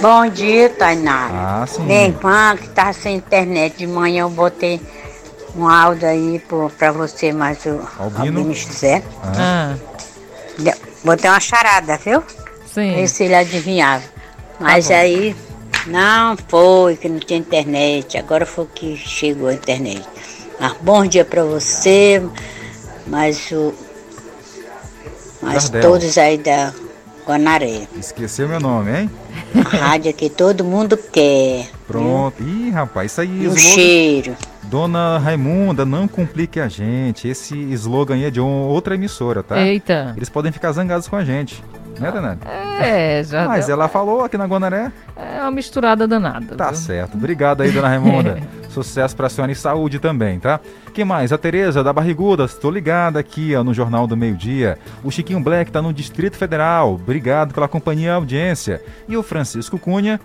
Bom 0.00 0.26
dia, 0.28 0.70
Tainara. 0.70 1.32
Ah, 1.34 1.64
sim. 1.66 1.88
Irmã 1.90 2.56
que 2.56 2.68
tá 2.68 2.92
sem 2.92 3.16
internet 3.16 3.76
de 3.78 3.86
manhã, 3.86 4.22
eu 4.22 4.30
botei 4.30 4.80
um 5.56 5.68
áudio 5.68 6.08
aí 6.08 6.38
pro, 6.48 6.70
pra 6.70 6.92
você, 6.92 7.32
mas 7.32 7.64
o 7.66 7.80
Albino, 7.98 8.38
Albino 8.38 8.54
José. 8.54 9.02
Ah. 9.36 9.74
De- 10.58 10.74
Botei 11.04 11.30
uma 11.30 11.40
charada, 11.40 11.96
viu? 11.96 12.22
Sim. 12.66 12.94
Ver 12.94 13.08
se 13.08 13.24
ele 13.24 13.34
adivinhava. 13.34 14.04
Mas 14.60 14.88
Tá 14.88 14.96
aí 14.96 15.34
não 15.86 16.36
foi, 16.48 16.96
que 16.96 17.08
não 17.08 17.18
tinha 17.18 17.38
internet. 17.38 18.16
Agora 18.18 18.44
foi 18.46 18.66
que 18.74 18.96
chegou 18.96 19.48
a 19.48 19.54
internet. 19.54 20.02
Mas 20.58 20.74
bom 20.82 21.06
dia 21.06 21.24
pra 21.24 21.42
você, 21.44 22.22
mas 23.06 23.50
o. 23.52 23.72
Mas 25.42 25.64
Jardel. 25.64 25.82
todos 25.82 26.18
aí 26.18 26.36
da 26.36 26.72
Guanaré. 27.26 27.86
Esqueceu 27.98 28.46
meu 28.48 28.60
nome, 28.60 28.90
hein? 28.94 29.10
A 29.64 29.68
rádio 29.76 30.12
que 30.12 30.28
todo 30.28 30.62
mundo 30.64 30.96
quer. 30.98 31.66
Pronto. 31.86 32.42
Ih, 32.42 32.70
rapaz, 32.70 33.12
isso 33.12 33.20
aí. 33.22 33.28
E 33.44 33.48
um 33.48 33.54
slogan- 33.54 33.58
cheiro. 33.58 34.36
Dona 34.64 35.18
Raimunda, 35.18 35.84
não 35.86 36.06
complique 36.06 36.60
a 36.60 36.68
gente. 36.68 37.26
Esse 37.26 37.56
slogan 37.72 38.14
aí 38.14 38.24
é 38.26 38.30
de 38.30 38.40
um- 38.40 38.68
outra 38.68 38.94
emissora, 38.94 39.42
tá? 39.42 39.58
Eita. 39.60 40.12
Eles 40.16 40.28
podem 40.28 40.52
ficar 40.52 40.70
zangados 40.72 41.08
com 41.08 41.16
a 41.16 41.24
gente. 41.24 41.62
Né, 42.00 42.10
Danado? 42.10 42.40
É, 42.80 43.22
já 43.22 43.46
Mas 43.46 43.66
deu- 43.66 43.74
ela 43.74 43.86
falou 43.88 44.24
aqui 44.24 44.38
na 44.38 44.46
Guanaré. 44.46 44.90
É 45.16 45.40
uma 45.42 45.50
misturada 45.50 46.08
danada. 46.08 46.56
Tá 46.56 46.68
viu? 46.68 46.76
certo. 46.76 47.14
Obrigado 47.16 47.60
aí, 47.62 47.70
dona 47.70 47.88
Raimunda. 47.88 48.40
Sucesso 48.70 49.14
pra 49.16 49.28
senhora 49.28 49.52
e 49.52 49.54
saúde 49.54 49.98
também, 49.98 50.38
tá? 50.38 50.60
Quem 50.94 51.04
mais? 51.04 51.32
A 51.32 51.38
Tereza 51.38 51.82
da 51.84 51.92
Barriguda, 51.92 52.44
estou 52.44 52.70
ligada 52.70 53.18
aqui 53.18 53.54
ó, 53.54 53.62
no 53.64 53.74
Jornal 53.74 54.06
do 54.06 54.16
Meio 54.16 54.36
Dia. 54.36 54.78
O 55.04 55.10
Chiquinho 55.10 55.40
Black 55.40 55.70
tá 55.72 55.82
no 55.82 55.92
Distrito 55.92 56.36
Federal. 56.36 56.94
Obrigado 56.94 57.52
pela 57.52 57.68
companhia 57.68 58.08
e 58.08 58.14
audiência. 58.14 58.80
E 59.08 59.16
o 59.16 59.22
Francisco 59.22 59.78
Cunha, 59.78 60.18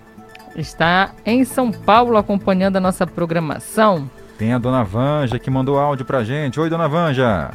Está 0.55 1.11
em 1.25 1.43
São 1.43 1.69
Paulo 1.69 2.15
acompanhando 2.15 2.77
a 2.77 2.79
nossa 2.79 3.05
programação. 3.05 4.09
tem 4.37 4.53
a 4.53 4.57
dona 4.57 4.85
Vanja 4.85 5.37
que 5.37 5.49
mandou 5.51 5.77
áudio 5.77 6.05
pra 6.05 6.23
gente. 6.23 6.57
Oi, 6.59 6.69
dona 6.69 6.87
Vanja. 6.87 7.49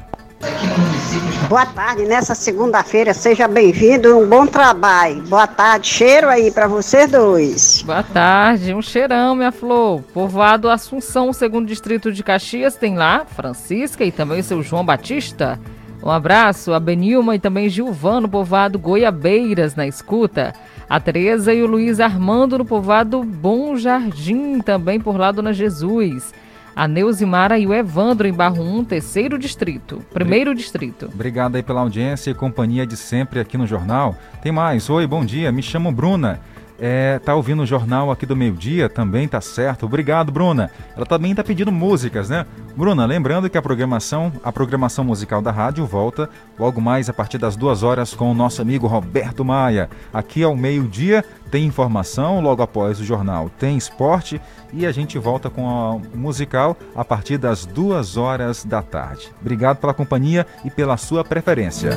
Boa 1.49 1.67
tarde, 1.67 2.05
nessa 2.05 2.35
segunda-feira, 2.35 3.13
seja 3.13 3.47
bem-vindo 3.47 4.19
um 4.19 4.27
bom 4.27 4.47
trabalho. 4.47 5.21
Boa 5.23 5.47
tarde, 5.47 5.89
cheiro 5.89 6.29
aí 6.29 6.51
pra 6.51 6.67
vocês 6.67 7.11
dois. 7.11 7.83
Boa 7.83 8.03
tarde, 8.03 8.73
um 8.73 8.81
cheirão, 8.81 9.35
minha 9.35 9.53
flor. 9.53 10.01
Povoado 10.15 10.71
Assunção, 10.71 11.33
segundo 11.33 11.67
distrito 11.67 12.11
de 12.11 12.23
Caxias, 12.23 12.77
tem 12.77 12.97
lá 12.97 13.27
Francisca 13.27 14.05
e 14.05 14.11
também 14.11 14.41
o 14.41 14.45
seu 14.45 14.63
João 14.63 14.85
Batista. 14.85 15.61
Um 16.03 16.11
abraço 16.11 16.73
a 16.73 16.81
Benilma 16.81 17.35
e 17.35 17.39
também 17.39 17.69
Gilvano, 17.69 18.29
povoado 18.29 18.79
Goiabeiras, 18.79 19.75
na 19.75 19.87
escuta. 19.87 20.55
A 20.89 20.99
Tereza 20.99 21.53
e 21.53 21.63
o 21.63 21.67
Luiz 21.67 22.01
Armando 22.01 22.57
no 22.57 22.65
povoado 22.65 23.23
Bom 23.23 23.77
Jardim, 23.77 24.61
também 24.61 24.99
por 24.99 25.19
lá, 25.19 25.31
Dona 25.31 25.53
Jesus. 25.53 26.33
A 26.81 26.89
Neuzimara 26.89 27.59
e 27.59 27.67
o 27.67 27.75
Evandro 27.75 28.27
em 28.27 28.33
Barro 28.33 28.63
1, 28.63 28.85
terceiro 28.85 29.39
distrito, 29.39 30.03
primeiro 30.15 30.55
distrito. 30.55 31.11
Obrigado 31.13 31.57
aí 31.57 31.63
pela 31.63 31.83
audiência 31.83 32.31
e 32.31 32.35
companhia 32.35 32.87
de 32.87 32.97
sempre 32.97 33.39
aqui 33.39 33.59
no 33.59 33.67
jornal. 33.67 34.17
Tem 34.43 34.51
mais. 34.51 34.89
Oi, 34.89 35.07
bom 35.07 35.23
dia. 35.23 35.53
Me 35.53 35.63
chamo 35.63 35.93
Bruna. 35.93 36.41
É, 36.83 37.19
tá 37.19 37.35
ouvindo 37.35 37.63
o 37.63 37.67
jornal 37.67 38.11
aqui 38.11 38.25
do 38.25 38.35
meio-dia, 38.35 38.89
também 38.89 39.29
tá 39.29 39.39
certo. 39.41 39.85
Obrigado, 39.85 40.33
Bruna. 40.33 40.71
Ela 40.97 41.05
também 41.05 41.35
tá 41.35 41.45
pedindo 41.45 41.71
músicas, 41.71 42.31
né? 42.31 42.47
Bruna, 42.75 43.05
lembrando 43.05 43.51
que 43.51 43.59
a 43.59 43.63
programação, 43.63 44.33
a 44.43 44.51
programação 44.51 45.05
musical 45.05 45.43
da 45.43 45.51
rádio 45.51 45.85
volta 45.85 46.31
logo 46.59 46.81
mais 46.81 47.11
a 47.11 47.13
partir 47.13 47.37
das 47.37 47.55
duas 47.55 47.83
horas 47.83 48.15
com 48.15 48.31
o 48.31 48.35
nosso 48.35 48.63
amigo 48.63 48.87
Roberto 48.87 49.45
Maia. 49.45 49.91
Aqui 50.11 50.43
ao 50.43 50.57
meio-dia 50.57 51.23
tem 51.51 51.67
informação, 51.67 52.41
logo 52.41 52.63
após 52.63 52.99
o 52.99 53.05
jornal 53.05 53.51
tem 53.51 53.77
esporte 53.77 54.41
e 54.73 54.87
a 54.87 54.93
gente 54.93 55.19
volta 55.19 55.51
com 55.51 55.69
a 55.69 56.17
musical 56.17 56.77
a 56.97 57.05
partir 57.05 57.37
das 57.37 57.67
duas 57.67 58.17
horas 58.17 58.65
da 58.65 58.81
tarde. 58.81 59.31
Obrigado 59.39 59.77
pela 59.77 59.93
companhia 59.93 60.47
e 60.65 60.71
pela 60.71 60.97
sua 60.97 61.23
preferência. 61.23 61.91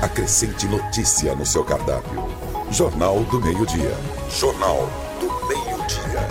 Acrescente 0.00 0.66
notícia 0.66 1.34
no 1.34 1.44
seu 1.44 1.64
cardápio. 1.64 2.45
Jornal 2.70 3.20
do 3.30 3.40
Meio-Dia. 3.40 3.96
Jornal 4.28 4.88
do 5.20 5.26
Meio-Dia. 5.46 6.28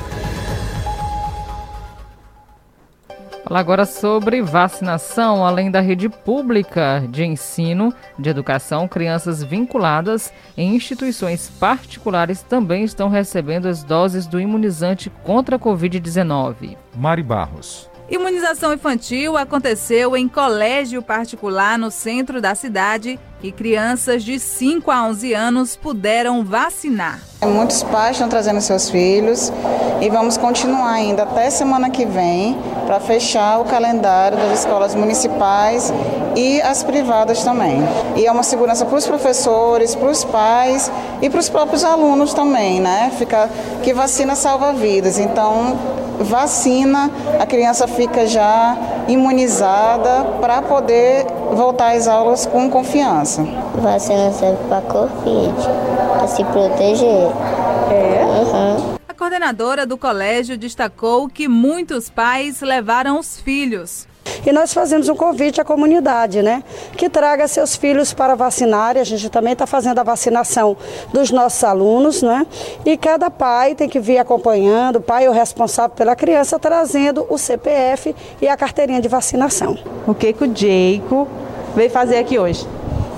Falar 3.45 3.59
agora 3.59 3.85
sobre 3.85 4.41
vacinação. 4.41 5.45
Além 5.45 5.71
da 5.71 5.79
rede 5.79 6.09
pública 6.09 7.03
de 7.09 7.23
ensino 7.23 7.93
de 8.19 8.29
educação, 8.29 8.87
crianças 8.87 9.41
vinculadas 9.41 10.31
em 10.57 10.75
instituições 10.75 11.49
particulares 11.49 12.41
também 12.41 12.83
estão 12.83 13.07
recebendo 13.07 13.67
as 13.67 13.83
doses 13.83 14.27
do 14.27 14.39
imunizante 14.39 15.09
contra 15.23 15.55
a 15.55 15.59
Covid-19. 15.59 16.75
Mari 16.95 17.23
Barros. 17.23 17.89
Imunização 18.07 18.71
infantil 18.71 19.35
aconteceu 19.35 20.15
em 20.15 20.27
colégio 20.27 21.01
particular 21.01 21.77
no 21.77 21.89
centro 21.89 22.39
da 22.39 22.53
cidade 22.53 23.19
e 23.41 23.51
crianças 23.51 24.23
de 24.23 24.39
5 24.39 24.91
a 24.91 25.07
11 25.07 25.33
anos 25.33 25.75
puderam 25.75 26.43
vacinar. 26.45 27.19
Muitos 27.41 27.81
pais 27.81 28.11
estão 28.11 28.29
trazendo 28.29 28.61
seus 28.61 28.91
filhos 28.91 29.51
e 30.01 30.09
vamos 30.09 30.37
continuar 30.37 30.91
ainda 30.91 31.23
até 31.23 31.49
semana 31.49 31.89
que 31.89 32.05
vem 32.05 32.55
para 32.85 32.99
fechar 32.99 33.59
o 33.59 33.65
calendário 33.65 34.37
das 34.37 34.59
escolas 34.59 34.93
municipais 34.93 35.91
e 36.35 36.61
as 36.61 36.83
privadas 36.83 37.43
também. 37.43 37.79
E 38.15 38.27
é 38.27 38.31
uma 38.31 38.43
segurança 38.43 38.85
para 38.85 38.97
os 38.97 39.07
professores, 39.07 39.95
para 39.95 40.09
os 40.09 40.23
pais 40.23 40.91
e 41.23 41.29
para 41.29 41.39
os 41.39 41.49
próprios 41.49 41.83
alunos 41.83 42.35
também, 42.35 42.79
né? 42.79 43.11
Fica 43.17 43.49
que 43.83 43.93
vacina 43.93 44.35
salva 44.35 44.73
vidas. 44.73 45.17
Então, 45.17 46.04
vacina, 46.19 47.11
a 47.39 47.45
criança 47.45 47.87
fica 47.87 48.25
já 48.25 48.77
imunizada 49.07 50.25
para 50.39 50.61
poder 50.61 51.25
voltar 51.51 51.95
às 51.95 52.07
aulas 52.07 52.45
com 52.45 52.69
confiança. 52.69 53.43
Vacina 53.75 54.31
serve 54.31 54.57
para 54.67 54.81
Covid, 54.81 55.53
para 56.17 56.27
se 56.27 56.43
proteger. 56.45 57.29
É? 57.91 58.25
Uhum. 58.25 58.95
A 59.07 59.13
coordenadora 59.13 59.85
do 59.85 59.97
colégio 59.97 60.57
destacou 60.57 61.27
que 61.29 61.47
muitos 61.47 62.09
pais 62.09 62.61
levaram 62.61 63.19
os 63.19 63.39
filhos. 63.39 64.07
E 64.45 64.51
nós 64.51 64.73
fazemos 64.73 65.09
um 65.09 65.15
convite 65.15 65.59
à 65.59 65.65
comunidade, 65.65 66.41
né? 66.41 66.63
Que 66.95 67.09
traga 67.09 67.47
seus 67.47 67.75
filhos 67.75 68.13
para 68.13 68.35
vacinar. 68.35 68.95
E 68.95 68.99
a 68.99 69.03
gente 69.03 69.29
também 69.29 69.53
está 69.53 69.65
fazendo 69.65 69.99
a 69.99 70.03
vacinação 70.03 70.77
dos 71.11 71.31
nossos 71.31 71.63
alunos, 71.63 72.21
né? 72.21 72.45
E 72.85 72.97
cada 72.97 73.29
pai 73.29 73.75
tem 73.75 73.89
que 73.89 73.99
vir 73.99 74.17
acompanhando, 74.17 74.97
o 74.97 75.01
pai 75.01 75.25
é 75.25 75.29
o 75.29 75.33
responsável 75.33 75.95
pela 75.95 76.15
criança, 76.15 76.59
trazendo 76.59 77.25
o 77.29 77.37
CPF 77.37 78.15
e 78.41 78.47
a 78.47 78.55
carteirinha 78.55 79.01
de 79.01 79.07
vacinação. 79.07 79.77
O 80.07 80.13
que, 80.13 80.33
que 80.33 80.43
o 80.43 80.55
Jeico 80.55 81.27
veio 81.75 81.89
fazer 81.89 82.17
aqui 82.17 82.37
hoje? 82.37 82.67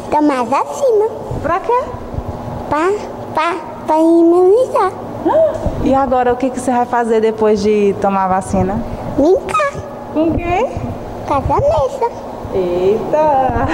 Tomar 0.10 0.44
vacina. 0.44 1.10
Pra 1.42 1.60
quê? 1.60 1.84
Pra, 2.70 2.92
pra, 3.34 3.56
pra 3.86 4.00
imunizar. 4.00 4.92
E 5.84 5.94
agora 5.94 6.34
o 6.34 6.38
que, 6.38 6.50
que 6.50 6.60
você 6.60 6.72
vai 6.72 6.86
fazer 6.86 7.22
depois 7.22 7.62
de 7.62 7.96
tomar 8.02 8.26
a 8.26 8.28
vacina? 8.28 8.82
Brincar. 9.18 9.68
Com 10.14 10.36
quem? 10.36 10.97
Com 11.28 11.34
a 11.34 11.40
Vanessa. 11.40 12.06
Eita! 12.56 13.68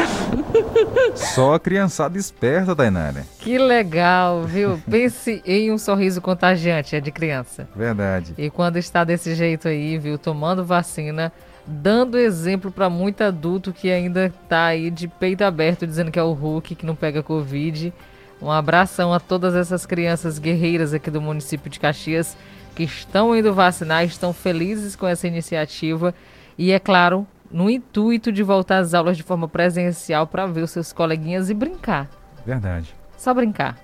Só 1.15 1.53
a 1.53 1.59
criançada 1.59 2.17
esperta, 2.17 2.75
Tainara. 2.75 3.27
Que 3.37 3.59
legal, 3.59 4.41
viu? 4.41 4.81
Pense 4.89 5.39
em 5.45 5.71
um 5.71 5.77
sorriso 5.77 6.19
contagiante, 6.19 6.95
é 6.95 6.99
de 6.99 7.11
criança. 7.11 7.67
Verdade. 7.75 8.33
E 8.39 8.49
quando 8.49 8.77
está 8.77 9.03
desse 9.03 9.35
jeito 9.35 9.67
aí, 9.67 9.99
viu, 9.99 10.17
tomando 10.17 10.65
vacina, 10.65 11.31
dando 11.67 12.17
exemplo 12.17 12.71
para 12.71 12.89
muito 12.89 13.23
adulto 13.23 13.71
que 13.71 13.91
ainda 13.91 14.33
tá 14.49 14.65
aí 14.65 14.89
de 14.89 15.07
peito 15.07 15.43
aberto 15.43 15.85
dizendo 15.85 16.09
que 16.09 16.17
é 16.17 16.23
o 16.23 16.33
Hulk, 16.33 16.73
que 16.73 16.87
não 16.87 16.95
pega 16.95 17.21
Covid. 17.21 17.93
Um 18.41 18.49
abração 18.49 19.13
a 19.13 19.19
todas 19.19 19.53
essas 19.53 19.85
crianças 19.85 20.39
guerreiras 20.39 20.91
aqui 20.91 21.11
do 21.11 21.21
município 21.21 21.69
de 21.69 21.79
Caxias 21.79 22.35
que 22.75 22.83
estão 22.83 23.35
indo 23.35 23.53
vacinar, 23.53 24.03
estão 24.03 24.33
felizes 24.33 24.95
com 24.95 25.07
essa 25.07 25.27
iniciativa 25.27 26.15
e, 26.57 26.71
é 26.71 26.79
claro, 26.79 27.27
no 27.53 27.69
intuito 27.69 28.31
de 28.31 28.41
voltar 28.41 28.79
às 28.79 28.93
aulas 28.95 29.15
de 29.15 29.23
forma 29.23 29.47
presencial 29.47 30.25
para 30.25 30.47
ver 30.47 30.63
os 30.63 30.71
seus 30.71 30.91
coleguinhas 30.91 31.51
e 31.51 31.53
brincar. 31.53 32.09
Verdade. 32.43 32.93
Só 33.15 33.33
brincar. 33.33 33.77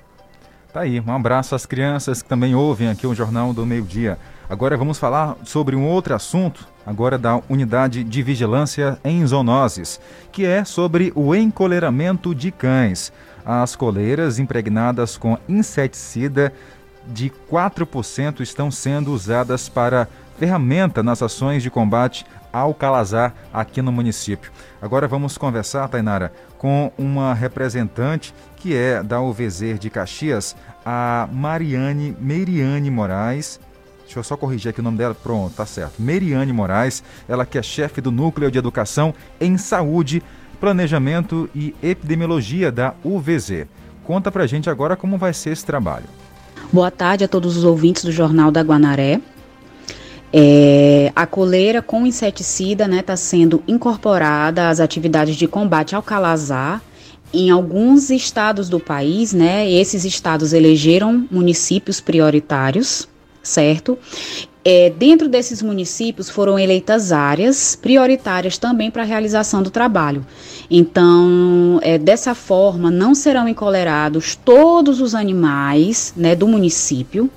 Tá 0.74 0.82
aí, 0.82 1.00
um 1.00 1.12
abraço 1.14 1.56
às 1.56 1.66
crianças 1.66 2.22
que 2.22 2.30
também 2.30 2.54
ouvem 2.54 2.90
aqui 2.90 3.08
o 3.08 3.16
Jornal 3.16 3.54
do 3.54 3.66
Meio 3.66 3.84
Dia. 3.84 4.18
Agora 4.50 4.76
vamos 4.76 4.98
falar 4.98 5.36
sobre 5.44 5.76
um 5.76 5.86
outro 5.86 6.14
assunto, 6.14 6.68
agora 6.86 7.18
da 7.18 7.40
Unidade 7.48 8.04
de 8.04 8.24
Vigilância 8.24 9.00
em 9.04 9.26
Zoonoses, 9.26 10.00
que 10.32 10.46
é 10.46 10.66
sobre 10.66 11.12
o 11.16 11.36
encoleiramento 11.36 12.34
de 12.34 12.52
cães. 12.52 13.14
As 13.46 13.76
coleiras 13.76 14.40
impregnadas 14.40 15.18
com 15.18 15.38
inseticida 15.48 16.52
de 17.08 17.32
4% 17.52 18.42
estão 18.42 18.70
sendo 18.70 19.12
usadas 19.12 19.70
para 19.70 20.08
ferramenta 20.38 21.04
nas 21.04 21.22
ações 21.22 21.62
de 21.62 21.70
combate 21.70 22.26
ao 22.52 22.74
calazar 22.74 23.34
aqui 23.54 23.82
no 23.82 23.92
município. 23.92 24.52
Agora 24.82 25.08
vamos 25.08 25.38
conversar, 25.38 25.88
Tainara, 25.88 26.32
com 26.58 26.92
uma 26.98 27.34
representante 27.34 28.34
que 28.58 28.76
é 28.76 29.02
da 29.02 29.22
UVZ 29.22 29.80
de 29.80 29.90
Caxias, 29.90 30.56
a 30.86 31.28
Mariane 31.32 32.16
Meiriane 32.20 32.90
Moraes. 32.92 33.60
Deixa 34.04 34.20
eu 34.20 34.24
só 34.24 34.36
corrigir 34.36 34.70
aqui 34.70 34.80
o 34.80 34.84
nome 34.84 34.98
dela. 34.98 35.16
Pronto, 35.16 35.56
tá 35.56 35.66
certo. 35.66 36.02
Meriane 36.02 36.52
Moraes, 36.52 37.04
ela 37.28 37.46
que 37.46 37.58
é 37.58 37.64
chefe 37.64 38.02
do 38.02 38.12
Núcleo 38.12 38.50
de 38.50 38.58
Educação 38.58 39.14
em 39.40 39.58
Saúde, 39.58 40.24
Planejamento 40.60 41.50
e 41.54 41.76
Epidemiologia 41.82 42.72
da 42.72 42.94
UVZ. 43.04 43.68
Conta 44.04 44.32
pra 44.32 44.48
gente 44.48 44.70
agora 44.70 44.96
como 44.96 45.18
vai 45.18 45.34
ser 45.34 45.52
esse 45.52 45.64
trabalho. 45.64 46.06
Boa 46.74 46.90
tarde 46.92 47.24
a 47.24 47.28
todos 47.28 47.56
os 47.56 47.64
ouvintes 47.64 48.04
do 48.04 48.12
Jornal 48.12 48.52
da 48.52 48.62
Guanaré. 48.62 49.22
É, 50.32 51.12
a 51.16 51.26
coleira 51.26 51.82
com 51.82 52.06
inseticida 52.06 52.84
está 52.84 52.96
né, 52.96 53.02
tá 53.02 53.18
sendo 53.18 53.64
incorporada 53.68 54.70
às 54.70 54.80
atividades 54.80 55.36
de 55.36 55.48
combate 55.48 55.96
ao 55.96 56.04
calazar 56.04 56.82
em 57.34 57.50
alguns 57.50 58.10
estados 58.10 58.70
do 58.70 58.80
país, 58.80 59.34
né? 59.34 59.70
Esses 59.70 60.06
estados 60.06 60.54
elegeram 60.54 61.28
municípios 61.30 62.02
prioritários, 62.02 63.08
certo? 63.42 63.98
É, 64.72 64.92
dentro 64.92 65.28
desses 65.28 65.64
municípios 65.64 66.30
foram 66.30 66.60
eleitas 66.60 67.12
áreas 67.12 67.76
prioritárias 67.76 68.60
também 68.60 68.92
para 68.92 69.02
a 69.02 69.06
realização 69.06 69.64
do 69.64 69.72
trabalho. 69.72 70.24
Então, 70.70 71.80
é, 71.82 71.98
dessa 71.98 72.36
forma, 72.36 72.92
não 72.92 73.16
serão 73.16 73.48
encolerados 73.48 74.36
todos 74.36 75.02
os 75.02 75.16
animais 75.16 76.14
né, 76.16 76.36
do 76.36 76.48
município. 76.48 77.32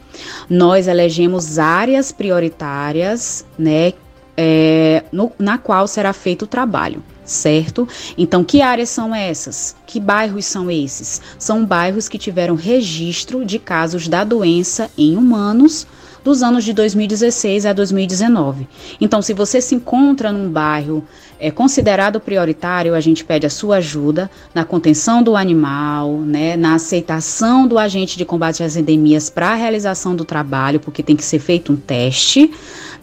Nós 0.46 0.86
elegemos 0.86 1.58
áreas 1.58 2.12
prioritárias, 2.12 3.46
né, 3.58 3.94
é, 4.36 5.02
no, 5.10 5.32
na 5.38 5.56
qual 5.56 5.86
será 5.86 6.12
feito 6.12 6.42
o 6.42 6.46
trabalho 6.46 7.02
certo? 7.24 7.88
Então, 8.18 8.44
que 8.44 8.60
áreas 8.60 8.90
são 8.90 9.14
essas? 9.14 9.74
Que 9.86 9.98
bairros 9.98 10.44
são 10.44 10.70
esses? 10.70 11.22
São 11.38 11.64
bairros 11.64 12.06
que 12.08 12.18
tiveram 12.18 12.56
registro 12.56 13.42
de 13.42 13.58
casos 13.58 14.06
da 14.06 14.22
doença 14.22 14.90
em 14.98 15.16
humanos 15.16 15.86
dos 16.24 16.42
anos 16.42 16.64
de 16.64 16.72
2016 16.72 17.66
a 17.66 17.72
2019. 17.72 18.68
Então, 19.00 19.20
se 19.20 19.32
você 19.32 19.60
se 19.60 19.74
encontra 19.74 20.32
num 20.32 20.50
bairro 20.50 21.04
é, 21.38 21.50
considerado 21.50 22.20
prioritário, 22.20 22.94
a 22.94 23.00
gente 23.00 23.24
pede 23.24 23.46
a 23.46 23.50
sua 23.50 23.76
ajuda 23.76 24.30
na 24.54 24.64
contenção 24.64 25.22
do 25.22 25.34
animal, 25.34 26.18
né, 26.18 26.56
na 26.56 26.74
aceitação 26.74 27.66
do 27.66 27.78
agente 27.78 28.16
de 28.16 28.24
combate 28.24 28.62
às 28.62 28.76
endemias 28.76 29.28
para 29.28 29.50
a 29.50 29.54
realização 29.54 30.14
do 30.14 30.24
trabalho, 30.24 30.78
porque 30.78 31.02
tem 31.02 31.16
que 31.16 31.24
ser 31.24 31.38
feito 31.38 31.72
um 31.72 31.76
teste 31.76 32.50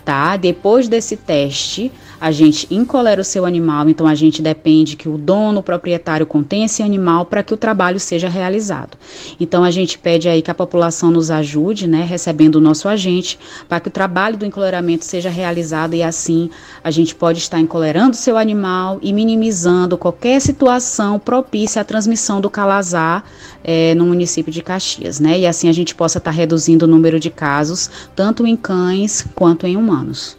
tá? 0.10 0.38
Depois 0.38 0.88
desse 0.88 1.16
teste, 1.16 1.92
a 2.20 2.32
gente 2.32 2.68
encolera 2.74 3.22
o 3.22 3.24
seu 3.24 3.46
animal, 3.46 3.88
então 3.90 4.08
a 4.08 4.16
gente 4.16 4.42
depende 4.42 4.96
que 4.96 5.08
o 5.08 5.18
dono, 5.18 5.60
o 5.60 5.64
proprietário 5.64 6.26
contenha 6.26 6.66
esse 6.66 6.84
animal 6.84 7.26
para 7.26 7.44
que 7.44 7.54
o 7.54 7.58
trabalho 7.58 8.00
seja 8.00 8.28
realizado. 8.28 8.98
Então 9.40 9.64
a 9.64 9.72
gente 9.72 9.98
pede 9.98 10.28
aí 10.28 10.42
que 10.42 10.52
a 10.52 10.56
população 10.56 11.12
nos 11.12 11.32
ajude, 11.32 11.88
né, 11.88 12.04
recebendo 12.04 12.56
o 12.56 12.62
nosso 12.62 12.88
agente, 12.88 13.40
para 13.68 13.80
que 13.80 13.88
o 13.88 13.92
trabalho 13.92 14.38
do 14.38 14.46
encoleramento 14.46 15.06
seja 15.06 15.30
realizado 15.30 15.94
e 15.94 16.04
assim 16.04 16.50
a 16.84 16.92
gente 16.92 17.16
pode 17.16 17.40
estar 17.40 17.60
encolerando 17.60 18.12
o 18.12 18.20
seu 18.20 18.38
animal 18.38 19.00
e 19.02 19.14
minimizando 19.14 19.98
qualquer 19.98 20.42
situação 20.42 21.20
propícia 21.20 21.82
à 21.82 21.86
transmissão 21.86 22.42
do 22.42 22.50
calazar 22.50 23.24
é, 23.64 23.94
no 23.96 24.06
município 24.06 24.52
de 24.52 24.62
Caxias, 24.62 25.20
né? 25.20 25.40
E 25.40 25.46
assim 25.46 25.70
a 25.70 25.74
gente 25.74 25.94
possa 25.94 26.18
estar 26.18 26.32
reduzindo 26.32 26.86
o 26.86 26.88
número 26.88 27.20
de 27.20 27.30
casos, 27.30 27.90
tanto 28.16 28.46
em 28.46 28.56
cães 28.56 29.26
quanto 29.36 29.68
em 29.68 29.78
humanos. 29.78 30.39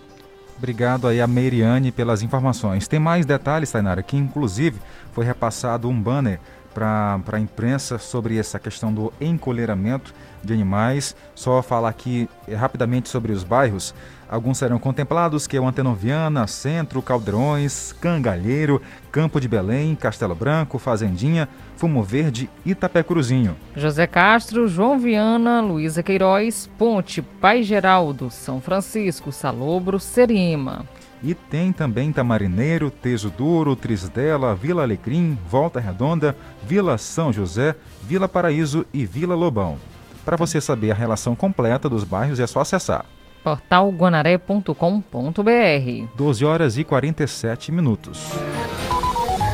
Obrigado 0.61 1.09
aí 1.09 1.23
a 1.23 1.27
Meiriane 1.27 1.91
pelas 1.91 2.21
informações. 2.21 2.87
Tem 2.87 3.01
mais 3.01 3.25
detalhes, 3.25 3.73
Tainara, 3.73 4.03
que 4.03 4.15
inclusive 4.15 4.79
foi 5.11 5.25
repassado 5.25 5.89
um 5.89 5.99
banner 5.99 6.39
para 6.75 7.19
a 7.33 7.41
imprensa 7.41 7.97
sobre 7.97 8.37
essa 8.37 8.59
questão 8.59 8.93
do 8.93 9.11
encolheramento 9.19 10.13
de 10.45 10.53
animais. 10.53 11.17
Só 11.35 11.63
falar 11.63 11.89
aqui 11.89 12.29
eh, 12.47 12.55
rapidamente 12.55 13.09
sobre 13.09 13.33
os 13.33 13.43
bairros. 13.43 13.95
Alguns 14.31 14.59
serão 14.59 14.79
contemplados, 14.79 15.49
que 15.49 15.57
é 15.57 15.61
o 15.61 15.67
Antenoviana, 15.67 16.47
Centro, 16.47 17.03
Caldeirões, 17.03 17.93
Cangalheiro, 18.01 18.81
Campo 19.11 19.41
de 19.41 19.49
Belém, 19.49 19.97
Castelo 19.97 20.37
Branco, 20.37 20.79
Fazendinha, 20.79 21.49
Fumo 21.77 22.01
Verde 22.05 22.49
e 22.65 22.71
Itapecruzinho. 22.71 23.57
José 23.75 24.07
Castro, 24.07 24.69
João 24.69 25.01
Viana, 25.01 25.61
Luísa 25.61 26.01
Queiroz, 26.01 26.71
Ponte, 26.79 27.21
Pai 27.21 27.65
Geraldo, 27.65 28.31
São 28.31 28.61
Francisco, 28.61 29.33
Salobro, 29.33 29.99
Serima. 29.99 30.87
E 31.25 31.35
tem 31.35 31.73
também 31.73 32.13
Tamarineiro, 32.13 32.89
Teso 32.89 33.31
Duro, 33.37 33.75
Trisdela, 33.75 34.55
Vila 34.55 34.85
Alecrim, 34.85 35.37
Volta 35.49 35.81
Redonda, 35.81 36.37
Vila 36.63 36.97
São 36.99 37.33
José, 37.33 37.75
Vila 38.05 38.29
Paraíso 38.29 38.87
e 38.95 39.05
Vila 39.05 39.35
Lobão. 39.35 39.77
Para 40.25 40.37
você 40.37 40.61
saber 40.61 40.93
a 40.93 40.95
relação 40.95 41.35
completa 41.35 41.89
dos 41.89 42.05
bairros 42.05 42.39
é 42.39 42.47
só 42.47 42.61
acessar 42.61 43.05
portalguanaré.com.br 43.43 46.15
12 46.15 46.45
horas 46.45 46.79
e 46.79 46.85
47 46.85 47.73
minutos. 47.73 48.31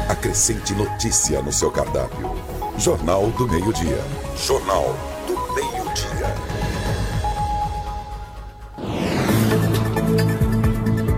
Acrescente 0.09 0.75
notícia 0.75 1.41
no 1.43 1.53
seu 1.53 1.71
cardápio. 1.71 2.35
Jornal 2.79 3.31
do 3.31 3.49
Meio-Dia. 3.49 3.99
Jornal 4.37 4.95
do 5.27 5.55
Meio-Dia. 5.55 6.35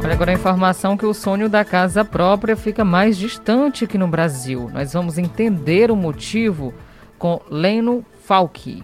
Olha 0.02 0.14
agora 0.14 0.30
a 0.30 0.34
informação 0.34 0.96
que 0.96 1.04
o 1.04 1.12
sonho 1.12 1.48
da 1.48 1.64
casa 1.64 2.04
própria 2.04 2.56
fica 2.56 2.84
mais 2.84 3.16
distante 3.16 3.84
aqui 3.84 3.98
no 3.98 4.08
Brasil. 4.08 4.70
Nós 4.72 4.92
vamos 4.92 5.18
entender 5.18 5.90
o 5.90 5.96
motivo 5.96 6.72
com 7.18 7.40
Leno 7.50 8.04
Falque. 8.24 8.82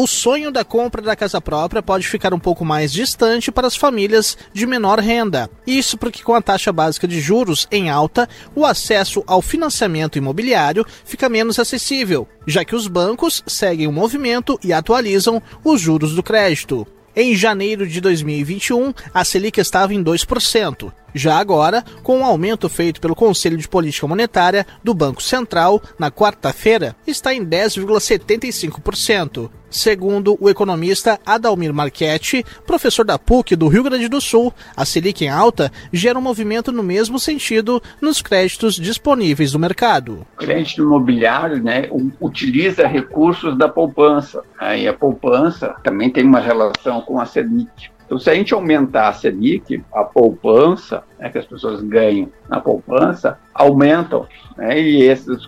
O 0.00 0.06
sonho 0.06 0.52
da 0.52 0.64
compra 0.64 1.02
da 1.02 1.16
casa 1.16 1.40
própria 1.40 1.82
pode 1.82 2.06
ficar 2.06 2.32
um 2.32 2.38
pouco 2.38 2.64
mais 2.64 2.92
distante 2.92 3.50
para 3.50 3.66
as 3.66 3.74
famílias 3.74 4.38
de 4.52 4.64
menor 4.64 5.00
renda. 5.00 5.50
Isso 5.66 5.98
porque, 5.98 6.22
com 6.22 6.36
a 6.36 6.40
taxa 6.40 6.72
básica 6.72 7.08
de 7.08 7.20
juros 7.20 7.66
em 7.68 7.90
alta, 7.90 8.28
o 8.54 8.64
acesso 8.64 9.24
ao 9.26 9.42
financiamento 9.42 10.16
imobiliário 10.16 10.86
fica 11.04 11.28
menos 11.28 11.58
acessível, 11.58 12.28
já 12.46 12.64
que 12.64 12.76
os 12.76 12.86
bancos 12.86 13.42
seguem 13.44 13.88
o 13.88 13.92
movimento 13.92 14.56
e 14.62 14.72
atualizam 14.72 15.42
os 15.64 15.80
juros 15.80 16.14
do 16.14 16.22
crédito. 16.22 16.86
Em 17.16 17.34
janeiro 17.34 17.84
de 17.84 18.00
2021, 18.00 18.94
a 19.12 19.24
Selic 19.24 19.60
estava 19.60 19.92
em 19.92 20.04
2%. 20.04 20.92
Já 21.14 21.38
agora, 21.38 21.84
com 22.02 22.18
o 22.18 22.20
um 22.20 22.24
aumento 22.24 22.68
feito 22.68 23.00
pelo 23.00 23.14
Conselho 23.14 23.56
de 23.56 23.68
Política 23.68 24.06
Monetária 24.06 24.66
do 24.82 24.92
Banco 24.92 25.22
Central 25.22 25.80
na 25.98 26.10
quarta-feira, 26.10 26.94
está 27.06 27.34
em 27.34 27.44
10,75%. 27.44 29.50
Segundo 29.70 30.36
o 30.40 30.48
economista 30.48 31.20
Adalmir 31.26 31.74
Marchetti, 31.74 32.44
professor 32.66 33.04
da 33.04 33.18
PUC 33.18 33.54
do 33.54 33.68
Rio 33.68 33.82
Grande 33.82 34.08
do 34.08 34.20
Sul, 34.20 34.52
a 34.74 34.84
Selic 34.84 35.24
em 35.24 35.28
alta 35.28 35.70
gera 35.92 36.18
um 36.18 36.22
movimento 36.22 36.72
no 36.72 36.82
mesmo 36.82 37.18
sentido 37.18 37.82
nos 38.00 38.22
créditos 38.22 38.76
disponíveis 38.76 39.52
do 39.52 39.58
mercado. 39.58 40.26
O 40.36 40.38
crédito 40.38 40.82
imobiliário 40.82 41.62
né, 41.62 41.88
utiliza 42.18 42.86
recursos 42.86 43.58
da 43.58 43.68
poupança, 43.68 44.42
né, 44.58 44.80
e 44.80 44.88
a 44.88 44.94
poupança 44.94 45.74
também 45.82 46.10
tem 46.10 46.24
uma 46.24 46.40
relação 46.40 47.02
com 47.02 47.20
a 47.20 47.26
Selic. 47.26 47.90
Então, 48.08 48.18
se 48.18 48.30
a 48.30 48.34
gente 48.34 48.54
aumentar 48.54 49.08
a 49.08 49.12
Selic, 49.12 49.84
a 49.92 50.02
poupança, 50.02 51.04
né, 51.18 51.28
que 51.28 51.36
as 51.36 51.44
pessoas 51.44 51.82
ganham 51.82 52.32
na 52.48 52.58
poupança, 52.58 53.38
aumentam. 53.52 54.26
Né, 54.56 54.80
e 54.80 55.02
esses 55.02 55.46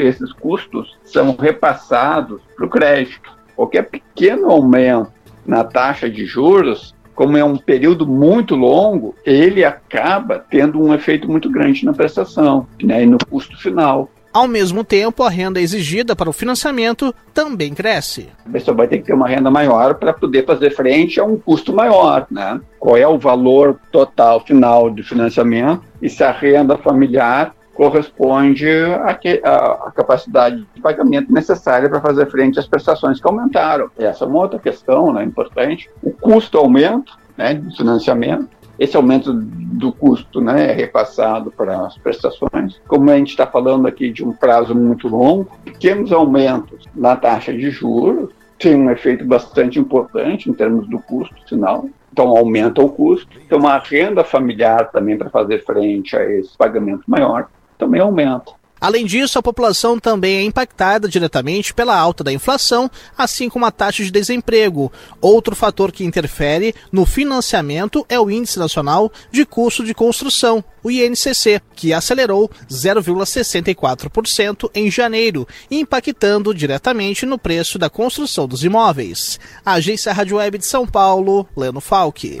esses 0.00 0.32
custos 0.32 0.98
são 1.04 1.36
repassados 1.36 2.42
para 2.56 2.66
o 2.66 2.68
crédito. 2.68 3.32
Qualquer 3.56 3.82
pequeno 3.88 4.50
aumento 4.50 5.12
na 5.46 5.64
taxa 5.64 6.10
de 6.10 6.26
juros, 6.26 6.94
como 7.14 7.36
é 7.36 7.44
um 7.44 7.56
período 7.56 8.06
muito 8.06 8.54
longo, 8.54 9.14
ele 9.24 9.64
acaba 9.64 10.38
tendo 10.50 10.82
um 10.82 10.92
efeito 10.92 11.30
muito 11.30 11.48
grande 11.48 11.84
na 11.84 11.92
prestação 11.92 12.66
né, 12.82 13.04
e 13.04 13.06
no 13.06 13.18
custo 13.30 13.56
final. 13.56 14.10
Ao 14.32 14.46
mesmo 14.46 14.84
tempo, 14.84 15.22
a 15.22 15.30
renda 15.30 15.60
exigida 15.60 16.14
para 16.14 16.28
o 16.28 16.32
financiamento 16.32 17.14
também 17.32 17.74
cresce. 17.74 18.28
A 18.46 18.50
pessoa 18.50 18.76
vai 18.76 18.86
ter 18.86 18.98
que 18.98 19.04
ter 19.04 19.14
uma 19.14 19.28
renda 19.28 19.50
maior 19.50 19.94
para 19.94 20.12
poder 20.12 20.44
fazer 20.44 20.70
frente 20.70 21.18
a 21.18 21.24
um 21.24 21.38
custo 21.38 21.72
maior. 21.72 22.26
Né? 22.30 22.60
Qual 22.78 22.96
é 22.96 23.06
o 23.06 23.18
valor 23.18 23.78
total 23.90 24.40
final 24.40 24.90
de 24.90 25.02
financiamento 25.02 25.82
e 26.00 26.08
se 26.08 26.22
a 26.22 26.30
renda 26.30 26.76
familiar 26.76 27.54
corresponde 27.78 28.68
à, 29.04 29.92
capacidade 29.94 30.66
de 30.74 30.80
pagamento 30.80 31.32
necessária 31.32 31.88
para 31.88 32.00
fazer 32.00 32.28
frente 32.28 32.58
às 32.58 32.66
prestações 32.66 33.20
que 33.20 33.28
aumentaram. 33.28 33.88
Essa 33.96 34.24
é 34.24 34.26
uma 34.26 34.40
outra 34.40 34.58
questão 34.58 35.12
né, 35.12 35.22
importante. 35.22 35.88
O 36.02 36.10
custo 36.10 36.58
aumenta 36.58 37.12
né, 37.36 37.54
do 37.54 37.70
financiamento 37.76 38.48
esse 38.78 38.96
aumento 38.96 39.32
do 39.32 39.92
custo 39.92 40.40
né, 40.40 40.70
é 40.70 40.72
repassado 40.72 41.50
para 41.50 41.86
as 41.86 41.98
prestações. 41.98 42.80
Como 42.86 43.10
a 43.10 43.16
gente 43.16 43.30
está 43.30 43.46
falando 43.46 43.86
aqui 43.86 44.10
de 44.10 44.24
um 44.24 44.32
prazo 44.32 44.74
muito 44.74 45.08
longo, 45.08 45.50
pequenos 45.64 46.12
aumentos 46.12 46.84
na 46.94 47.16
taxa 47.16 47.52
de 47.52 47.70
juros 47.70 48.30
têm 48.58 48.76
um 48.76 48.90
efeito 48.90 49.24
bastante 49.24 49.78
importante 49.78 50.48
em 50.48 50.52
termos 50.52 50.88
do 50.88 50.98
custo 50.98 51.34
final. 51.48 51.88
Então, 52.12 52.36
aumenta 52.36 52.82
o 52.82 52.88
custo. 52.88 53.28
Então, 53.44 53.58
uma 53.58 53.78
renda 53.78 54.24
familiar 54.24 54.90
também 54.90 55.16
para 55.16 55.30
fazer 55.30 55.64
frente 55.64 56.16
a 56.16 56.24
esse 56.24 56.56
pagamento 56.56 57.04
maior 57.06 57.48
também 57.76 58.00
aumenta. 58.00 58.52
Além 58.80 59.06
disso, 59.06 59.38
a 59.38 59.42
população 59.42 59.98
também 59.98 60.36
é 60.36 60.42
impactada 60.42 61.08
diretamente 61.08 61.74
pela 61.74 61.96
alta 61.96 62.22
da 62.22 62.32
inflação, 62.32 62.90
assim 63.16 63.48
como 63.48 63.64
a 63.64 63.70
taxa 63.70 64.02
de 64.02 64.10
desemprego. 64.10 64.92
Outro 65.20 65.56
fator 65.56 65.92
que 65.92 66.04
interfere 66.04 66.74
no 66.92 67.06
financiamento 67.06 68.04
é 68.08 68.18
o 68.18 68.30
Índice 68.30 68.58
Nacional 68.58 69.12
de 69.30 69.44
Custo 69.44 69.84
de 69.84 69.94
Construção, 69.94 70.64
o 70.82 70.90
INCC, 70.90 71.60
que 71.74 71.92
acelerou 71.92 72.50
0,64% 72.70 74.70
em 74.74 74.90
janeiro, 74.90 75.46
impactando 75.70 76.54
diretamente 76.54 77.26
no 77.26 77.38
preço 77.38 77.78
da 77.78 77.90
construção 77.90 78.46
dos 78.46 78.64
imóveis. 78.64 79.38
A 79.64 79.74
Agência 79.74 80.12
Rádio 80.12 80.38
Web 80.38 80.58
de 80.58 80.66
São 80.66 80.86
Paulo, 80.86 81.48
Leno 81.56 81.80
Falque. 81.80 82.38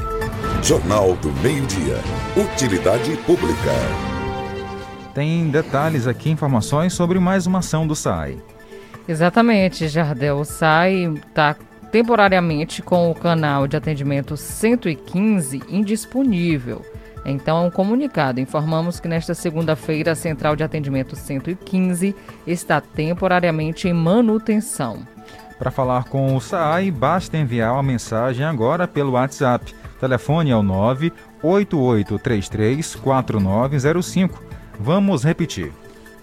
Jornal 0.62 1.14
do 1.16 1.30
Meio-Dia. 1.40 1.98
Utilidade 2.36 3.16
Pública 3.26 4.07
tem 5.18 5.50
detalhes 5.50 6.06
aqui, 6.06 6.30
informações 6.30 6.92
sobre 6.92 7.18
mais 7.18 7.44
uma 7.44 7.58
ação 7.58 7.88
do 7.88 7.96
SAI. 7.96 8.36
Exatamente, 9.08 9.88
Jardel. 9.88 10.38
O 10.38 10.44
SAI 10.44 11.12
está 11.12 11.56
temporariamente 11.90 12.82
com 12.82 13.10
o 13.10 13.14
canal 13.16 13.66
de 13.66 13.76
atendimento 13.76 14.36
115 14.36 15.60
indisponível. 15.68 16.86
Então, 17.24 17.66
um 17.66 17.70
comunicado. 17.70 18.38
Informamos 18.38 19.00
que 19.00 19.08
nesta 19.08 19.34
segunda-feira 19.34 20.12
a 20.12 20.14
central 20.14 20.54
de 20.54 20.62
atendimento 20.62 21.16
115 21.16 22.14
está 22.46 22.80
temporariamente 22.80 23.88
em 23.88 23.92
manutenção. 23.92 25.02
Para 25.58 25.72
falar 25.72 26.04
com 26.04 26.36
o 26.36 26.40
SAI, 26.40 26.92
basta 26.92 27.36
enviar 27.36 27.72
uma 27.72 27.82
mensagem 27.82 28.46
agora 28.46 28.86
pelo 28.86 29.14
WhatsApp. 29.14 29.74
Telefone 29.98 30.52
é 30.52 30.56
o 30.56 30.62
98833 30.62 32.94
4905 32.94 34.47
Vamos 34.78 35.24
repetir. 35.24 35.72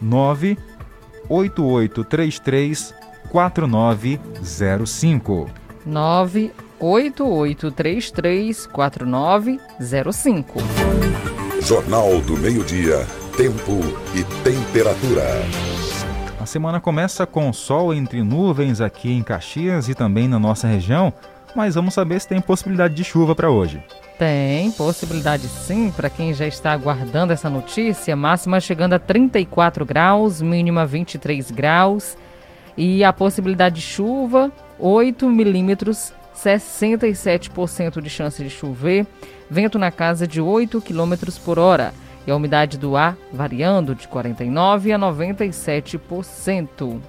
98833 0.00 2.94
4905. 3.30 5.50
98833 5.86 8.66
4905. 8.66 10.60
Jornal 11.60 12.20
do 12.22 12.36
Meio-Dia. 12.36 13.06
Tempo 13.36 13.78
e 14.14 14.24
temperatura. 14.42 15.24
A 16.40 16.46
semana 16.46 16.80
começa 16.80 17.26
com 17.26 17.52
sol 17.52 17.92
entre 17.92 18.22
nuvens 18.22 18.80
aqui 18.80 19.12
em 19.12 19.22
Caxias 19.22 19.88
e 19.88 19.94
também 19.94 20.26
na 20.26 20.38
nossa 20.38 20.66
região, 20.66 21.12
mas 21.54 21.74
vamos 21.74 21.92
saber 21.94 22.18
se 22.20 22.28
tem 22.28 22.40
possibilidade 22.40 22.94
de 22.94 23.04
chuva 23.04 23.34
para 23.34 23.50
hoje. 23.50 23.82
Tem 24.20 24.70
possibilidade 24.72 25.48
sim, 25.48 25.90
para 25.90 26.10
quem 26.10 26.34
já 26.34 26.46
está 26.46 26.72
aguardando 26.72 27.32
essa 27.32 27.48
notícia. 27.48 28.14
Máxima 28.14 28.60
chegando 28.60 28.92
a 28.92 28.98
34 28.98 29.86
graus, 29.86 30.42
mínima 30.42 30.84
23 30.84 31.50
graus. 31.50 32.18
E 32.76 33.02
a 33.02 33.14
possibilidade 33.14 33.76
de 33.76 33.80
chuva, 33.80 34.52
8 34.78 35.26
milímetros, 35.26 36.12
67% 36.36 38.02
de 38.02 38.10
chance 38.10 38.44
de 38.44 38.50
chover. 38.50 39.06
Vento 39.48 39.78
na 39.78 39.90
casa 39.90 40.26
de 40.26 40.38
8 40.38 40.82
quilômetros 40.82 41.38
por 41.38 41.58
hora. 41.58 41.94
E 42.26 42.30
a 42.30 42.36
umidade 42.36 42.76
do 42.76 42.98
ar 42.98 43.16
variando 43.32 43.94
de 43.94 44.06
49% 44.06 44.94
a 44.94 44.98
97%. 44.98 47.00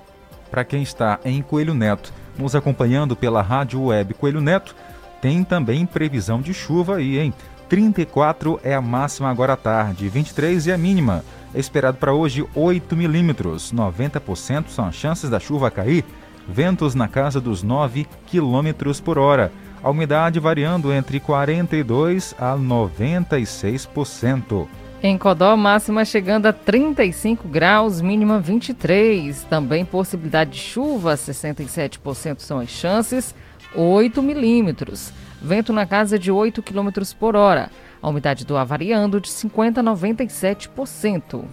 Para 0.50 0.64
quem 0.64 0.82
está 0.82 1.20
em 1.26 1.42
Coelho 1.42 1.74
Neto, 1.74 2.14
nos 2.38 2.56
acompanhando 2.56 3.18
pela 3.18 3.42
rádio 3.42 3.84
web 3.84 4.14
Coelho 4.14 4.40
Neto, 4.40 4.74
tem 5.22 5.44
também 5.44 5.86
previsão 5.86 6.42
de 6.42 6.54
chuva 6.54 6.98
aí, 6.98 7.20
hein? 7.20 7.34
34 7.70 8.60
é 8.64 8.74
a 8.74 8.82
máxima 8.82 9.30
agora 9.30 9.54
à 9.54 9.58
tarde, 9.58 10.10
23 10.10 10.68
é 10.68 10.74
a 10.74 10.78
mínima. 10.78 11.24
É 11.54 11.60
esperado 11.60 11.98
para 11.98 12.14
hoje 12.14 12.46
8 12.54 12.96
milímetros, 12.98 13.72
90% 13.72 14.68
são 14.68 14.86
as 14.86 14.96
chances 14.96 15.30
da 15.30 15.40
chuva 15.40 15.72
cair. 15.72 16.04
Ventos 16.48 16.96
na 16.96 17.08
casa 17.08 17.40
dos 17.40 17.64
9 17.64 18.08
quilômetros 18.26 19.00
por 19.00 19.18
hora. 19.18 19.52
A 19.84 19.90
umidade 19.90 20.40
variando 20.40 20.92
entre 20.92 21.20
42 21.20 22.36
a 22.38 22.58
96%. 22.58 24.68
Em 25.04 25.18
Codó, 25.18 25.56
máxima 25.56 26.06
chegando 26.06 26.46
a 26.46 26.54
35 26.54 27.48
graus, 27.48 28.02
mínima 28.02 28.40
23. 28.40 29.44
Também 29.46 29.84
possibilidade 29.84 30.52
de 30.52 30.60
chuva, 30.60 31.16
67% 31.16 32.40
são 32.40 32.60
as 32.60 32.70
chances. 32.70 33.34
8 33.76 34.22
milímetros. 34.22 35.12
Vento 35.42 35.74
na 35.74 35.86
casa 35.86 36.20
de 36.20 36.32
8 36.32 36.62
quilômetros 36.62 37.14
por 37.14 37.36
hora. 37.36 37.72
A 38.02 38.10
umidade 38.10 38.46
do 38.46 38.58
ar 38.58 38.66
variando 38.66 39.20
de 39.20 39.30
50% 39.30 39.78
a 39.78 39.84
97%. 39.84 41.44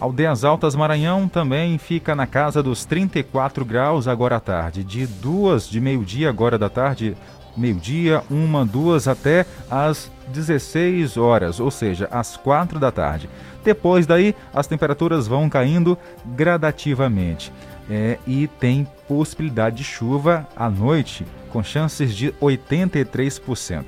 Aldeias 0.00 0.44
Altas 0.44 0.74
Maranhão 0.74 1.28
também 1.28 1.76
fica 1.76 2.14
na 2.14 2.26
casa 2.26 2.62
dos 2.62 2.86
34 2.86 3.64
graus 3.64 4.08
agora 4.08 4.36
à 4.36 4.40
tarde. 4.40 4.82
De 4.82 5.06
duas 5.06 5.68
de 5.68 5.78
meio-dia 5.78 6.30
agora 6.30 6.56
da 6.56 6.70
tarde, 6.70 7.14
meio-dia, 7.54 8.22
uma, 8.30 8.64
duas 8.64 9.06
até 9.06 9.44
às 9.70 10.10
16 10.28 11.18
horas, 11.18 11.60
ou 11.60 11.70
seja, 11.70 12.08
às 12.10 12.36
4 12.36 12.78
da 12.78 12.90
tarde. 12.90 13.28
Depois 13.62 14.06
daí, 14.06 14.34
as 14.54 14.66
temperaturas 14.66 15.28
vão 15.28 15.50
caindo 15.50 15.98
gradativamente. 16.24 17.52
É, 17.90 18.18
e 18.26 18.46
tem 18.46 18.86
possibilidade 19.10 19.78
de 19.78 19.82
chuva 19.82 20.46
à 20.54 20.70
noite, 20.70 21.26
com 21.50 21.64
chances 21.64 22.14
de 22.14 22.30
83%. 22.40 23.84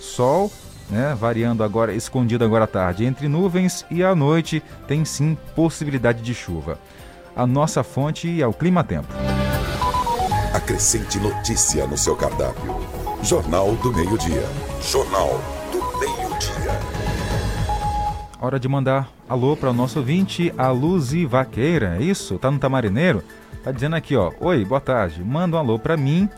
Sol, 0.00 0.50
né, 0.90 1.16
variando 1.16 1.62
agora, 1.62 1.94
escondido 1.94 2.44
agora 2.44 2.64
à 2.64 2.66
tarde 2.66 3.04
entre 3.04 3.28
nuvens 3.28 3.86
e 3.88 4.02
à 4.02 4.12
noite 4.12 4.60
tem 4.88 5.04
sim 5.04 5.38
possibilidade 5.54 6.20
de 6.20 6.34
chuva. 6.34 6.80
A 7.36 7.46
nossa 7.46 7.84
fonte 7.84 8.42
é 8.42 8.46
o 8.46 8.52
Clima 8.52 8.82
Tempo. 8.82 9.06
Acrescente 10.52 11.20
notícia 11.20 11.86
no 11.86 11.96
seu 11.96 12.16
cardápio. 12.16 12.74
Jornal 13.22 13.76
do 13.76 13.92
Meio-Dia. 13.92 14.48
Jornal 14.82 15.40
do 15.70 15.78
Meio-Dia. 16.00 16.80
Hora 18.40 18.58
de 18.58 18.66
mandar 18.66 19.08
alô 19.28 19.56
para 19.56 19.70
o 19.70 19.72
nosso 19.72 20.00
ouvinte, 20.00 20.52
a 20.58 20.70
Luzi 20.70 21.24
Vaqueira. 21.24 21.98
É 22.00 22.02
isso? 22.02 22.36
Tá 22.36 22.50
no 22.50 22.58
Tamarineiro? 22.58 23.22
Tá 23.66 23.72
dizendo 23.72 23.96
aqui, 23.96 24.14
ó. 24.14 24.30
Oi, 24.38 24.64
boa 24.64 24.80
tarde. 24.80 25.24
Manda 25.24 25.56
um 25.56 25.58
alô 25.58 25.76
para 25.76 25.96
mim, 25.96 26.28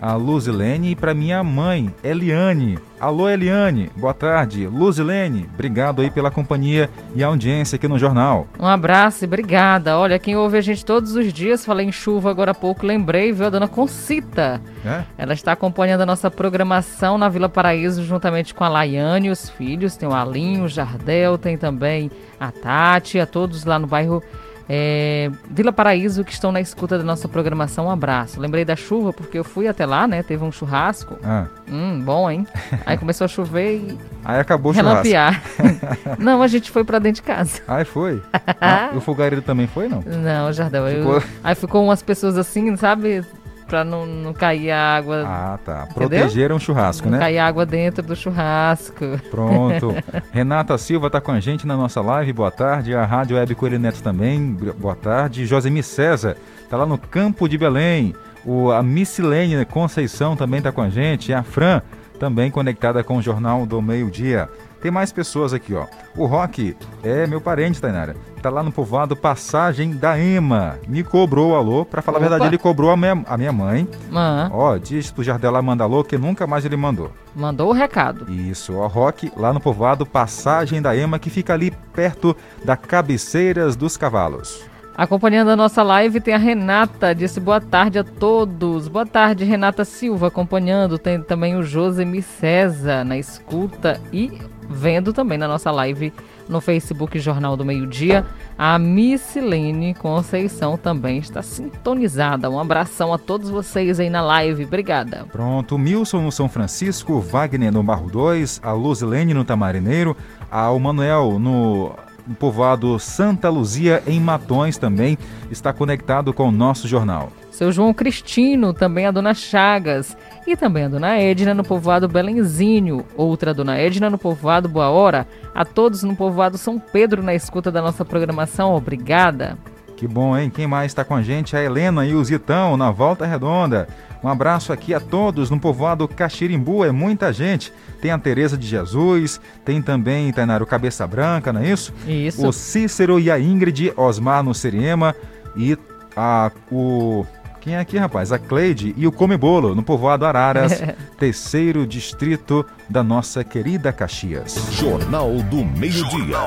a 0.00 0.14
Luzilene, 0.14 0.92
e 0.92 0.96
para 0.96 1.12
minha 1.12 1.44
mãe, 1.44 1.94
Eliane. 2.02 2.78
Alô, 2.98 3.28
Eliane. 3.28 3.90
Boa 3.94 4.14
tarde. 4.14 4.66
Luzilene, 4.66 5.50
obrigado 5.52 6.00
aí 6.00 6.10
pela 6.10 6.30
companhia 6.30 6.88
e 7.14 7.22
audiência 7.22 7.76
aqui 7.76 7.86
no 7.86 7.98
jornal. 7.98 8.46
Um 8.58 8.66
abraço 8.66 9.22
e 9.22 9.26
obrigada. 9.26 9.98
Olha, 9.98 10.18
quem 10.18 10.34
ouve 10.34 10.56
a 10.56 10.62
gente 10.62 10.82
todos 10.82 11.14
os 11.14 11.30
dias, 11.30 11.62
falei 11.62 11.86
em 11.86 11.92
chuva 11.92 12.30
agora 12.30 12.52
há 12.52 12.54
pouco, 12.54 12.86
lembrei, 12.86 13.32
viu, 13.32 13.44
a 13.44 13.50
dona 13.50 13.68
Concita. 13.68 14.58
É? 14.82 15.02
Ela 15.18 15.34
está 15.34 15.52
acompanhando 15.52 16.00
a 16.00 16.06
nossa 16.06 16.30
programação 16.30 17.18
na 17.18 17.28
Vila 17.28 17.50
Paraíso, 17.50 18.02
juntamente 18.02 18.54
com 18.54 18.64
a 18.64 18.68
Laiane 18.70 19.28
e 19.28 19.30
os 19.30 19.50
filhos. 19.50 19.94
Tem 19.94 20.08
o 20.08 20.14
Alinho, 20.14 20.64
o 20.64 20.68
Jardel, 20.68 21.36
tem 21.36 21.58
também 21.58 22.10
a 22.40 22.50
Tati, 22.50 23.20
a 23.20 23.26
todos 23.26 23.66
lá 23.66 23.78
no 23.78 23.86
bairro 23.86 24.22
é, 24.68 25.30
Vila 25.50 25.72
Paraíso 25.72 26.22
que 26.24 26.32
estão 26.32 26.52
na 26.52 26.60
escuta 26.60 26.98
da 26.98 27.04
nossa 27.04 27.26
programação. 27.26 27.86
Um 27.86 27.90
abraço. 27.90 28.38
Lembrei 28.38 28.64
da 28.64 28.76
chuva 28.76 29.12
porque 29.12 29.38
eu 29.38 29.44
fui 29.44 29.66
até 29.66 29.86
lá, 29.86 30.06
né? 30.06 30.22
Teve 30.22 30.44
um 30.44 30.52
churrasco. 30.52 31.18
Ah. 31.24 31.46
Hum, 31.70 32.00
bom, 32.00 32.30
hein? 32.30 32.46
Aí 32.84 32.98
começou 32.98 33.24
a 33.24 33.28
chover 33.28 33.76
e. 33.76 33.98
Aí 34.24 34.38
acabou 34.38 34.70
o 34.70 34.74
relampear. 34.74 35.42
não, 36.18 36.42
a 36.42 36.46
gente 36.46 36.70
foi 36.70 36.84
pra 36.84 36.98
dentro 36.98 37.22
de 37.22 37.22
casa. 37.22 37.62
Aí 37.66 37.84
foi? 37.84 38.22
ah, 38.60 38.90
o 38.94 39.00
fogareiro 39.00 39.42
também 39.42 39.66
foi, 39.66 39.88
não? 39.88 40.02
Não, 40.02 40.52
Jardel. 40.52 40.86
Ficou... 40.86 41.14
Eu... 41.14 41.22
Aí 41.42 41.54
ficou 41.54 41.84
umas 41.84 42.02
pessoas 42.02 42.36
assim, 42.36 42.76
sabe? 42.76 43.24
Pra 43.68 43.84
não, 43.84 44.06
não 44.06 44.32
cair 44.32 44.70
a 44.70 44.96
água. 44.96 45.24
Ah, 45.26 45.58
tá. 45.62 45.86
Protegeram 45.94 46.56
o 46.56 46.60
churrasco, 46.60 47.06
não 47.06 47.18
né? 47.18 47.24
cair 47.24 47.38
água 47.38 47.66
dentro 47.66 48.02
do 48.02 48.16
churrasco. 48.16 49.04
Pronto. 49.30 49.94
Renata 50.32 50.76
Silva 50.78 51.08
está 51.08 51.20
com 51.20 51.30
a 51.30 51.38
gente 51.38 51.66
na 51.66 51.76
nossa 51.76 52.00
live. 52.00 52.32
Boa 52.32 52.50
tarde. 52.50 52.94
A 52.94 53.04
Rádio 53.04 53.36
Web 53.36 53.54
Coelho 53.54 53.78
Neto 53.78 54.02
também. 54.02 54.56
Boa 54.78 54.96
tarde. 54.96 55.44
Josemir 55.44 55.84
César 55.84 56.36
está 56.62 56.78
lá 56.78 56.86
no 56.86 56.96
Campo 56.96 57.46
de 57.46 57.58
Belém. 57.58 58.14
O, 58.44 58.70
a 58.70 58.82
Missilene 58.82 59.64
Conceição 59.66 60.34
também 60.34 60.58
está 60.58 60.72
com 60.72 60.80
a 60.80 60.88
gente. 60.88 61.32
A 61.32 61.42
Fran 61.42 61.82
também 62.18 62.50
conectada 62.50 63.02
com 63.04 63.16
o 63.16 63.22
Jornal 63.22 63.64
do 63.64 63.80
Meio 63.80 64.10
Dia. 64.10 64.48
Tem 64.80 64.90
mais 64.90 65.10
pessoas 65.10 65.52
aqui, 65.52 65.74
ó. 65.74 65.86
O 66.16 66.26
Rock 66.26 66.76
é 67.02 67.26
meu 67.26 67.40
parente, 67.40 67.80
Tainara. 67.80 68.14
Tá 68.40 68.48
lá 68.48 68.62
no 68.62 68.70
povoado 68.70 69.16
Passagem 69.16 69.96
da 69.96 70.16
Ema. 70.16 70.78
Me 70.86 71.02
cobrou 71.02 71.56
alô. 71.56 71.84
Pra 71.84 72.00
falar 72.00 72.18
Opa. 72.18 72.26
a 72.26 72.28
verdade, 72.28 72.50
ele 72.50 72.58
cobrou 72.58 72.90
a 72.92 72.96
minha, 72.96 73.24
a 73.26 73.36
minha 73.36 73.52
mãe. 73.52 73.88
Uhum. 74.10 74.48
Ó, 74.52 74.76
diz 74.76 75.10
pro 75.10 75.24
Jardel 75.24 75.50
lá 75.50 75.60
manda 75.60 75.82
alô, 75.82 76.04
que 76.04 76.16
nunca 76.16 76.46
mais 76.46 76.64
ele 76.64 76.76
mandou. 76.76 77.10
Mandou 77.34 77.70
o 77.70 77.72
recado. 77.72 78.30
Isso, 78.30 78.76
ó, 78.76 78.86
Rock, 78.86 79.32
lá 79.36 79.52
no 79.52 79.60
povoado 79.60 80.06
Passagem 80.06 80.80
da 80.80 80.96
Ema, 80.96 81.18
que 81.18 81.30
fica 81.30 81.54
ali 81.54 81.72
perto 81.92 82.36
da 82.64 82.76
Cabeceiras 82.76 83.74
dos 83.74 83.96
Cavalos. 83.96 84.67
Acompanhando 84.98 85.50
a 85.50 85.56
nossa 85.56 85.80
live 85.84 86.20
tem 86.20 86.34
a 86.34 86.38
Renata, 86.38 87.14
disse 87.14 87.38
boa 87.38 87.60
tarde 87.60 88.00
a 88.00 88.02
todos. 88.02 88.88
Boa 88.88 89.06
tarde, 89.06 89.44
Renata 89.44 89.84
Silva, 89.84 90.26
acompanhando. 90.26 90.98
Tem 90.98 91.22
também 91.22 91.54
o 91.54 91.62
Josemi 91.62 92.20
César 92.20 93.04
na 93.04 93.16
escuta 93.16 94.00
e 94.12 94.32
vendo 94.68 95.12
também 95.12 95.38
na 95.38 95.46
nossa 95.46 95.70
live 95.70 96.12
no 96.48 96.60
Facebook 96.60 97.16
Jornal 97.20 97.56
do 97.56 97.64
Meio 97.64 97.86
Dia. 97.86 98.26
A 98.58 98.76
Missilene 98.76 99.94
Conceição 99.94 100.76
também 100.76 101.18
está 101.18 101.42
sintonizada. 101.42 102.50
Um 102.50 102.58
abração 102.58 103.14
a 103.14 103.18
todos 103.18 103.50
vocês 103.50 104.00
aí 104.00 104.10
na 104.10 104.20
live. 104.20 104.64
Obrigada. 104.64 105.26
Pronto, 105.30 105.78
Milson 105.78 106.22
no 106.22 106.32
São 106.32 106.48
Francisco, 106.48 107.20
Wagner 107.20 107.70
no 107.70 107.84
Barro 107.84 108.10
2, 108.10 108.62
a 108.64 108.72
Luzilene 108.72 109.32
no 109.32 109.44
Tamarineiro, 109.44 110.16
ao 110.50 110.76
Manuel 110.80 111.38
no 111.38 111.94
povoado 112.34 112.98
Santa 112.98 113.48
Luzia, 113.48 114.02
em 114.06 114.20
Matões, 114.20 114.78
também 114.78 115.18
está 115.50 115.72
conectado 115.72 116.32
com 116.32 116.48
o 116.48 116.52
nosso 116.52 116.88
jornal. 116.88 117.30
Seu 117.50 117.72
João 117.72 117.92
Cristino, 117.92 118.72
também 118.72 119.06
a 119.06 119.10
dona 119.10 119.34
Chagas. 119.34 120.16
E 120.46 120.56
também 120.56 120.84
a 120.84 120.88
dona 120.88 121.18
Edna 121.18 121.52
no 121.52 121.64
povoado 121.64 122.08
Belenzinho. 122.08 123.04
Outra 123.16 123.52
dona 123.52 123.76
Edna 123.76 124.08
no 124.08 124.16
povoado 124.16 124.68
Boa 124.68 124.90
Hora. 124.90 125.26
A 125.52 125.64
todos 125.64 126.04
no 126.04 126.14
povoado 126.14 126.56
São 126.56 126.78
Pedro 126.78 127.20
na 127.22 127.34
escuta 127.34 127.72
da 127.72 127.82
nossa 127.82 128.04
programação. 128.04 128.74
Obrigada. 128.74 129.58
Que 129.98 130.06
bom, 130.06 130.38
hein? 130.38 130.48
Quem 130.48 130.64
mais 130.64 130.92
está 130.92 131.04
com 131.04 131.16
a 131.16 131.22
gente? 131.22 131.56
A 131.56 131.60
Helena 131.60 132.06
e 132.06 132.14
o 132.14 132.22
Zitão 132.22 132.76
na 132.76 132.88
Volta 132.88 133.26
Redonda. 133.26 133.88
Um 134.22 134.28
abraço 134.28 134.72
aqui 134.72 134.94
a 134.94 135.00
todos 135.00 135.50
no 135.50 135.58
povoado 135.58 136.06
Caxirimbu, 136.06 136.84
é 136.84 136.92
muita 136.92 137.32
gente. 137.32 137.72
Tem 138.00 138.12
a 138.12 138.18
Tereza 138.18 138.56
de 138.56 138.64
Jesus, 138.64 139.40
tem 139.64 139.82
também 139.82 140.32
Tainaro 140.32 140.64
Cabeça 140.64 141.04
Branca, 141.04 141.52
não 141.52 141.62
é 141.62 141.70
isso? 141.70 141.92
Isso. 142.06 142.46
O 142.46 142.52
Cícero 142.52 143.18
e 143.18 143.28
a 143.28 143.40
Ingrid 143.40 143.92
Osmar 143.96 144.44
no 144.44 144.54
Seriema 144.54 145.16
e 145.56 145.76
a, 146.16 146.52
o 146.70 147.26
Quem 147.60 147.74
é 147.74 147.80
aqui, 147.80 147.98
rapaz? 147.98 148.30
A 148.30 148.38
Cleide 148.38 148.94
e 148.96 149.04
o 149.04 149.10
Come 149.10 149.36
Bolo, 149.36 149.74
no 149.74 149.82
povoado 149.82 150.24
Araras, 150.24 150.80
terceiro 151.18 151.84
distrito 151.84 152.64
da 152.88 153.02
nossa 153.02 153.42
querida 153.42 153.92
Caxias. 153.92 154.68
Jornal 154.70 155.42
do 155.50 155.64
Meio-Dia. 155.64 156.38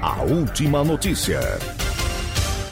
A 0.00 0.22
última 0.22 0.84
notícia. 0.84 1.40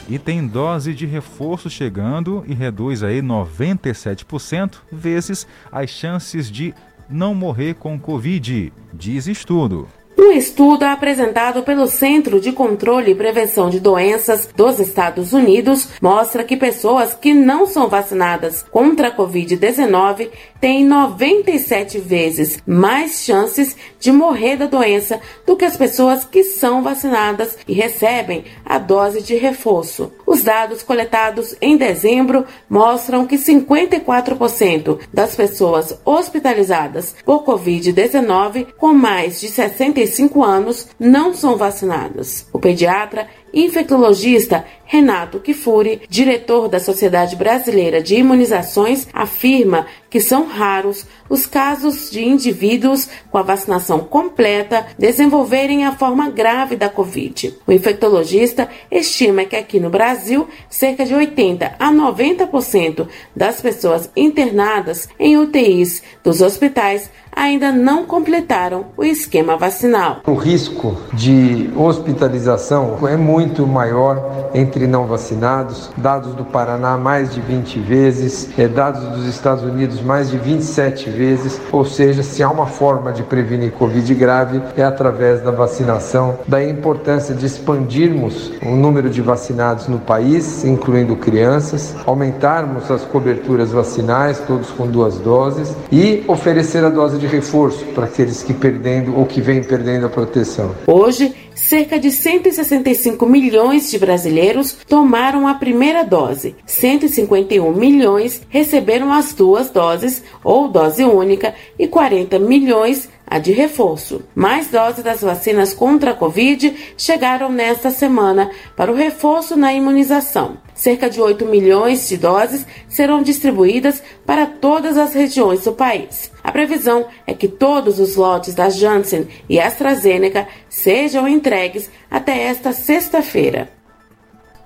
E 0.09 0.19
tem 0.19 0.47
dose 0.47 0.93
de 0.93 1.07
reforço 1.07 1.71
chegando 1.71 2.45
e 2.47 2.53
reduz 2.53 3.03
aí 3.03 3.23
97% 3.23 4.77
vezes 4.93 5.47
as 5.73 5.89
chances 5.89 6.51
de 6.51 6.75
não 7.09 7.35
morrer 7.35 7.75
com 7.75 7.99
Covid, 7.99 8.73
diz 8.93 9.27
estudo. 9.27 9.89
Um 10.17 10.31
estudo 10.31 10.85
apresentado 10.85 11.65
pelo 11.65 11.89
Centro 11.89 12.41
de 12.41 12.53
Controle 12.53 13.11
e 13.11 13.15
Prevenção 13.17 13.69
de 13.69 13.81
Doenças 13.81 14.49
dos 14.55 14.79
Estados 14.79 15.33
Unidos 15.33 15.89
mostra 16.01 16.45
que 16.45 16.57
pessoas 16.57 17.15
que 17.15 17.35
não 17.35 17.67
são 17.67 17.89
vacinadas 17.89 18.65
contra 18.71 19.09
a 19.09 19.17
Covid-19 19.17 20.31
têm 20.61 20.85
97 20.85 21.99
vezes 21.99 22.63
mais 22.65 23.25
chances 23.25 23.77
de 23.99 24.13
morrer 24.13 24.57
da 24.57 24.67
doença 24.67 25.21
do 25.45 25.57
que 25.57 25.65
as 25.65 25.77
pessoas 25.77 26.25
que 26.25 26.45
são 26.45 26.83
vacinadas 26.83 27.59
e 27.67 27.73
recebem 27.73 28.45
a 28.65 28.79
dose 28.79 29.21
de 29.21 29.35
reforço. 29.35 30.13
Os 30.25 30.43
dados 30.43 30.83
coletados 30.83 31.57
em 31.61 31.77
dezembro 31.77 32.47
mostram 32.71 33.27
que 33.27 33.37
54% 33.37 35.01
das 35.13 35.35
pessoas 35.35 35.99
hospitalizadas 36.05 37.17
por 37.25 37.45
Covid-19 37.45 38.69
com 38.79 38.93
mais 38.93 39.41
de 39.41 39.49
65 39.49 40.04
anos 40.43 40.89
não 40.99 41.35
são 41.35 41.57
vacinadas. 41.57 42.47
O 42.53 42.59
pediatra 42.59 43.27
infectologista 43.53 44.65
Renato 44.85 45.41
Kifuri, 45.41 46.03
diretor 46.09 46.69
da 46.69 46.79
Sociedade 46.79 47.37
Brasileira 47.37 48.03
de 48.03 48.17
Imunizações, 48.17 49.09
afirma 49.13 49.87
que 50.11 50.21
são 50.21 50.47
raros 50.47 51.07
os 51.29 51.47
casos 51.47 52.11
de 52.11 52.25
indivíduos 52.25 53.09
com 53.31 53.39
a 53.39 53.43
vacinação 53.43 54.01
completa 54.01 54.87
desenvolverem 54.99 55.85
a 55.85 55.93
forma 55.93 56.31
grave 56.31 56.77
da 56.77 56.89
Covid. 56.89 57.55
O 57.67 57.73
infectologista 57.73 58.69
estima 58.91 59.45
que 59.45 59.57
aqui 59.57 59.81
no 59.81 59.91
Brasil, 59.91 60.49
cerca 60.69 61.05
de 61.05 61.15
80 61.15 61.75
a 61.79 61.93
90% 61.93 63.09
das 63.35 63.61
pessoas 63.61 64.11
internadas 64.15 65.09
em 65.19 65.37
UTIs 65.37 66.03
dos 66.23 66.41
hospitais 66.41 67.11
ainda 67.35 67.73
não 67.73 68.05
completaram 68.05 68.87
o 68.97 69.05
esquema 69.05 69.57
vacinal. 69.57 70.21
O 70.27 70.35
risco 70.35 70.97
de 71.13 71.69
hospitalização 71.77 73.09
é 73.09 73.17
muito 73.17 73.67
maior 73.67 74.51
entre 74.55 74.74
não 74.81 75.07
vacinados. 75.07 75.91
Dados 75.97 76.35
do 76.35 76.45
Paraná, 76.45 76.97
mais 76.97 77.33
de 77.33 77.41
20 77.41 77.79
vezes. 77.81 78.49
É, 78.59 78.69
dados 78.69 79.03
dos 79.17 79.27
Estados 79.27 79.65
Unidos, 79.65 80.01
mais 80.01 80.31
de 80.31 80.39
27 80.39 81.11
vezes. 81.11 81.61
Ou 81.73 81.85
seja, 81.85 82.23
se 82.23 82.43
há 82.43 82.51
uma 82.51 82.67
forma 82.67 83.13
de 83.13 83.23
prevenir 83.23 83.73
Covid 83.73 84.15
grave, 84.15 84.61
é 84.77 84.83
através 84.83 85.43
da 85.43 85.51
vacinação. 85.51 86.39
Daí 86.47 86.67
a 86.67 86.71
importância 86.71 87.35
de 87.35 87.47
expandirmos 87.47 88.53
o 88.63 88.77
número 88.77 89.09
de 89.11 89.21
vacinados 89.21 89.89
no 89.89 89.99
país, 89.99 90.65
incluindo 90.65 91.17
crianças, 91.17 91.95
aumentarmos 92.07 92.91
as 92.91 93.05
coberturas 93.05 93.71
vacinais, 93.71 94.41
todos 94.47 94.71
com 94.71 94.87
duas 94.87 95.19
doses, 95.19 95.75
e 95.91 96.25
oferecer 96.27 96.85
a 96.85 96.89
dose 96.89 97.19
de 97.19 97.27
reforço 97.27 97.85
para 97.87 98.05
aqueles 98.05 98.43
que 98.43 98.53
perdendo 98.53 99.17
ou 99.19 99.27
que 99.27 99.41
vêm 99.41 99.63
perdendo 99.63 100.07
a 100.07 100.09
proteção. 100.09 100.71
Hoje, 100.87 101.35
cerca 101.69 101.99
de 101.99 102.11
165 102.11 103.25
milhões 103.27 103.91
de 103.91 103.99
brasileiros 103.99 104.77
tomaram 104.87 105.49
a 105.49 105.55
primeira 105.55 106.05
dose, 106.05 106.55
151 106.67 107.73
milhões 107.73 108.43
receberam 108.51 109.13
as 109.13 109.33
duas 109.33 109.71
doses 109.71 110.23
ou 110.43 110.69
dose 110.69 111.05
única 111.05 111.55
e 111.79 111.89
40 111.89 112.39
milhões 112.39 113.09
a 113.27 113.39
de 113.39 113.53
reforço. 113.53 114.23
Mais 114.35 114.69
doses 114.69 115.03
das 115.03 115.23
vacinas 115.23 115.73
contra 115.73 116.11
a 116.11 116.15
Covid 116.15 116.95
chegaram 116.97 117.51
nesta 117.51 117.91
semana 117.91 118.51
para 118.77 118.93
o 118.93 118.95
reforço 118.95 119.57
na 119.57 119.73
imunização. 119.73 120.59
Cerca 120.75 121.09
de 121.09 121.21
8 121.21 121.47
milhões 121.47 122.09
de 122.09 122.17
doses 122.17 122.67
serão 122.89 123.23
distribuídas 123.23 124.03
para 124.27 124.47
todas 124.47 124.99
as 124.99 125.15
regiões 125.15 125.65
do 125.65 125.73
país. 125.73 126.31
A 126.43 126.53
previsão 126.53 127.07
é 127.27 127.33
que 127.33 127.49
todos 127.49 127.99
os 127.99 128.17
lotes 128.17 128.55
da 128.55 128.69
Janssen 128.69 129.29
e 129.49 129.61
AstraZeneca 129.61 130.47
sejam 130.69 131.29
entregues 131.29 131.91
até 132.11 132.43
esta 132.45 132.73
sexta-feira. 132.73 133.71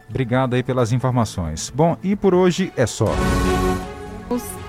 Obrigado 0.09 0.55
aí 0.55 0.63
pelas 0.63 0.93
informações. 0.93 1.71
Bom, 1.75 1.97
e 2.03 2.17
por 2.17 2.35
hoje 2.35 2.73
é 2.77 2.87
só. 2.87 3.13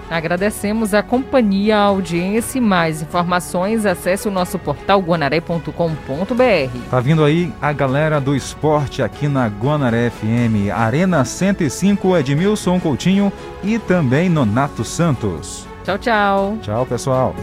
Agradecemos 0.09 0.93
a 0.93 1.03
companhia, 1.03 1.77
a 1.77 1.81
audiência 1.81 2.57
e 2.57 2.61
mais 2.61 3.01
informações. 3.01 3.85
Acesse 3.85 4.27
o 4.27 4.31
nosso 4.31 4.57
portal 4.57 4.99
guanaré.com.br. 5.01 6.89
Tá 6.89 6.99
vindo 6.99 7.23
aí 7.23 7.53
a 7.61 7.71
galera 7.71 8.19
do 8.19 8.35
esporte 8.35 9.01
aqui 9.03 9.27
na 9.27 9.47
Guanaré 9.47 10.09
FM, 10.09 10.71
Arena 10.73 11.23
105, 11.23 12.17
Edmilson 12.17 12.79
Coutinho 12.79 13.31
e 13.63 13.77
também 13.77 14.29
Nonato 14.29 14.83
Santos. 14.83 15.67
Tchau, 15.83 15.97
tchau. 15.97 16.57
Tchau, 16.61 16.85
pessoal. 16.85 17.35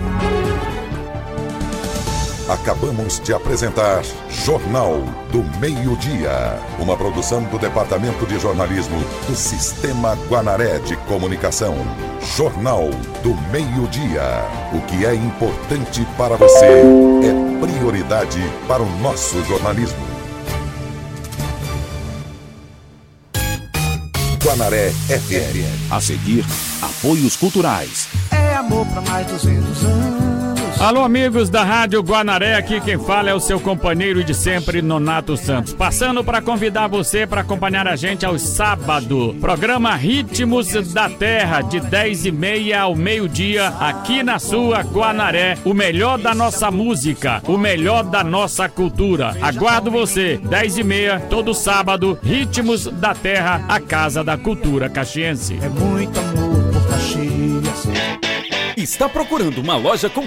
Acabamos 2.49 3.19
de 3.19 3.35
apresentar 3.35 4.05
Jornal 4.31 5.01
do 5.33 5.43
Meio-Dia, 5.59 6.61
uma 6.79 6.97
produção 6.97 7.43
do 7.43 7.59
Departamento 7.59 8.25
de 8.25 8.39
Jornalismo 8.39 8.97
do 9.27 9.35
Sistema 9.35 10.17
Guanaré 10.29 10.79
de 10.79 10.97
Comunicação. 11.09 11.75
Jornal 12.37 12.89
do 13.25 13.35
Meio-Dia. 13.51 14.45
O 14.73 14.81
que 14.83 15.05
é 15.05 15.13
importante 15.13 16.07
para 16.17 16.37
você 16.37 16.65
é 16.65 17.61
prioridade 17.61 18.41
para 18.69 18.81
o 18.81 18.99
nosso 19.01 19.43
jornalismo. 19.45 20.07
Guanaré 24.45 24.93
FM. 25.09 25.91
A 25.91 26.01
seguir, 26.01 26.45
apoios 26.81 27.35
culturais. 27.35 28.07
É 28.31 28.55
amor 28.55 28.87
pra 28.87 29.01
mais 29.01 29.27
200 29.27 29.85
anos. 29.85 30.26
Alô, 30.79 31.03
amigos 31.03 31.49
da 31.49 31.65
Rádio 31.65 32.03
Guanaré, 32.03 32.55
aqui 32.55 32.81
quem 32.83 32.99
fala 32.99 33.31
é 33.31 33.35
o 33.35 33.41
seu 33.41 33.59
companheiro 33.59 34.23
de 34.23 34.35
sempre, 34.35 34.83
Nonato 34.83 35.35
Santos. 35.35 35.73
Passando 35.73 36.23
para 36.23 36.43
convidar 36.43 36.87
você 36.87 37.27
para 37.27 37.41
acompanhar 37.41 37.89
a 37.89 37.97
gente 37.97 38.27
aos 38.27 38.43
sábados. 38.43 39.35
Programa 39.41 39.97
Ritmos 39.97 40.69
da 40.93 41.09
Terra, 41.09 41.63
de 41.63 41.81
10 41.81 42.27
e 42.27 42.31
meia 42.31 42.83
ao 42.83 42.95
meio-dia, 42.95 43.69
aqui 43.81 44.23
na 44.23 44.39
sua 44.39 44.83
Guanaré. 44.83 45.57
O 45.65 45.73
melhor 45.73 46.19
da 46.19 46.35
nossa 46.35 46.71
música, 46.71 47.43
o 47.49 47.57
melhor 47.57 48.05
da 48.05 48.23
nossa 48.23 48.69
cultura. 48.69 49.35
Aguardo 49.41 49.91
você, 49.91 50.37
10 50.37 50.79
e 50.79 50.85
meia, 50.85 51.19
todo 51.19 51.55
sábado, 51.55 52.19
Ritmos 52.23 52.85
da 52.85 53.15
Terra, 53.15 53.65
a 53.67 53.81
Casa 53.81 54.23
da 54.23 54.37
Cultura 54.37 54.91
Caxiense. 54.91 55.59
É 55.63 55.69
muito 55.71 56.21
amor 56.21 56.65
por 56.71 56.87
Caxias. 56.91 58.27
Está 58.77 59.09
procurando 59.09 59.59
uma 59.59 59.75
loja 59.79 60.11
com 60.11 60.21